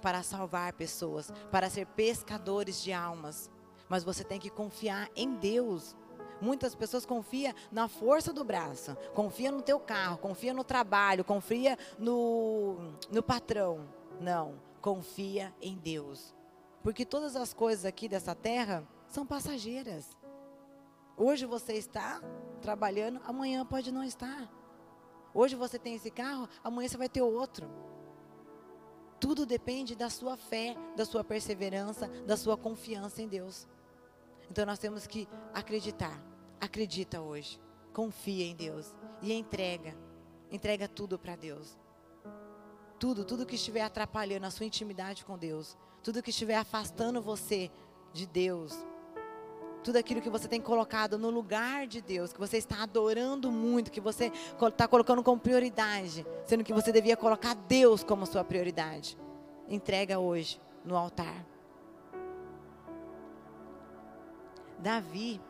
Para 0.00 0.22
salvar 0.22 0.72
pessoas, 0.72 1.30
para 1.50 1.70
ser 1.70 1.86
pescadores 1.86 2.82
de 2.82 2.92
almas. 2.92 3.50
Mas 3.88 4.04
você 4.04 4.24
tem 4.24 4.40
que 4.40 4.50
confiar 4.50 5.08
em 5.14 5.34
Deus. 5.34 5.96
Muitas 6.40 6.74
pessoas 6.74 7.06
confiam 7.06 7.54
na 7.70 7.86
força 7.86 8.32
do 8.32 8.42
braço, 8.42 8.96
confia 9.14 9.52
no 9.52 9.62
teu 9.62 9.78
carro, 9.78 10.18
confia 10.18 10.52
no 10.52 10.64
trabalho, 10.64 11.24
confia 11.24 11.78
no, 11.98 12.94
no 13.10 13.22
patrão. 13.22 13.88
Não, 14.20 14.60
confia 14.80 15.54
em 15.60 15.76
Deus. 15.76 16.34
Porque 16.82 17.04
todas 17.04 17.36
as 17.36 17.54
coisas 17.54 17.84
aqui 17.84 18.08
dessa 18.08 18.34
terra 18.34 18.82
são 19.06 19.24
passageiras. 19.24 20.16
Hoje 21.16 21.46
você 21.46 21.74
está 21.74 22.20
trabalhando, 22.60 23.20
amanhã 23.24 23.64
pode 23.64 23.92
não 23.92 24.02
estar. 24.02 24.50
Hoje 25.34 25.54
você 25.56 25.78
tem 25.78 25.94
esse 25.94 26.10
carro, 26.10 26.48
amanhã 26.62 26.88
você 26.88 26.96
vai 26.96 27.08
ter 27.08 27.22
outro. 27.22 27.70
Tudo 29.18 29.46
depende 29.46 29.94
da 29.94 30.10
sua 30.10 30.36
fé, 30.36 30.76
da 30.96 31.04
sua 31.04 31.22
perseverança, 31.22 32.08
da 32.26 32.36
sua 32.36 32.56
confiança 32.56 33.22
em 33.22 33.28
Deus. 33.28 33.68
Então 34.50 34.66
nós 34.66 34.78
temos 34.78 35.06
que 35.06 35.28
acreditar. 35.54 36.20
Acredita 36.60 37.20
hoje. 37.20 37.60
Confia 37.92 38.44
em 38.44 38.54
Deus 38.54 38.94
e 39.20 39.32
entrega. 39.32 39.96
Entrega 40.50 40.88
tudo 40.88 41.18
para 41.18 41.36
Deus. 41.36 41.78
Tudo, 42.98 43.24
tudo 43.24 43.46
que 43.46 43.54
estiver 43.54 43.82
atrapalhando 43.82 44.46
a 44.46 44.50
sua 44.50 44.66
intimidade 44.66 45.24
com 45.24 45.38
Deus, 45.38 45.76
tudo 46.02 46.22
que 46.22 46.30
estiver 46.30 46.56
afastando 46.56 47.20
você 47.20 47.70
de 48.12 48.26
Deus, 48.26 48.76
tudo 49.82 49.96
aquilo 49.96 50.20
que 50.20 50.30
você 50.30 50.46
tem 50.48 50.60
colocado 50.60 51.18
no 51.18 51.30
lugar 51.30 51.86
de 51.86 52.00
Deus, 52.00 52.32
que 52.32 52.38
você 52.38 52.56
está 52.56 52.82
adorando 52.82 53.50
muito, 53.50 53.90
que 53.90 54.00
você 54.00 54.32
está 54.60 54.86
colocando 54.86 55.22
como 55.22 55.40
prioridade, 55.40 56.26
sendo 56.44 56.64
que 56.64 56.72
você 56.72 56.92
devia 56.92 57.16
colocar 57.16 57.54
Deus 57.54 58.04
como 58.04 58.26
sua 58.26 58.44
prioridade. 58.44 59.18
Entrega 59.68 60.18
hoje 60.18 60.60
no 60.84 60.96
altar. 60.96 61.46
Davi, 64.78 65.40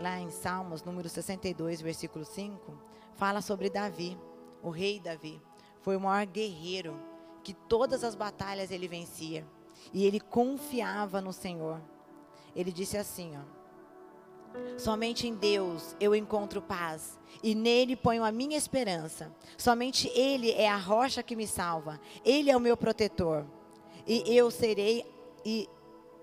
lá 0.00 0.20
em 0.20 0.30
Salmos, 0.30 0.82
número 0.82 1.08
62, 1.08 1.80
versículo 1.80 2.24
5, 2.24 2.72
fala 3.14 3.40
sobre 3.40 3.70
Davi, 3.70 4.18
o 4.62 4.70
rei 4.70 5.00
Davi. 5.00 5.40
Foi 5.80 5.96
o 5.96 6.00
maior 6.00 6.26
guerreiro, 6.26 6.98
que 7.42 7.54
todas 7.54 8.04
as 8.04 8.14
batalhas 8.14 8.70
ele 8.70 8.86
vencia. 8.86 9.46
E 9.92 10.04
ele 10.04 10.20
confiava 10.20 11.20
no 11.20 11.32
Senhor. 11.32 11.80
Ele 12.54 12.72
disse 12.72 12.96
assim, 12.96 13.36
ó: 13.36 13.62
Somente 14.78 15.26
em 15.26 15.34
Deus 15.34 15.96
eu 16.00 16.14
encontro 16.14 16.60
paz, 16.60 17.18
e 17.42 17.54
nele 17.54 17.96
ponho 17.96 18.24
a 18.24 18.32
minha 18.32 18.56
esperança. 18.56 19.34
Somente 19.56 20.08
ele 20.08 20.50
é 20.52 20.68
a 20.68 20.76
rocha 20.76 21.22
que 21.22 21.36
me 21.36 21.46
salva. 21.46 22.00
Ele 22.24 22.50
é 22.50 22.56
o 22.56 22.60
meu 22.60 22.76
protetor. 22.76 23.46
E 24.06 24.36
eu 24.36 24.50
serei 24.50 25.06
e 25.44 25.68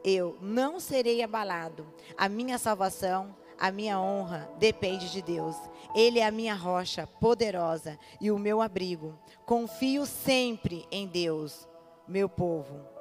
eu 0.04 0.38
não 0.42 0.80
serei 0.80 1.22
abalado. 1.22 1.86
A 2.18 2.30
minha 2.30 2.58
salvação, 2.58 3.36
a 3.58 3.72
minha 3.72 4.00
honra 4.00 4.50
depende 4.58 5.12
de 5.12 5.22
Deus. 5.22 5.56
Ele 5.96 6.20
é 6.20 6.26
a 6.26 6.32
minha 6.32 6.56
rocha 6.56 7.08
poderosa 7.20 7.98
e 8.20 8.32
o 8.32 8.40
meu 8.40 8.62
abrigo. 8.62 9.18
Confio 9.46 10.06
sempre 10.06 10.86
em 10.92 11.08
Deus, 11.08 11.68
meu 12.08 12.30
povo. 12.30 12.99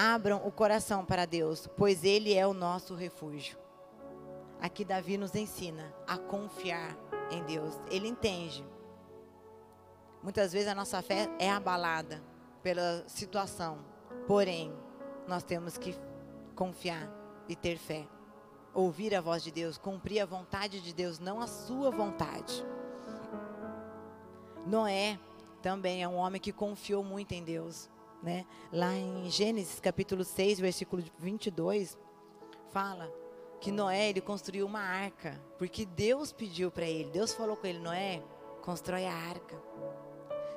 Abram 0.00 0.46
o 0.46 0.52
coração 0.52 1.04
para 1.04 1.26
Deus, 1.26 1.68
pois 1.76 2.04
Ele 2.04 2.32
é 2.32 2.46
o 2.46 2.54
nosso 2.54 2.94
refúgio. 2.94 3.58
Aqui 4.60 4.84
Davi 4.84 5.18
nos 5.18 5.34
ensina 5.34 5.92
a 6.06 6.16
confiar 6.16 6.96
em 7.32 7.42
Deus. 7.42 7.74
Ele 7.90 8.06
entende. 8.06 8.64
Muitas 10.22 10.52
vezes 10.52 10.68
a 10.68 10.74
nossa 10.76 11.02
fé 11.02 11.28
é 11.40 11.50
abalada 11.50 12.22
pela 12.62 13.02
situação. 13.08 13.78
Porém, 14.24 14.72
nós 15.26 15.42
temos 15.42 15.76
que 15.76 15.96
confiar 16.54 17.10
e 17.48 17.56
ter 17.56 17.76
fé. 17.76 18.06
Ouvir 18.72 19.16
a 19.16 19.20
voz 19.20 19.42
de 19.42 19.50
Deus, 19.50 19.78
cumprir 19.78 20.20
a 20.20 20.26
vontade 20.26 20.80
de 20.80 20.94
Deus, 20.94 21.18
não 21.18 21.40
a 21.40 21.48
sua 21.48 21.90
vontade. 21.90 22.64
Noé 24.64 25.18
também 25.60 26.04
é 26.04 26.08
um 26.08 26.14
homem 26.14 26.40
que 26.40 26.52
confiou 26.52 27.02
muito 27.02 27.32
em 27.32 27.42
Deus, 27.42 27.90
né? 28.22 28.44
Lá 28.72 28.94
em 28.94 29.30
Gênesis 29.30 29.80
capítulo 29.80 30.24
6, 30.24 30.60
versículo 30.60 31.02
22, 31.18 31.98
fala 32.70 33.10
que 33.60 33.72
Noé 33.72 34.10
ele 34.10 34.20
construiu 34.20 34.66
uma 34.66 34.80
arca, 34.80 35.40
porque 35.58 35.84
Deus 35.84 36.32
pediu 36.32 36.70
para 36.70 36.86
ele. 36.86 37.10
Deus 37.10 37.32
falou 37.32 37.56
com 37.56 37.66
ele, 37.66 37.78
Noé, 37.78 38.22
constrói 38.62 39.06
a 39.06 39.14
arca. 39.14 39.60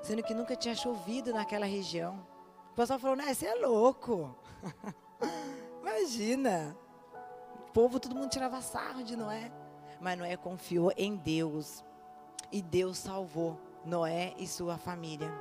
Sendo 0.01 0.23
que 0.23 0.33
nunca 0.33 0.55
tinha 0.55 0.75
chovido 0.75 1.33
naquela 1.33 1.65
região. 1.65 2.25
O 2.71 2.75
pessoal 2.75 2.99
falou, 2.99 3.15
né, 3.15 3.33
você 3.33 3.47
é 3.47 3.55
louco. 3.55 4.35
Imagina. 5.81 6.75
O 7.67 7.71
povo, 7.71 7.99
todo 7.99 8.15
mundo 8.15 8.29
tirava 8.29 8.61
sarro 8.61 9.03
de 9.03 9.15
Noé. 9.15 9.51
Mas 9.99 10.17
Noé 10.17 10.35
confiou 10.37 10.91
em 10.97 11.15
Deus. 11.15 11.83
E 12.51 12.61
Deus 12.61 12.97
salvou 12.97 13.59
Noé 13.85 14.33
e 14.37 14.47
sua 14.47 14.77
família. 14.77 15.31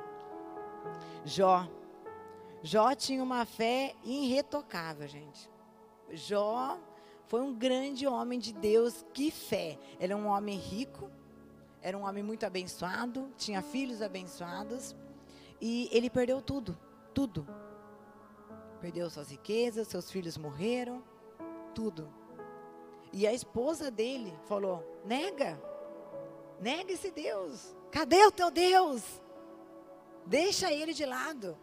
Jó. 1.25 1.67
Jó 2.63 2.93
tinha 2.93 3.23
uma 3.23 3.45
fé 3.45 3.95
irretocável, 4.03 5.07
gente. 5.07 5.49
Jó 6.11 6.77
foi 7.25 7.41
um 7.41 7.53
grande 7.53 8.05
homem 8.05 8.39
de 8.39 8.53
Deus. 8.53 9.05
Que 9.13 9.31
fé! 9.31 9.79
Ele 9.99 10.13
é 10.13 10.15
um 10.15 10.27
homem 10.27 10.57
rico, 10.57 11.09
era 11.81 11.97
um 11.97 12.07
homem 12.07 12.21
muito 12.21 12.45
abençoado, 12.45 13.31
tinha 13.37 13.61
filhos 13.61 14.01
abençoados. 14.01 14.95
E 15.59 15.89
ele 15.91 16.09
perdeu 16.09 16.41
tudo, 16.41 16.77
tudo. 17.13 17.47
Perdeu 18.79 19.09
suas 19.09 19.29
riquezas, 19.29 19.87
seus 19.87 20.09
filhos 20.11 20.37
morreram, 20.37 21.03
tudo. 21.73 22.11
E 23.11 23.25
a 23.25 23.33
esposa 23.33 23.89
dele 23.89 24.33
falou: 24.45 24.83
nega, 25.05 25.61
nega 26.59 26.91
esse 26.93 27.11
Deus. 27.11 27.75
Cadê 27.91 28.25
o 28.25 28.31
teu 28.31 28.51
Deus? 28.51 29.03
Deixa 30.25 30.71
ele 30.71 30.93
de 30.93 31.05
lado. 31.05 31.57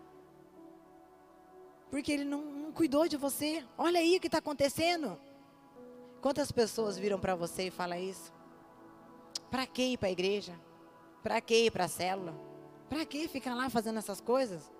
Porque 1.90 2.12
ele 2.12 2.24
não, 2.24 2.44
não 2.44 2.72
cuidou 2.72 3.08
de 3.08 3.16
você. 3.16 3.64
Olha 3.76 4.00
aí 4.00 4.16
o 4.16 4.20
que 4.20 4.26
está 4.26 4.38
acontecendo. 4.38 5.18
Quantas 6.20 6.50
pessoas 6.50 6.98
viram 6.98 7.18
para 7.18 7.34
você 7.34 7.68
e 7.68 7.70
falam 7.70 7.98
isso? 7.98 8.32
Para 9.50 9.66
que 9.66 9.82
ir 9.82 9.98
para 9.98 10.08
a 10.08 10.12
igreja? 10.12 10.58
Para 11.22 11.40
que 11.40 11.66
ir 11.66 11.70
para 11.70 11.84
a 11.84 11.88
célula? 11.88 12.34
Para 12.88 13.04
que 13.04 13.28
ficar 13.28 13.54
lá 13.54 13.70
fazendo 13.70 13.98
essas 13.98 14.20
coisas? 14.20 14.70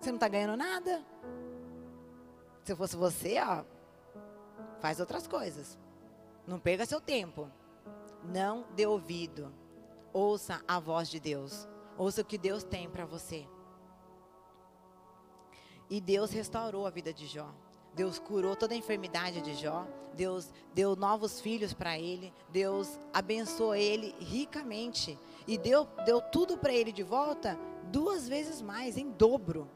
Você 0.00 0.10
não 0.10 0.16
está 0.16 0.28
ganhando 0.28 0.56
nada? 0.56 1.04
Se 2.64 2.74
fosse 2.74 2.96
você, 2.96 3.38
ó, 3.40 3.64
faz 4.80 5.00
outras 5.00 5.26
coisas. 5.26 5.78
Não 6.46 6.58
perca 6.58 6.86
seu 6.86 7.00
tempo. 7.00 7.50
Não 8.24 8.66
dê 8.74 8.86
ouvido. 8.86 9.52
Ouça 10.12 10.62
a 10.66 10.78
voz 10.78 11.08
de 11.08 11.20
Deus. 11.20 11.68
Ouça 11.96 12.22
o 12.22 12.24
que 12.24 12.38
Deus 12.38 12.62
tem 12.62 12.88
para 12.88 13.04
você. 13.04 13.46
E 15.90 16.00
Deus 16.00 16.30
restaurou 16.30 16.86
a 16.86 16.90
vida 16.90 17.12
de 17.12 17.26
Jó. 17.26 17.48
Deus 17.94 18.18
curou 18.18 18.54
toda 18.54 18.74
a 18.74 18.76
enfermidade 18.76 19.40
de 19.40 19.54
Jó. 19.54 19.86
Deus 20.14 20.50
deu 20.74 20.94
novos 20.94 21.40
filhos 21.40 21.72
para 21.72 21.98
ele. 21.98 22.32
Deus 22.50 22.98
abençoou 23.12 23.74
ele 23.74 24.14
ricamente. 24.18 25.18
E 25.46 25.56
deu, 25.56 25.86
deu 26.04 26.20
tudo 26.20 26.58
para 26.58 26.72
ele 26.72 26.92
de 26.92 27.02
volta 27.02 27.58
duas 27.90 28.28
vezes 28.28 28.60
mais, 28.60 28.96
em 28.96 29.10
dobro. 29.10 29.68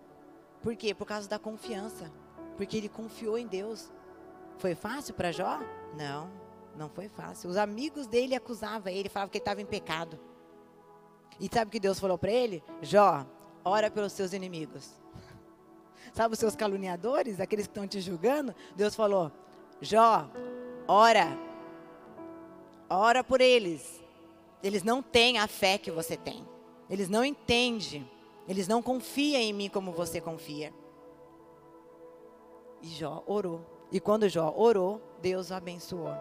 Por 0.63 0.77
quê? 0.77 0.95
Por 0.95 1.07
causa 1.07 1.29
da 1.29 1.39
confiança. 1.39 2.13
Porque 2.57 2.77
ele 2.77 2.89
confiou 2.89 3.39
em 3.39 3.47
Deus. 3.47 3.91
Foi 4.59 4.75
fácil 4.75 5.15
para 5.15 5.33
Jó? 5.33 5.59
Não, 5.97 6.31
não 6.77 6.89
foi 6.89 7.09
fácil. 7.09 7.51
Os 7.51 7.57
amigos 7.57 8.07
dele 8.07 8.35
acusavam 8.35 8.93
ele, 8.93 9.09
falavam 9.09 9.31
que 9.31 9.39
ele 9.39 9.43
estava 9.43 9.61
em 9.61 9.67
pecado. 9.67 10.19
E 11.41 11.49
sabe 11.53 11.69
o 11.69 11.73
que 11.73 11.81
Deus 11.81 11.99
falou 11.99 12.19
para 12.19 12.31
ele? 12.31 12.63
Jó, 12.81 13.27
ora 13.65 13.91
pelos 13.91 14.13
seus 14.13 14.33
inimigos. 14.33 15.02
Sabe 16.13 16.35
os 16.35 16.39
seus 16.39 16.55
caluniadores, 16.55 17.41
aqueles 17.41 17.67
que 17.67 17.71
estão 17.71 17.89
te 17.89 18.01
julgando? 18.01 18.55
Deus 18.77 18.95
falou: 18.95 19.33
Jó, 19.81 20.29
ora. 20.87 21.27
Ora 22.89 23.25
por 23.25 23.41
eles. 23.41 24.03
Eles 24.63 24.83
não 24.83 25.03
têm 25.03 25.39
a 25.39 25.47
fé 25.49 25.79
que 25.79 25.91
você 25.91 26.17
tem. 26.17 26.47
Eles 26.89 27.09
não 27.09 27.25
entendem. 27.25 28.09
Eles 28.47 28.69
não 28.69 28.83
confiam 28.83 29.41
em 29.41 29.53
mim 29.53 29.71
como 29.71 29.93
você 29.93 30.21
confia. 30.21 30.73
E 32.83 32.89
Jó 32.89 33.23
orou. 33.27 33.65
E 33.91 33.99
quando 33.99 34.29
Jó 34.29 34.53
orou, 34.55 35.01
Deus 35.23 35.51
o 35.51 35.55
abençoou. 35.55 36.15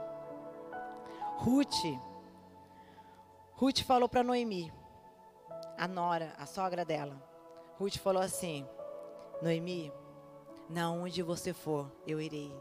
Ruth. 1.38 2.00
Ruth 3.56 3.82
falou 3.82 4.08
para 4.08 4.24
Noemi, 4.24 4.72
a 5.78 5.88
nora, 5.88 6.34
a 6.38 6.46
sogra 6.46 6.86
dela. 6.86 7.22
Ruth 7.78 7.98
falou 7.98 8.22
assim: 8.22 8.66
Noemi, 9.42 9.92
na 10.70 10.92
onde 10.92 11.24
você 11.24 11.52
for, 11.54 11.92
eu 12.06 12.22
irei. 12.22 12.54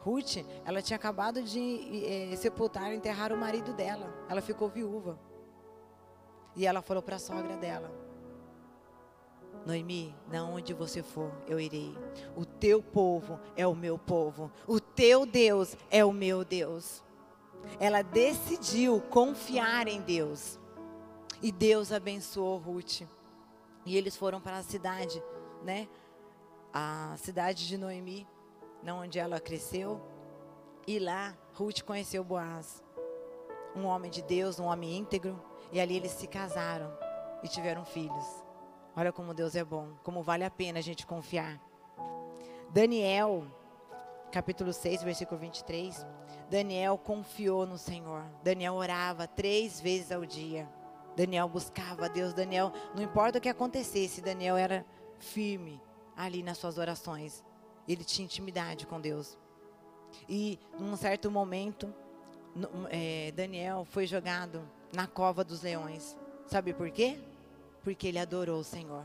Ruth, 0.00 0.38
ela 0.64 0.80
tinha 0.80 0.96
acabado 0.96 1.42
de 1.42 2.04
é, 2.04 2.36
sepultar, 2.36 2.92
enterrar 2.92 3.32
o 3.32 3.36
marido 3.36 3.72
dela. 3.72 4.12
Ela 4.28 4.40
ficou 4.40 4.68
viúva. 4.68 5.18
E 6.56 6.66
ela 6.66 6.80
falou 6.80 7.02
para 7.02 7.16
a 7.16 7.18
sogra 7.18 7.56
dela: 7.56 7.90
Noemi, 9.66 10.14
na 10.30 10.44
onde 10.44 10.72
você 10.72 11.02
for, 11.02 11.32
eu 11.46 11.60
irei. 11.60 11.96
O 12.34 12.44
teu 12.44 12.82
povo 12.82 13.38
é 13.54 13.66
o 13.66 13.74
meu 13.74 13.98
povo. 13.98 14.50
O 14.66 14.80
teu 14.80 15.26
Deus 15.26 15.76
é 15.90 16.04
o 16.04 16.12
meu 16.12 16.44
Deus. 16.44 17.02
Ela 17.78 18.02
decidiu 18.02 19.00
confiar 19.10 19.88
em 19.88 20.00
Deus. 20.00 20.58
E 21.42 21.52
Deus 21.52 21.92
abençoou 21.92 22.58
Ruth. 22.58 23.02
E 23.84 23.96
eles 23.96 24.16
foram 24.16 24.40
para 24.40 24.58
a 24.58 24.62
cidade 24.62 25.22
né, 25.68 25.86
a 26.72 27.14
cidade 27.18 27.68
de 27.68 27.76
Noemi, 27.76 28.26
onde 28.82 29.18
ela 29.18 29.38
cresceu. 29.38 30.00
E 30.86 30.98
lá 30.98 31.36
Ruth 31.52 31.82
conheceu 31.82 32.24
Boaz, 32.24 32.82
um 33.76 33.84
homem 33.84 34.10
de 34.10 34.22
Deus, 34.22 34.58
um 34.58 34.64
homem 34.64 34.96
íntegro, 34.96 35.38
e 35.70 35.78
ali 35.78 35.96
eles 35.96 36.12
se 36.12 36.26
casaram 36.26 36.90
e 37.42 37.48
tiveram 37.48 37.84
filhos. 37.84 38.26
Olha 38.96 39.12
como 39.12 39.34
Deus 39.34 39.54
é 39.54 39.62
bom, 39.62 39.90
como 40.02 40.22
vale 40.22 40.42
a 40.42 40.50
pena 40.50 40.78
a 40.78 40.82
gente 40.82 41.06
confiar. 41.06 41.60
Daniel, 42.70 43.44
capítulo 44.32 44.72
6, 44.72 45.02
versículo 45.02 45.38
23. 45.38 46.06
Daniel 46.48 46.96
confiou 46.96 47.66
no 47.66 47.76
Senhor. 47.76 48.24
Daniel 48.42 48.72
orava 48.72 49.26
três 49.26 49.78
vezes 49.78 50.10
ao 50.10 50.24
dia. 50.24 50.66
Daniel 51.14 51.46
buscava 51.46 52.06
a 52.06 52.08
Deus. 52.08 52.32
Daniel, 52.32 52.72
não 52.94 53.02
importa 53.02 53.36
o 53.36 53.40
que 53.40 53.50
acontecesse, 53.50 54.22
Daniel 54.22 54.56
era 54.56 54.86
firme 55.18 55.80
ali 56.16 56.42
nas 56.42 56.58
suas 56.58 56.78
orações. 56.78 57.44
Ele 57.86 58.04
tinha 58.04 58.24
intimidade 58.24 58.86
com 58.86 59.00
Deus. 59.00 59.38
E 60.28 60.58
num 60.78 60.96
certo 60.96 61.30
momento, 61.30 61.92
é, 62.90 63.32
Daniel 63.32 63.86
foi 63.90 64.06
jogado 64.06 64.62
na 64.92 65.06
cova 65.06 65.44
dos 65.44 65.62
leões. 65.62 66.16
Sabe 66.46 66.72
por 66.72 66.90
quê? 66.90 67.18
Porque 67.82 68.08
ele 68.08 68.18
adorou 68.18 68.60
o 68.60 68.64
Senhor. 68.64 69.04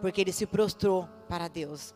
Porque 0.00 0.20
ele 0.20 0.32
se 0.32 0.46
prostrou 0.46 1.08
para 1.28 1.48
Deus. 1.48 1.94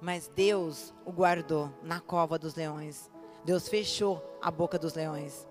Mas 0.00 0.28
Deus 0.34 0.94
o 1.04 1.12
guardou 1.12 1.72
na 1.82 2.00
cova 2.00 2.38
dos 2.38 2.54
leões. 2.54 3.10
Deus 3.44 3.68
fechou 3.68 4.22
a 4.42 4.50
boca 4.50 4.78
dos 4.78 4.94
leões. 4.94 5.46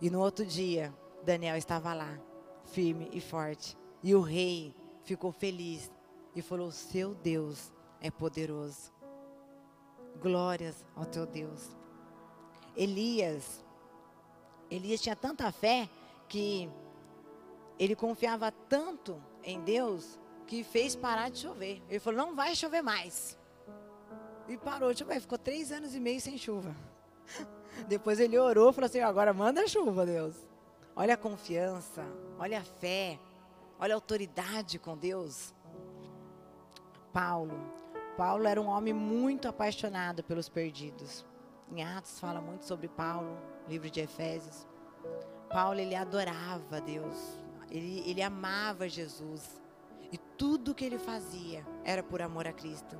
E 0.00 0.10
no 0.10 0.20
outro 0.20 0.44
dia, 0.44 0.92
Daniel 1.24 1.56
estava 1.56 1.92
lá, 1.92 2.18
firme 2.64 3.08
e 3.12 3.20
forte. 3.20 3.76
E 4.02 4.14
o 4.14 4.20
rei 4.20 4.74
ficou 5.10 5.32
feliz 5.32 5.90
e 6.36 6.42
falou: 6.42 6.70
Seu 6.70 7.14
Deus 7.14 7.72
é 8.00 8.10
poderoso. 8.10 8.92
Glórias 10.20 10.84
ao 10.94 11.04
teu 11.04 11.26
Deus. 11.26 11.76
Elias, 12.76 13.64
Elias 14.70 15.00
tinha 15.00 15.16
tanta 15.16 15.50
fé 15.50 15.88
que 16.28 16.70
ele 17.78 17.96
confiava 17.96 18.52
tanto 18.52 19.20
em 19.42 19.60
Deus 19.60 20.18
que 20.46 20.62
fez 20.62 20.94
parar 20.94 21.28
de 21.28 21.38
chover. 21.38 21.82
Ele 21.88 21.98
falou: 21.98 22.26
Não 22.26 22.36
vai 22.36 22.54
chover 22.54 22.82
mais. 22.82 23.36
E 24.48 24.56
parou, 24.56 24.94
tipo, 24.94 25.12
ficou 25.20 25.38
três 25.38 25.72
anos 25.72 25.94
e 25.94 26.00
meio 26.00 26.20
sem 26.20 26.38
chuva. 26.38 26.74
Depois 27.88 28.20
ele 28.20 28.38
orou 28.38 28.70
e 28.70 28.72
falou 28.72 28.86
assim: 28.86 29.00
agora 29.00 29.32
manda 29.32 29.66
chuva, 29.66 30.06
Deus. 30.06 30.36
Olha 30.94 31.14
a 31.14 31.16
confiança, 31.16 32.04
olha 32.38 32.58
a 32.58 32.64
fé, 32.64 33.18
olha 33.80 33.94
a 33.94 33.96
autoridade 33.96 34.78
com 34.78 34.96
Deus. 34.96 35.54
Paulo. 37.12 37.58
Paulo 38.16 38.46
era 38.46 38.60
um 38.60 38.68
homem 38.68 38.92
muito 38.92 39.48
apaixonado 39.48 40.22
pelos 40.22 40.48
perdidos. 40.48 41.24
Em 41.72 41.82
Atos 41.82 42.20
fala 42.20 42.40
muito 42.40 42.66
sobre 42.66 42.88
Paulo, 42.88 43.38
livro 43.66 43.90
de 43.90 44.00
Efésios. 44.00 44.66
Paulo, 45.48 45.80
ele 45.80 45.94
adorava 45.94 46.80
Deus, 46.80 47.38
ele, 47.70 48.02
ele 48.06 48.22
amava 48.22 48.88
Jesus. 48.88 49.60
E 50.12 50.18
tudo 50.18 50.74
que 50.74 50.84
ele 50.84 50.98
fazia 50.98 51.64
era 51.84 52.02
por 52.02 52.20
amor 52.20 52.46
a 52.46 52.52
Cristo. 52.52 52.96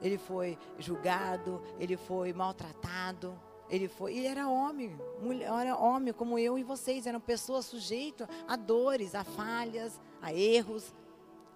Ele 0.00 0.18
foi 0.18 0.58
julgado, 0.78 1.62
ele 1.78 1.96
foi 1.96 2.32
maltratado, 2.32 3.38
ele 3.68 3.88
foi, 3.88 4.16
ele 4.16 4.26
era 4.26 4.48
homem, 4.48 4.98
mulher, 5.20 5.48
era 5.48 5.76
homem 5.76 6.12
como 6.12 6.38
eu 6.38 6.58
e 6.58 6.62
vocês, 6.62 7.06
eram 7.06 7.20
pessoas 7.20 7.64
sujeitas 7.64 8.28
a 8.46 8.56
dores, 8.56 9.14
a 9.14 9.24
falhas, 9.24 10.00
a 10.20 10.32
erros. 10.32 10.94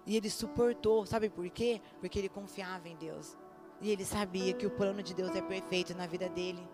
E 0.05 0.15
ele 0.15 0.29
suportou, 0.29 1.05
sabe 1.05 1.29
por 1.29 1.47
quê? 1.49 1.81
Porque 1.99 2.17
ele 2.17 2.29
confiava 2.29 2.87
em 2.87 2.95
Deus. 2.95 3.37
E 3.81 3.91
ele 3.91 4.05
sabia 4.05 4.53
que 4.53 4.65
o 4.65 4.71
plano 4.71 5.03
de 5.03 5.13
Deus 5.13 5.35
é 5.35 5.41
perfeito 5.41 5.95
na 5.95 6.07
vida 6.07 6.27
dele. 6.29 6.67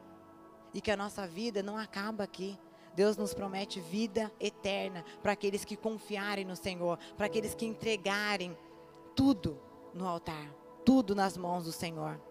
E 0.74 0.80
que 0.80 0.92
a 0.92 0.98
nossa 0.98 1.28
vida 1.28 1.62
não 1.62 1.78
acaba 1.78 2.24
aqui. 2.24 2.58
Deus 2.96 3.18
nos 3.18 3.34
promete 3.34 3.80
vida 3.80 4.32
eterna 4.40 5.04
para 5.22 5.32
aqueles 5.32 5.66
que 5.66 5.76
confiarem 5.76 6.46
no 6.46 6.56
Senhor, 6.56 6.98
para 7.18 7.26
aqueles 7.26 7.56
que 7.56 7.66
entregarem 7.66 8.56
tudo 9.16 9.60
no 9.94 10.08
altar, 10.08 10.50
tudo 10.86 11.16
nas 11.16 11.36
mãos 11.36 11.66
do 11.66 11.72
Senhor. 11.72 12.22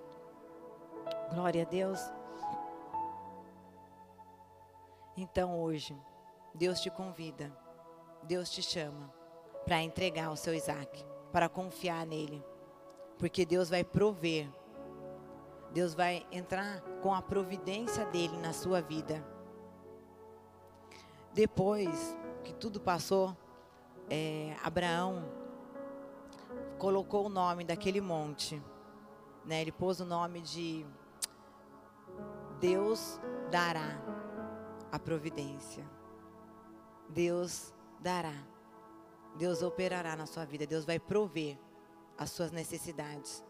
Glória 1.34 1.62
a 1.62 1.66
Deus. 1.66 2.00
Então 5.16 5.60
hoje, 5.60 5.96
Deus 6.54 6.80
te 6.80 6.90
convida, 6.90 7.52
Deus 8.22 8.50
te 8.50 8.62
chama 8.62 9.12
para 9.64 9.82
entregar 9.82 10.30
o 10.30 10.36
seu 10.36 10.54
Isaac, 10.54 11.04
para 11.30 11.48
confiar 11.48 12.06
nele, 12.06 12.42
porque 13.18 13.44
Deus 13.44 13.68
vai 13.68 13.84
prover, 13.84 14.48
Deus 15.72 15.94
vai 15.94 16.26
entrar 16.32 16.80
com 17.02 17.14
a 17.14 17.20
providência 17.20 18.06
dele 18.06 18.36
na 18.38 18.52
sua 18.52 18.80
vida. 18.80 19.24
Depois 21.32 22.16
que 22.42 22.52
tudo 22.52 22.80
passou, 22.80 23.36
é, 24.08 24.56
Abraão 24.62 25.24
colocou 26.78 27.26
o 27.26 27.30
nome 27.30 27.64
daquele 27.64 28.00
monte, 28.00 28.62
né? 29.44 29.60
Ele 29.60 29.72
pôs 29.72 30.00
o 30.00 30.04
nome 30.04 30.40
de 30.40 30.84
Deus 32.60 33.20
dará 33.50 34.11
a 34.92 34.98
providência. 34.98 35.84
Deus 37.08 37.74
dará. 38.00 38.34
Deus 39.36 39.62
operará 39.62 40.14
na 40.14 40.26
sua 40.26 40.44
vida. 40.44 40.66
Deus 40.66 40.84
vai 40.84 41.00
prover 41.00 41.58
as 42.18 42.30
suas 42.30 42.52
necessidades. 42.52 43.42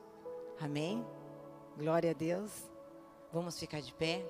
Amém? 0.61 1.05
Glória 1.77 2.13
a 2.13 2.15
Deus. 2.15 2.71
Vamos 3.33 3.59
ficar 3.59 3.81
de 3.81 3.93
pé. 3.93 4.25